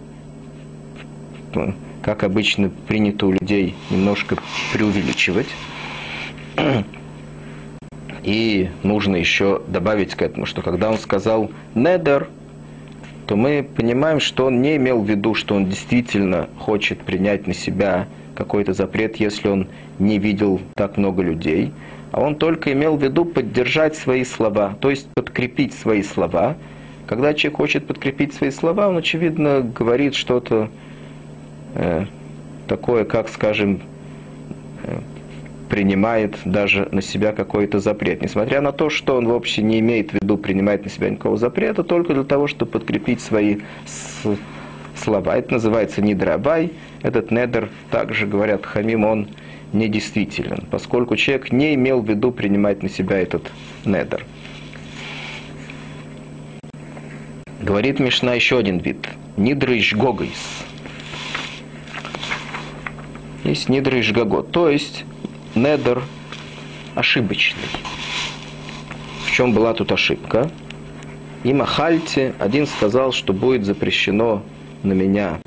как 2.01 2.23
обычно 2.23 2.69
принято 2.87 3.27
у 3.27 3.31
людей 3.31 3.75
немножко 3.89 4.37
преувеличивать. 4.71 5.47
И 8.23 8.69
нужно 8.83 9.15
еще 9.15 9.61
добавить 9.67 10.15
к 10.15 10.21
этому, 10.21 10.45
что 10.45 10.61
когда 10.61 10.89
он 10.89 10.97
сказал 10.97 11.51
«недер», 11.75 12.29
то 13.27 13.35
мы 13.35 13.65
понимаем, 13.75 14.19
что 14.19 14.47
он 14.47 14.61
не 14.61 14.75
имел 14.75 15.01
в 15.01 15.09
виду, 15.09 15.33
что 15.33 15.55
он 15.55 15.65
действительно 15.69 16.47
хочет 16.57 16.99
принять 16.99 17.47
на 17.47 17.53
себя 17.53 18.07
какой-то 18.35 18.73
запрет, 18.73 19.17
если 19.17 19.47
он 19.47 19.67
не 19.99 20.17
видел 20.19 20.59
так 20.75 20.97
много 20.97 21.21
людей– 21.21 21.71
а 22.13 22.21
он 22.21 22.35
только 22.35 22.71
имел 22.71 22.95
в 22.95 23.03
виду 23.03 23.25
поддержать 23.25 23.95
свои 23.95 24.23
слова, 24.23 24.77
то 24.79 24.91
есть 24.91 25.07
подкрепить 25.15 25.73
свои 25.73 26.03
слова. 26.03 26.55
Когда 27.07 27.33
человек 27.33 27.57
хочет 27.57 27.87
подкрепить 27.87 28.35
свои 28.35 28.51
слова, 28.51 28.87
он, 28.87 28.97
очевидно, 28.97 29.61
говорит 29.61 30.13
что-то 30.13 30.69
э, 31.73 32.05
такое, 32.67 33.03
как, 33.05 33.29
скажем, 33.29 33.81
э, 34.83 34.99
принимает 35.73 36.37
даже 36.45 36.87
на 36.91 37.01
себя 37.01 37.31
какой-то 37.31 37.79
запрет. 37.79 38.21
Несмотря 38.21 38.61
на 38.61 38.71
то, 38.71 38.91
что 38.91 39.15
он 39.17 39.27
вообще 39.27 39.63
не 39.63 39.79
имеет 39.79 40.11
в 40.11 40.13
виду 40.13 40.37
принимать 40.37 40.83
на 40.83 40.91
себя 40.91 41.09
никакого 41.09 41.35
запрета, 41.35 41.83
только 41.83 42.13
для 42.13 42.23
того, 42.23 42.45
чтобы 42.45 42.73
подкрепить 42.73 43.21
свои 43.21 43.57
слова. 44.95 45.35
Это 45.35 45.53
называется 45.53 46.03
нидрабай. 46.03 46.73
Этот 47.01 47.31
недер, 47.31 47.69
также 47.89 48.27
говорят 48.27 48.67
хамим, 48.67 49.03
он 49.03 49.29
недействителен, 49.73 50.65
поскольку 50.69 51.15
человек 51.15 51.51
не 51.51 51.73
имел 51.73 52.01
в 52.01 52.07
виду 52.07 52.31
принимать 52.31 52.83
на 52.83 52.89
себя 52.89 53.17
этот 53.17 53.49
недер. 53.83 54.27
Говорит 57.63 57.99
Мишна 57.99 58.35
еще 58.35 58.59
один 58.59 58.77
вид. 58.77 59.09
Нидрыш 59.37 59.95
гогайс. 59.95 60.65
Есть 63.43 63.69
нидрыш 63.69 64.11
гагот. 64.11 64.51
То 64.51 64.69
есть 64.69 65.05
недер, 65.55 66.03
ошибочный. 66.95 67.63
В 69.25 69.31
чем 69.31 69.53
была 69.53 69.73
тут 69.73 69.91
ошибка? 69.91 70.49
И 71.43 71.53
Махальте 71.53 72.33
один 72.39 72.67
сказал, 72.67 73.11
что 73.11 73.33
будет 73.33 73.65
запрещено 73.65 74.43
на 74.83 74.93
меня 74.93 75.39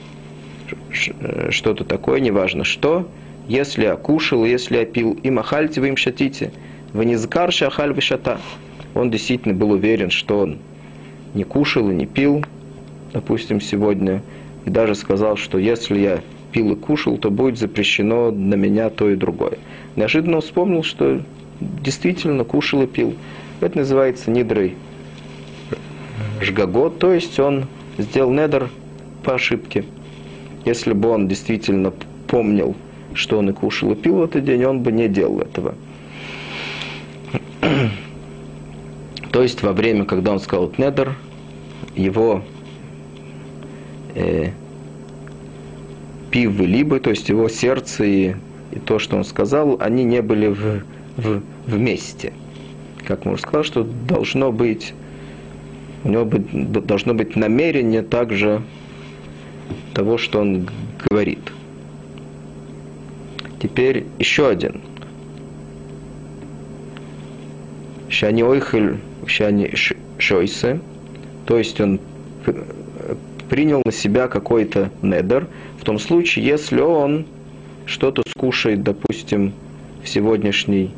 э, 1.20 1.50
что-то 1.50 1.84
такое, 1.84 2.20
неважно 2.20 2.64
что, 2.64 3.08
если 3.48 3.84
я 3.84 3.96
кушал, 3.96 4.44
если 4.44 4.78
я 4.78 4.84
пил. 4.84 5.18
И 5.22 5.30
Махальте 5.30 5.80
вы 5.80 5.88
им 5.88 5.96
шатите. 5.96 6.52
Вы 6.92 7.04
не 7.04 7.16
закарша, 7.16 7.68
ахаль 7.68 7.92
вы 7.92 8.00
шата. 8.00 8.38
Он 8.94 9.10
действительно 9.10 9.54
был 9.54 9.70
уверен, 9.70 10.10
что 10.10 10.40
он 10.40 10.58
не 11.34 11.44
кушал 11.44 11.90
и 11.90 11.94
не 11.94 12.06
пил, 12.06 12.44
допустим, 13.12 13.60
сегодня, 13.60 14.22
и 14.64 14.70
даже 14.70 14.94
сказал, 14.94 15.36
что 15.36 15.58
если 15.58 15.98
я 15.98 16.20
пил 16.56 16.72
и 16.72 16.74
кушал, 16.74 17.18
то 17.18 17.30
будет 17.30 17.58
запрещено 17.58 18.30
на 18.30 18.54
меня 18.54 18.88
то 18.88 19.10
и 19.10 19.14
другое. 19.14 19.58
Неожиданно 19.94 20.40
вспомнил, 20.40 20.82
что 20.82 21.20
действительно 21.60 22.44
кушал 22.44 22.80
и 22.80 22.86
пил. 22.86 23.14
Это 23.60 23.76
называется 23.76 24.30
нидрой 24.30 24.74
жгагот, 26.40 26.98
то 26.98 27.12
есть 27.12 27.38
он 27.38 27.66
сделал 27.98 28.30
недр 28.30 28.70
по 29.22 29.34
ошибке. 29.34 29.84
Если 30.64 30.94
бы 30.94 31.10
он 31.10 31.28
действительно 31.28 31.92
помнил, 32.26 32.74
что 33.12 33.36
он 33.36 33.50
и 33.50 33.52
кушал 33.52 33.92
и 33.92 33.94
пил 33.94 34.16
в 34.16 34.22
этот 34.22 34.42
день, 34.46 34.64
он 34.64 34.80
бы 34.80 34.92
не 34.92 35.08
делал 35.08 35.40
этого. 35.40 35.74
То 39.30 39.42
есть 39.42 39.62
во 39.62 39.74
время, 39.74 40.06
когда 40.06 40.32
он 40.32 40.40
сказал 40.40 40.72
недр, 40.78 41.16
его 41.94 42.42
э, 44.14 44.52
пив 46.30 46.58
либо, 46.60 47.00
то 47.00 47.10
есть 47.10 47.28
его 47.28 47.48
сердце 47.48 48.04
и, 48.04 48.34
и 48.72 48.78
то, 48.78 48.98
что 48.98 49.16
он 49.16 49.24
сказал, 49.24 49.76
они 49.80 50.04
не 50.04 50.22
были 50.22 50.48
в, 50.48 50.82
в, 51.16 51.42
вместе. 51.66 52.32
Как 53.06 53.24
мы 53.24 53.32
уже 53.32 53.42
сказали, 53.42 53.64
что 53.64 53.84
должно 53.84 54.52
быть, 54.52 54.94
у 56.04 56.08
него 56.08 56.24
быть, 56.24 56.86
должно 56.86 57.14
быть 57.14 57.36
намерение 57.36 58.02
также 58.02 58.62
того, 59.94 60.18
что 60.18 60.40
он 60.40 60.68
говорит. 61.08 61.52
Теперь 63.62 64.06
еще 64.18 64.48
один. 64.48 64.80
Шани 68.08 68.42
ойхель, 68.42 68.98
шани 69.26 69.72
шойсе, 70.18 70.80
то 71.46 71.58
есть 71.58 71.80
он 71.80 72.00
принял 73.48 73.82
на 73.84 73.92
себя 73.92 74.28
какой-то 74.28 74.90
недер, 75.02 75.46
в 75.80 75.84
том 75.84 75.98
случае, 75.98 76.44
если 76.46 76.80
он 76.80 77.26
что-то 77.86 78.22
скушает, 78.28 78.82
допустим, 78.82 79.52
в 80.02 80.08
сегодняшний 80.08 80.90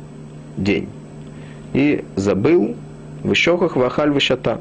день, 0.57 0.89
и 1.73 2.03
забыл 2.15 2.75
в 3.23 3.33
щеках 3.33 3.75
вахаль 3.75 4.11
вышата. 4.11 4.59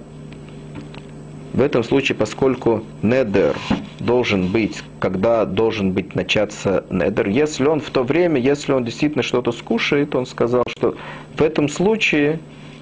В 1.53 1.63
этом 1.63 1.83
случае, 1.83 2.17
поскольку 2.17 2.85
недер 3.03 3.57
должен 3.99 4.49
быть, 4.49 4.83
когда 5.01 5.45
должен 5.45 5.93
быть 5.93 6.15
начаться 6.15 6.85
недер, 6.91 7.29
если 7.29 7.67
он 7.67 7.81
в 7.81 7.91
то 7.91 8.05
время, 8.05 8.41
если 8.41 8.73
он 8.73 8.85
действительно 8.85 9.23
что-то 9.23 9.51
скушает, 9.53 10.15
он 10.15 10.27
сказал, 10.27 10.65
что 10.69 10.95
в 11.37 11.43
этом 11.43 11.69
случае 11.69 12.39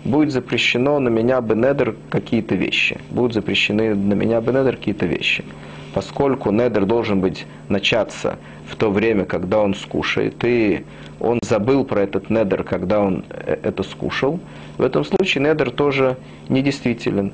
будет 0.06 0.32
запрещено 0.32 0.98
на 0.98 1.08
меня 1.08 1.40
бенедер 1.40 1.96
какие-то 2.08 2.54
вещи. 2.54 2.98
Будут 3.10 3.34
запрещены 3.34 3.94
на 3.94 4.14
меня 4.14 4.40
бенедер 4.40 4.76
какие-то 4.76 5.06
вещи. 5.06 5.44
Поскольку 5.92 6.50
недер 6.50 6.84
должен 6.84 7.20
быть 7.20 7.46
начаться 7.68 8.38
в 8.68 8.76
то 8.76 8.90
время, 8.90 9.24
когда 9.24 9.60
он 9.60 9.74
скушает, 9.74 10.36
и 10.44 10.84
он 11.20 11.40
забыл 11.42 11.84
про 11.84 12.02
этот 12.02 12.30
недер, 12.30 12.64
когда 12.64 13.00
он 13.00 13.24
э, 13.30 13.58
это 13.62 13.82
скушал, 13.82 14.38
в 14.76 14.82
этом 14.82 15.04
случае 15.04 15.44
недер 15.44 15.70
тоже 15.70 16.16
недействителен. 16.48 17.32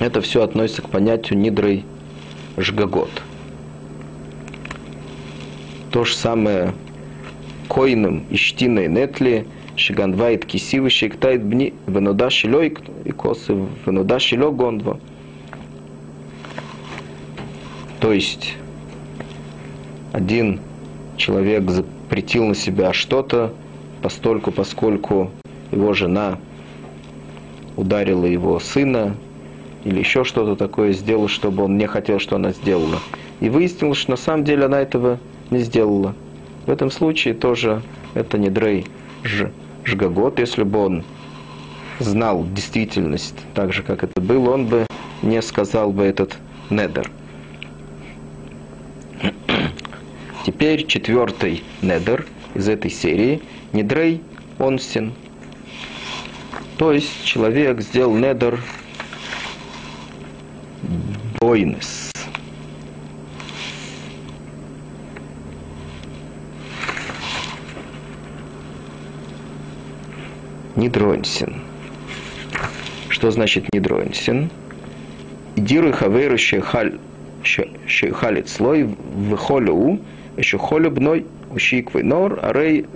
Это 0.00 0.20
все 0.20 0.42
относится 0.42 0.82
к 0.82 0.88
понятию 0.88 1.38
нидрой 1.38 1.84
жгагот. 2.56 3.10
То 5.90 6.04
же 6.04 6.14
самое 6.14 6.74
коином 7.68 8.24
иштиной 8.30 8.88
нетли, 8.88 9.46
шиганвайт 9.76 10.44
кисивы 10.44 10.90
шиктайт 10.90 11.42
бни, 11.44 11.74
венуда 11.86 12.30
шилой 12.30 12.76
и 13.04 13.12
косы 13.12 13.56
венуда 13.86 14.18
шило 14.18 14.50
гондва. 14.50 14.98
То 18.00 18.12
есть 18.12 18.54
один 20.12 20.60
человек 21.16 21.68
запретил 21.70 22.46
на 22.46 22.54
себя 22.54 22.92
что-то, 22.92 23.52
постольку, 24.02 24.50
поскольку 24.50 25.30
его 25.70 25.92
жена 25.92 26.38
ударила 27.76 28.24
его 28.24 28.58
сына 28.60 29.14
или 29.84 29.98
еще 29.98 30.24
что-то 30.24 30.56
такое 30.56 30.92
сделала, 30.92 31.28
чтобы 31.28 31.64
он 31.64 31.76
не 31.78 31.86
хотел, 31.86 32.18
что 32.18 32.36
она 32.36 32.52
сделала. 32.52 32.98
И 33.40 33.48
выяснилось, 33.48 33.98
что 33.98 34.12
на 34.12 34.16
самом 34.16 34.44
деле 34.44 34.64
она 34.64 34.80
этого 34.80 35.18
не 35.50 35.58
сделала. 35.58 36.14
В 36.68 36.70
этом 36.70 36.90
случае 36.90 37.32
тоже 37.32 37.80
это 38.12 38.36
не 38.36 38.50
дрей 38.50 38.84
ж, 39.24 39.50
жгагот. 39.86 40.38
Если 40.38 40.64
бы 40.64 40.78
он 40.80 41.04
знал 41.98 42.44
действительность 42.44 43.36
так 43.54 43.72
же, 43.72 43.82
как 43.82 44.04
это 44.04 44.20
было, 44.20 44.50
он 44.50 44.66
бы 44.66 44.86
не 45.22 45.40
сказал 45.40 45.92
бы 45.92 46.04
этот 46.04 46.36
недер. 46.68 47.10
Теперь 50.44 50.86
четвертый 50.86 51.64
недер 51.80 52.26
из 52.54 52.68
этой 52.68 52.90
серии. 52.90 53.40
Недрей 53.72 54.20
онсин. 54.58 55.14
То 56.76 56.92
есть 56.92 57.24
человек 57.24 57.80
сделал 57.80 58.14
недер 58.14 58.60
бойнес. 61.40 62.07
Нидронсин. 70.78 71.60
Что 73.08 73.32
значит 73.32 73.64
нидронсин? 73.72 74.48
Идиры 75.56 75.92
хавейру 75.92 76.38
шехалит 76.38 77.00
слой 78.48 78.84
в 78.84 79.36
холю, 79.36 79.98
еще 80.36 80.56
холю 80.56 80.92
бной 80.92 81.26
ущиквы 81.50 82.04
нор, 82.04 82.38
арей 82.44 82.86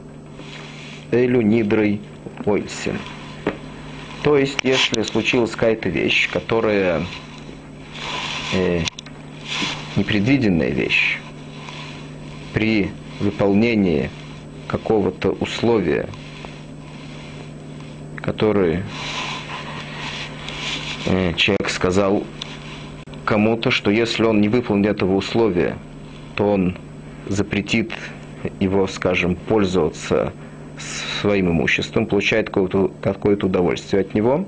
элю 1.11 1.43
нидрой 1.43 2.01
ойсин. 2.47 2.99
То 4.23 4.39
есть, 4.39 4.59
если 4.63 5.03
случилась 5.03 5.51
какая-то 5.51 5.89
вещь, 5.89 6.31
которая 6.31 7.03
э, 8.55 8.83
непредвиденная 9.97 10.71
вещь, 10.71 11.19
при 12.53 12.93
выполнении 13.19 14.09
какого-то 14.69 15.33
условия 15.33 16.09
который 18.23 18.83
э, 21.07 21.35
человек 21.35 21.69
сказал 21.69 22.25
кому-то, 23.25 23.71
что 23.71 23.91
если 23.91 24.25
он 24.25 24.41
не 24.41 24.49
выполнит 24.49 24.87
этого 24.87 25.17
условия, 25.17 25.77
то 26.37 26.53
он 26.53 26.77
запретит 27.29 27.93
его, 28.61 28.87
скажем, 28.87 29.37
пользоваться 29.37 30.33
своим 31.21 31.51
имуществом, 31.51 32.07
получает 32.07 32.47
какое-то 32.47 32.91
какое 33.01 33.37
удовольствие 33.37 34.01
от 34.03 34.15
него. 34.15 34.47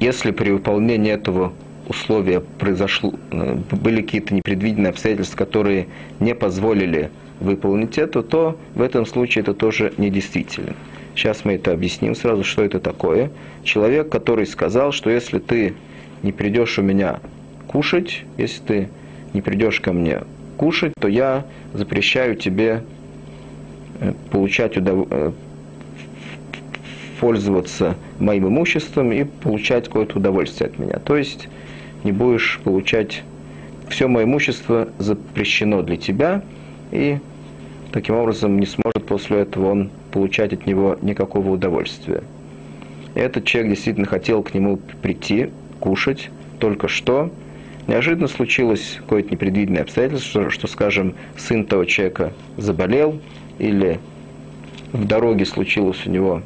Если 0.00 0.30
при 0.30 0.50
выполнении 0.50 1.12
этого 1.12 1.52
условия 1.88 2.40
произошло, 2.40 3.14
э, 3.30 3.56
были 3.70 4.02
какие-то 4.02 4.34
непредвиденные 4.34 4.90
обстоятельства, 4.90 5.36
которые 5.36 5.86
не 6.20 6.34
позволили 6.34 7.10
выполнить 7.40 7.98
это, 7.98 8.22
то 8.22 8.58
в 8.74 8.82
этом 8.82 9.06
случае 9.06 9.42
это 9.42 9.54
тоже 9.54 9.92
недействителен. 9.98 10.74
Сейчас 11.14 11.44
мы 11.44 11.54
это 11.54 11.72
объясним 11.72 12.14
сразу, 12.14 12.44
что 12.44 12.64
это 12.64 12.80
такое. 12.80 13.30
Человек, 13.64 14.08
который 14.08 14.46
сказал, 14.46 14.92
что 14.92 15.10
если 15.10 15.38
ты 15.38 15.74
не 16.22 16.32
придешь 16.32 16.78
у 16.78 16.82
меня 16.82 17.20
кушать, 17.66 18.24
если 18.36 18.62
ты 18.62 18.88
не 19.34 19.42
придешь 19.42 19.80
ко 19.80 19.92
мне 19.92 20.22
кушать, 20.56 20.92
то 21.00 21.08
я 21.08 21.44
запрещаю 21.72 22.36
тебе 22.36 22.82
э, 24.00 24.12
получать 24.30 24.76
удов... 24.76 25.06
Э, 25.10 25.32
пользоваться 27.20 27.94
моим 28.18 28.48
имуществом 28.48 29.12
и 29.12 29.22
получать 29.22 29.84
какое-то 29.84 30.18
удовольствие 30.18 30.68
от 30.68 30.78
меня. 30.80 30.98
То 30.98 31.16
есть 31.16 31.48
не 32.02 32.10
будешь 32.10 32.58
получать 32.64 33.22
все 33.88 34.08
мое 34.08 34.24
имущество 34.24 34.88
запрещено 34.98 35.82
для 35.82 35.96
тебя, 35.96 36.42
и 36.90 37.18
таким 37.92 38.16
образом 38.16 38.58
не 38.58 38.66
сможет 38.66 39.06
после 39.06 39.38
этого 39.38 39.70
он 39.70 39.90
получать 40.12 40.52
от 40.52 40.66
него 40.66 40.98
никакого 41.02 41.50
удовольствия. 41.50 42.22
Этот 43.14 43.44
человек 43.44 43.72
действительно 43.72 44.06
хотел 44.06 44.42
к 44.42 44.54
нему 44.54 44.78
прийти, 45.02 45.50
кушать, 45.80 46.30
только 46.60 46.88
что 46.88 47.30
неожиданно 47.88 48.28
случилось 48.28 48.96
какое-то 48.98 49.30
непредвиденное 49.32 49.82
обстоятельство, 49.82 50.42
что, 50.42 50.50
что, 50.50 50.66
скажем, 50.68 51.14
сын 51.36 51.64
того 51.64 51.84
человека 51.84 52.32
заболел, 52.56 53.18
или 53.58 53.98
в 54.92 55.06
дороге 55.06 55.44
случилось 55.44 56.06
у 56.06 56.10
него 56.10 56.42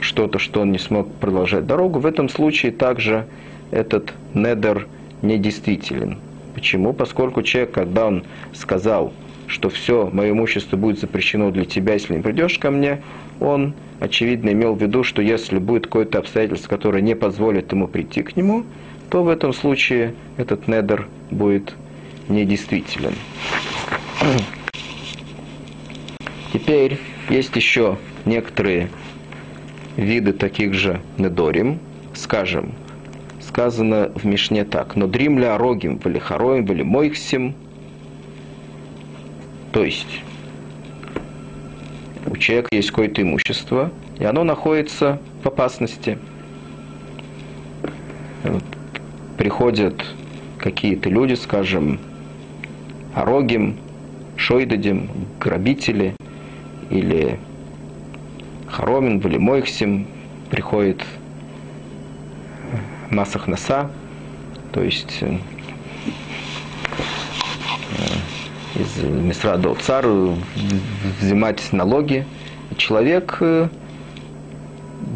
что-то, 0.00 0.38
что 0.38 0.60
он 0.60 0.72
не 0.72 0.78
смог 0.78 1.12
продолжать 1.14 1.66
дорогу, 1.66 1.98
в 1.98 2.06
этом 2.06 2.28
случае 2.28 2.72
также 2.72 3.26
этот 3.70 4.12
недер 4.34 4.86
недействителен. 5.22 6.18
Почему? 6.54 6.92
Поскольку 6.92 7.42
человек, 7.42 7.72
когда 7.72 8.06
он 8.06 8.24
сказал, 8.54 9.12
что 9.46 9.68
все, 9.68 10.10
мое 10.12 10.30
имущество 10.30 10.76
будет 10.76 10.98
запрещено 11.00 11.50
для 11.50 11.64
тебя, 11.64 11.94
если 11.94 12.14
не 12.14 12.22
придешь 12.22 12.58
ко 12.58 12.70
мне, 12.70 13.02
он, 13.40 13.74
очевидно, 14.00 14.50
имел 14.50 14.74
в 14.74 14.82
виду, 14.82 15.04
что 15.04 15.22
если 15.22 15.58
будет 15.58 15.86
какое-то 15.86 16.18
обстоятельство, 16.18 16.68
которое 16.68 17.02
не 17.02 17.14
позволит 17.14 17.72
ему 17.72 17.88
прийти 17.88 18.22
к 18.22 18.36
нему, 18.36 18.64
то 19.10 19.22
в 19.22 19.28
этом 19.28 19.52
случае 19.52 20.14
этот 20.36 20.68
недер 20.68 21.06
будет 21.30 21.74
недействителен. 22.28 23.14
Теперь 26.52 26.98
есть 27.28 27.54
еще 27.54 27.98
некоторые 28.24 28.88
виды 29.96 30.32
таких 30.32 30.74
же 30.74 31.00
недорим. 31.18 31.78
Скажем, 32.14 32.72
сказано 33.40 34.10
в 34.14 34.24
Мишне 34.24 34.64
так. 34.64 34.96
Но 34.96 35.06
дримля 35.06 35.58
рогим, 35.58 35.98
валихароем, 36.02 36.66
валимойхсим. 36.66 37.54
То 39.76 39.84
есть, 39.84 40.22
у 42.24 42.34
человека 42.38 42.68
есть 42.72 42.88
какое-то 42.88 43.20
имущество, 43.20 43.92
и 44.18 44.24
оно 44.24 44.42
находится 44.42 45.20
в 45.42 45.46
опасности. 45.46 46.18
Приходят 49.36 50.02
какие-то 50.56 51.10
люди, 51.10 51.34
скажем, 51.34 52.00
орогим, 53.14 53.76
шойдадим, 54.38 55.10
грабители– 55.38 56.16
или 56.88 57.38
Харомин, 58.68 59.18
или 59.18 59.36
Мойхсим, 59.36 60.06
приходит 60.50 61.04
Масах 63.10 63.46
Наса, 63.46 63.90
то 64.72 64.82
есть 64.82 65.18
э, 65.20 65.36
из 68.78 69.02
Мисра 69.02 69.56
до 69.56 69.74
Цар 69.74 70.06
взимать 71.20 71.72
налоги. 71.72 72.26
Человек 72.76 73.38
э, 73.40 73.68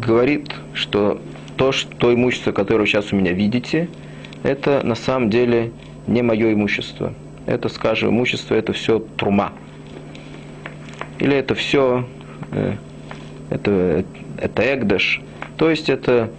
говорит, 0.01 0.55
что 0.73 1.21
то, 1.57 1.71
что, 1.71 1.95
то 1.95 2.13
имущество, 2.13 2.51
которое 2.51 2.81
вы 2.81 2.87
сейчас 2.87 3.13
у 3.13 3.15
меня 3.15 3.33
видите, 3.33 3.89
это 4.43 4.81
на 4.83 4.95
самом 4.95 5.29
деле 5.29 5.71
не 6.07 6.21
мое 6.21 6.53
имущество. 6.53 7.13
Это, 7.45 7.69
скажем, 7.69 8.09
имущество, 8.09 8.55
это 8.55 8.73
все 8.73 8.99
трума. 8.99 9.51
Или 11.19 11.35
это 11.35 11.53
все, 11.53 12.07
э, 12.51 12.73
это, 13.49 14.03
это 14.37 14.73
эгдаш, 14.73 15.21
то 15.57 15.69
есть 15.69 15.89
это 15.89 16.31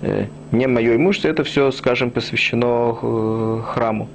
э, 0.00 0.26
не 0.52 0.66
мое 0.66 0.96
имущество, 0.96 1.28
это 1.28 1.44
все, 1.44 1.70
скажем, 1.72 2.10
посвящено 2.10 3.62
храму. 3.62 4.08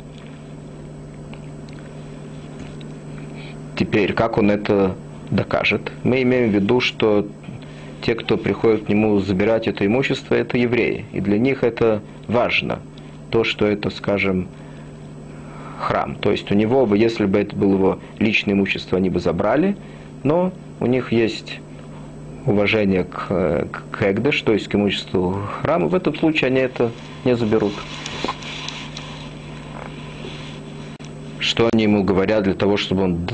Теперь, 3.76 4.14
как 4.14 4.38
он 4.38 4.52
это 4.52 4.96
докажет? 5.30 5.92
Мы 6.04 6.22
имеем 6.22 6.52
в 6.52 6.54
виду, 6.54 6.80
что 6.80 7.28
те, 8.02 8.16
кто 8.16 8.38
приходит 8.38 8.86
к 8.86 8.90
нему 8.90 9.20
забирать 9.20 9.68
это 9.68 9.86
имущество, 9.86 10.36
это 10.36 10.58
евреи. 10.58 11.06
И 11.12 11.20
для 11.20 11.38
них 11.40 11.64
это 11.64 12.02
важно. 12.28 12.80
То, 13.32 13.44
что 13.44 13.66
это, 13.66 13.90
скажем, 13.90 14.48
храм. 15.80 16.16
То 16.16 16.32
есть 16.32 16.52
у 16.52 16.56
него 16.56 16.86
бы, 16.86 16.98
если 16.98 17.26
бы 17.26 17.40
это 17.40 17.56
было 17.56 17.74
его 17.74 18.00
личное 18.20 18.54
имущество, 18.54 18.98
они 18.98 19.10
бы 19.10 19.20
забрали, 19.20 19.76
но 20.24 20.54
у 20.80 20.86
них 20.86 21.12
есть 21.12 21.60
уважение 22.46 23.04
к, 23.04 23.68
к 23.92 24.02
Экдеш, 24.02 24.42
то 24.42 24.54
есть 24.54 24.68
к 24.68 24.76
имуществу 24.76 25.42
храма. 25.62 25.88
В 25.88 25.96
этом 25.96 26.16
случае 26.16 26.48
они 26.48 26.60
это 26.60 26.92
не 27.24 27.36
заберут. 27.36 27.74
Что 31.56 31.70
они 31.72 31.84
ему 31.84 32.04
говорят 32.04 32.44
для 32.44 32.54
того, 32.54 32.76
чтобы 32.76 33.04
он 33.04 33.30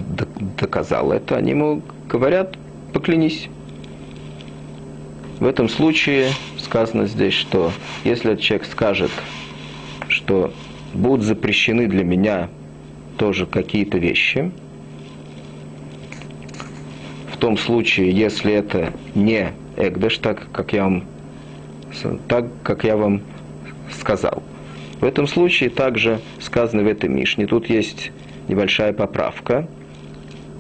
доказал 0.59 1.11
это? 1.11 1.37
Они 1.37 1.49
ему 1.49 1.81
говорят, 2.07 2.55
поклянись. 2.93 3.49
В 5.39 5.45
этом 5.47 5.67
случае 5.67 6.29
сказано 6.59 7.07
здесь, 7.07 7.33
что 7.33 7.71
если 8.03 8.35
человек 8.35 8.67
скажет, 8.67 9.09
что 10.07 10.53
будут 10.93 11.25
запрещены 11.25 11.87
для 11.87 12.03
меня 12.03 12.49
тоже 13.17 13.47
какие-то 13.47 13.97
вещи. 13.97 14.51
В 17.33 17.37
том 17.37 17.57
случае, 17.57 18.11
если 18.11 18.53
это 18.53 18.93
не 19.15 19.51
Эгдеш, 19.77 20.19
так 20.19 20.51
как 20.51 20.73
я 20.73 20.83
вам, 20.83 21.05
так, 22.27 22.45
как 22.61 22.83
я 22.83 22.97
вам 22.97 23.21
сказал. 23.99 24.43
В 25.01 25.03
этом 25.03 25.27
случае 25.27 25.69
также 25.69 26.21
сказано 26.39 26.83
в 26.83 26.87
этой 26.87 27.09
Мишне, 27.09 27.47
тут 27.47 27.69
есть 27.69 28.11
небольшая 28.47 28.93
поправка. 28.93 29.67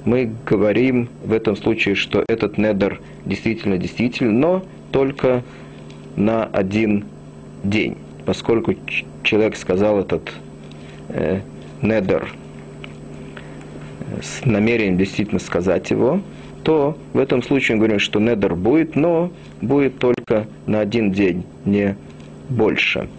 Мы 0.03 0.33
говорим 0.45 1.09
в 1.23 1.31
этом 1.31 1.55
случае, 1.55 1.95
что 1.95 2.25
этот 2.27 2.57
недер 2.57 2.99
действительно 3.25 3.77
действительно, 3.77 4.31
но 4.31 4.65
только 4.91 5.43
на 6.15 6.43
один 6.43 7.05
день 7.63 7.97
поскольку 8.25 8.75
человек 9.23 9.55
сказал 9.55 9.99
этот 9.99 10.31
э, 11.09 11.41
недер 11.81 12.33
э, 13.99 14.21
с 14.21 14.45
намерением 14.45 14.97
действительно 14.97 15.39
сказать 15.39 15.91
его, 15.91 16.21
то 16.63 16.97
в 17.13 17.17
этом 17.17 17.41
случае 17.41 17.75
мы 17.75 17.79
говорим, 17.79 17.99
что 17.99 18.19
недер 18.19 18.55
будет, 18.55 18.95
но 18.95 19.31
будет 19.61 19.99
только 19.99 20.47
на 20.67 20.79
один 20.79 21.11
день, 21.11 21.43
не 21.65 21.95
больше. 22.49 23.09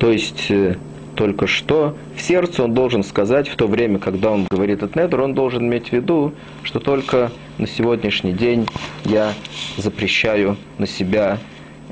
То 0.00 0.10
есть 0.10 0.46
э, 0.50 0.76
только 1.14 1.46
что 1.46 1.94
в 2.16 2.22
сердце 2.22 2.64
он 2.64 2.72
должен 2.72 3.04
сказать 3.04 3.48
в 3.48 3.56
то 3.56 3.66
время, 3.66 3.98
когда 3.98 4.30
он 4.30 4.46
говорит 4.50 4.82
от 4.82 4.96
недр, 4.96 5.20
он 5.20 5.34
должен 5.34 5.66
иметь 5.66 5.90
в 5.90 5.92
виду, 5.92 6.32
что 6.62 6.80
только 6.80 7.30
на 7.58 7.66
сегодняшний 7.66 8.32
день 8.32 8.66
я 9.04 9.34
запрещаю 9.76 10.56
на 10.78 10.86
себя 10.86 11.38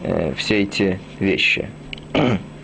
э, 0.02 0.32
все 0.36 0.62
эти 0.62 0.98
вещи. 1.20 1.68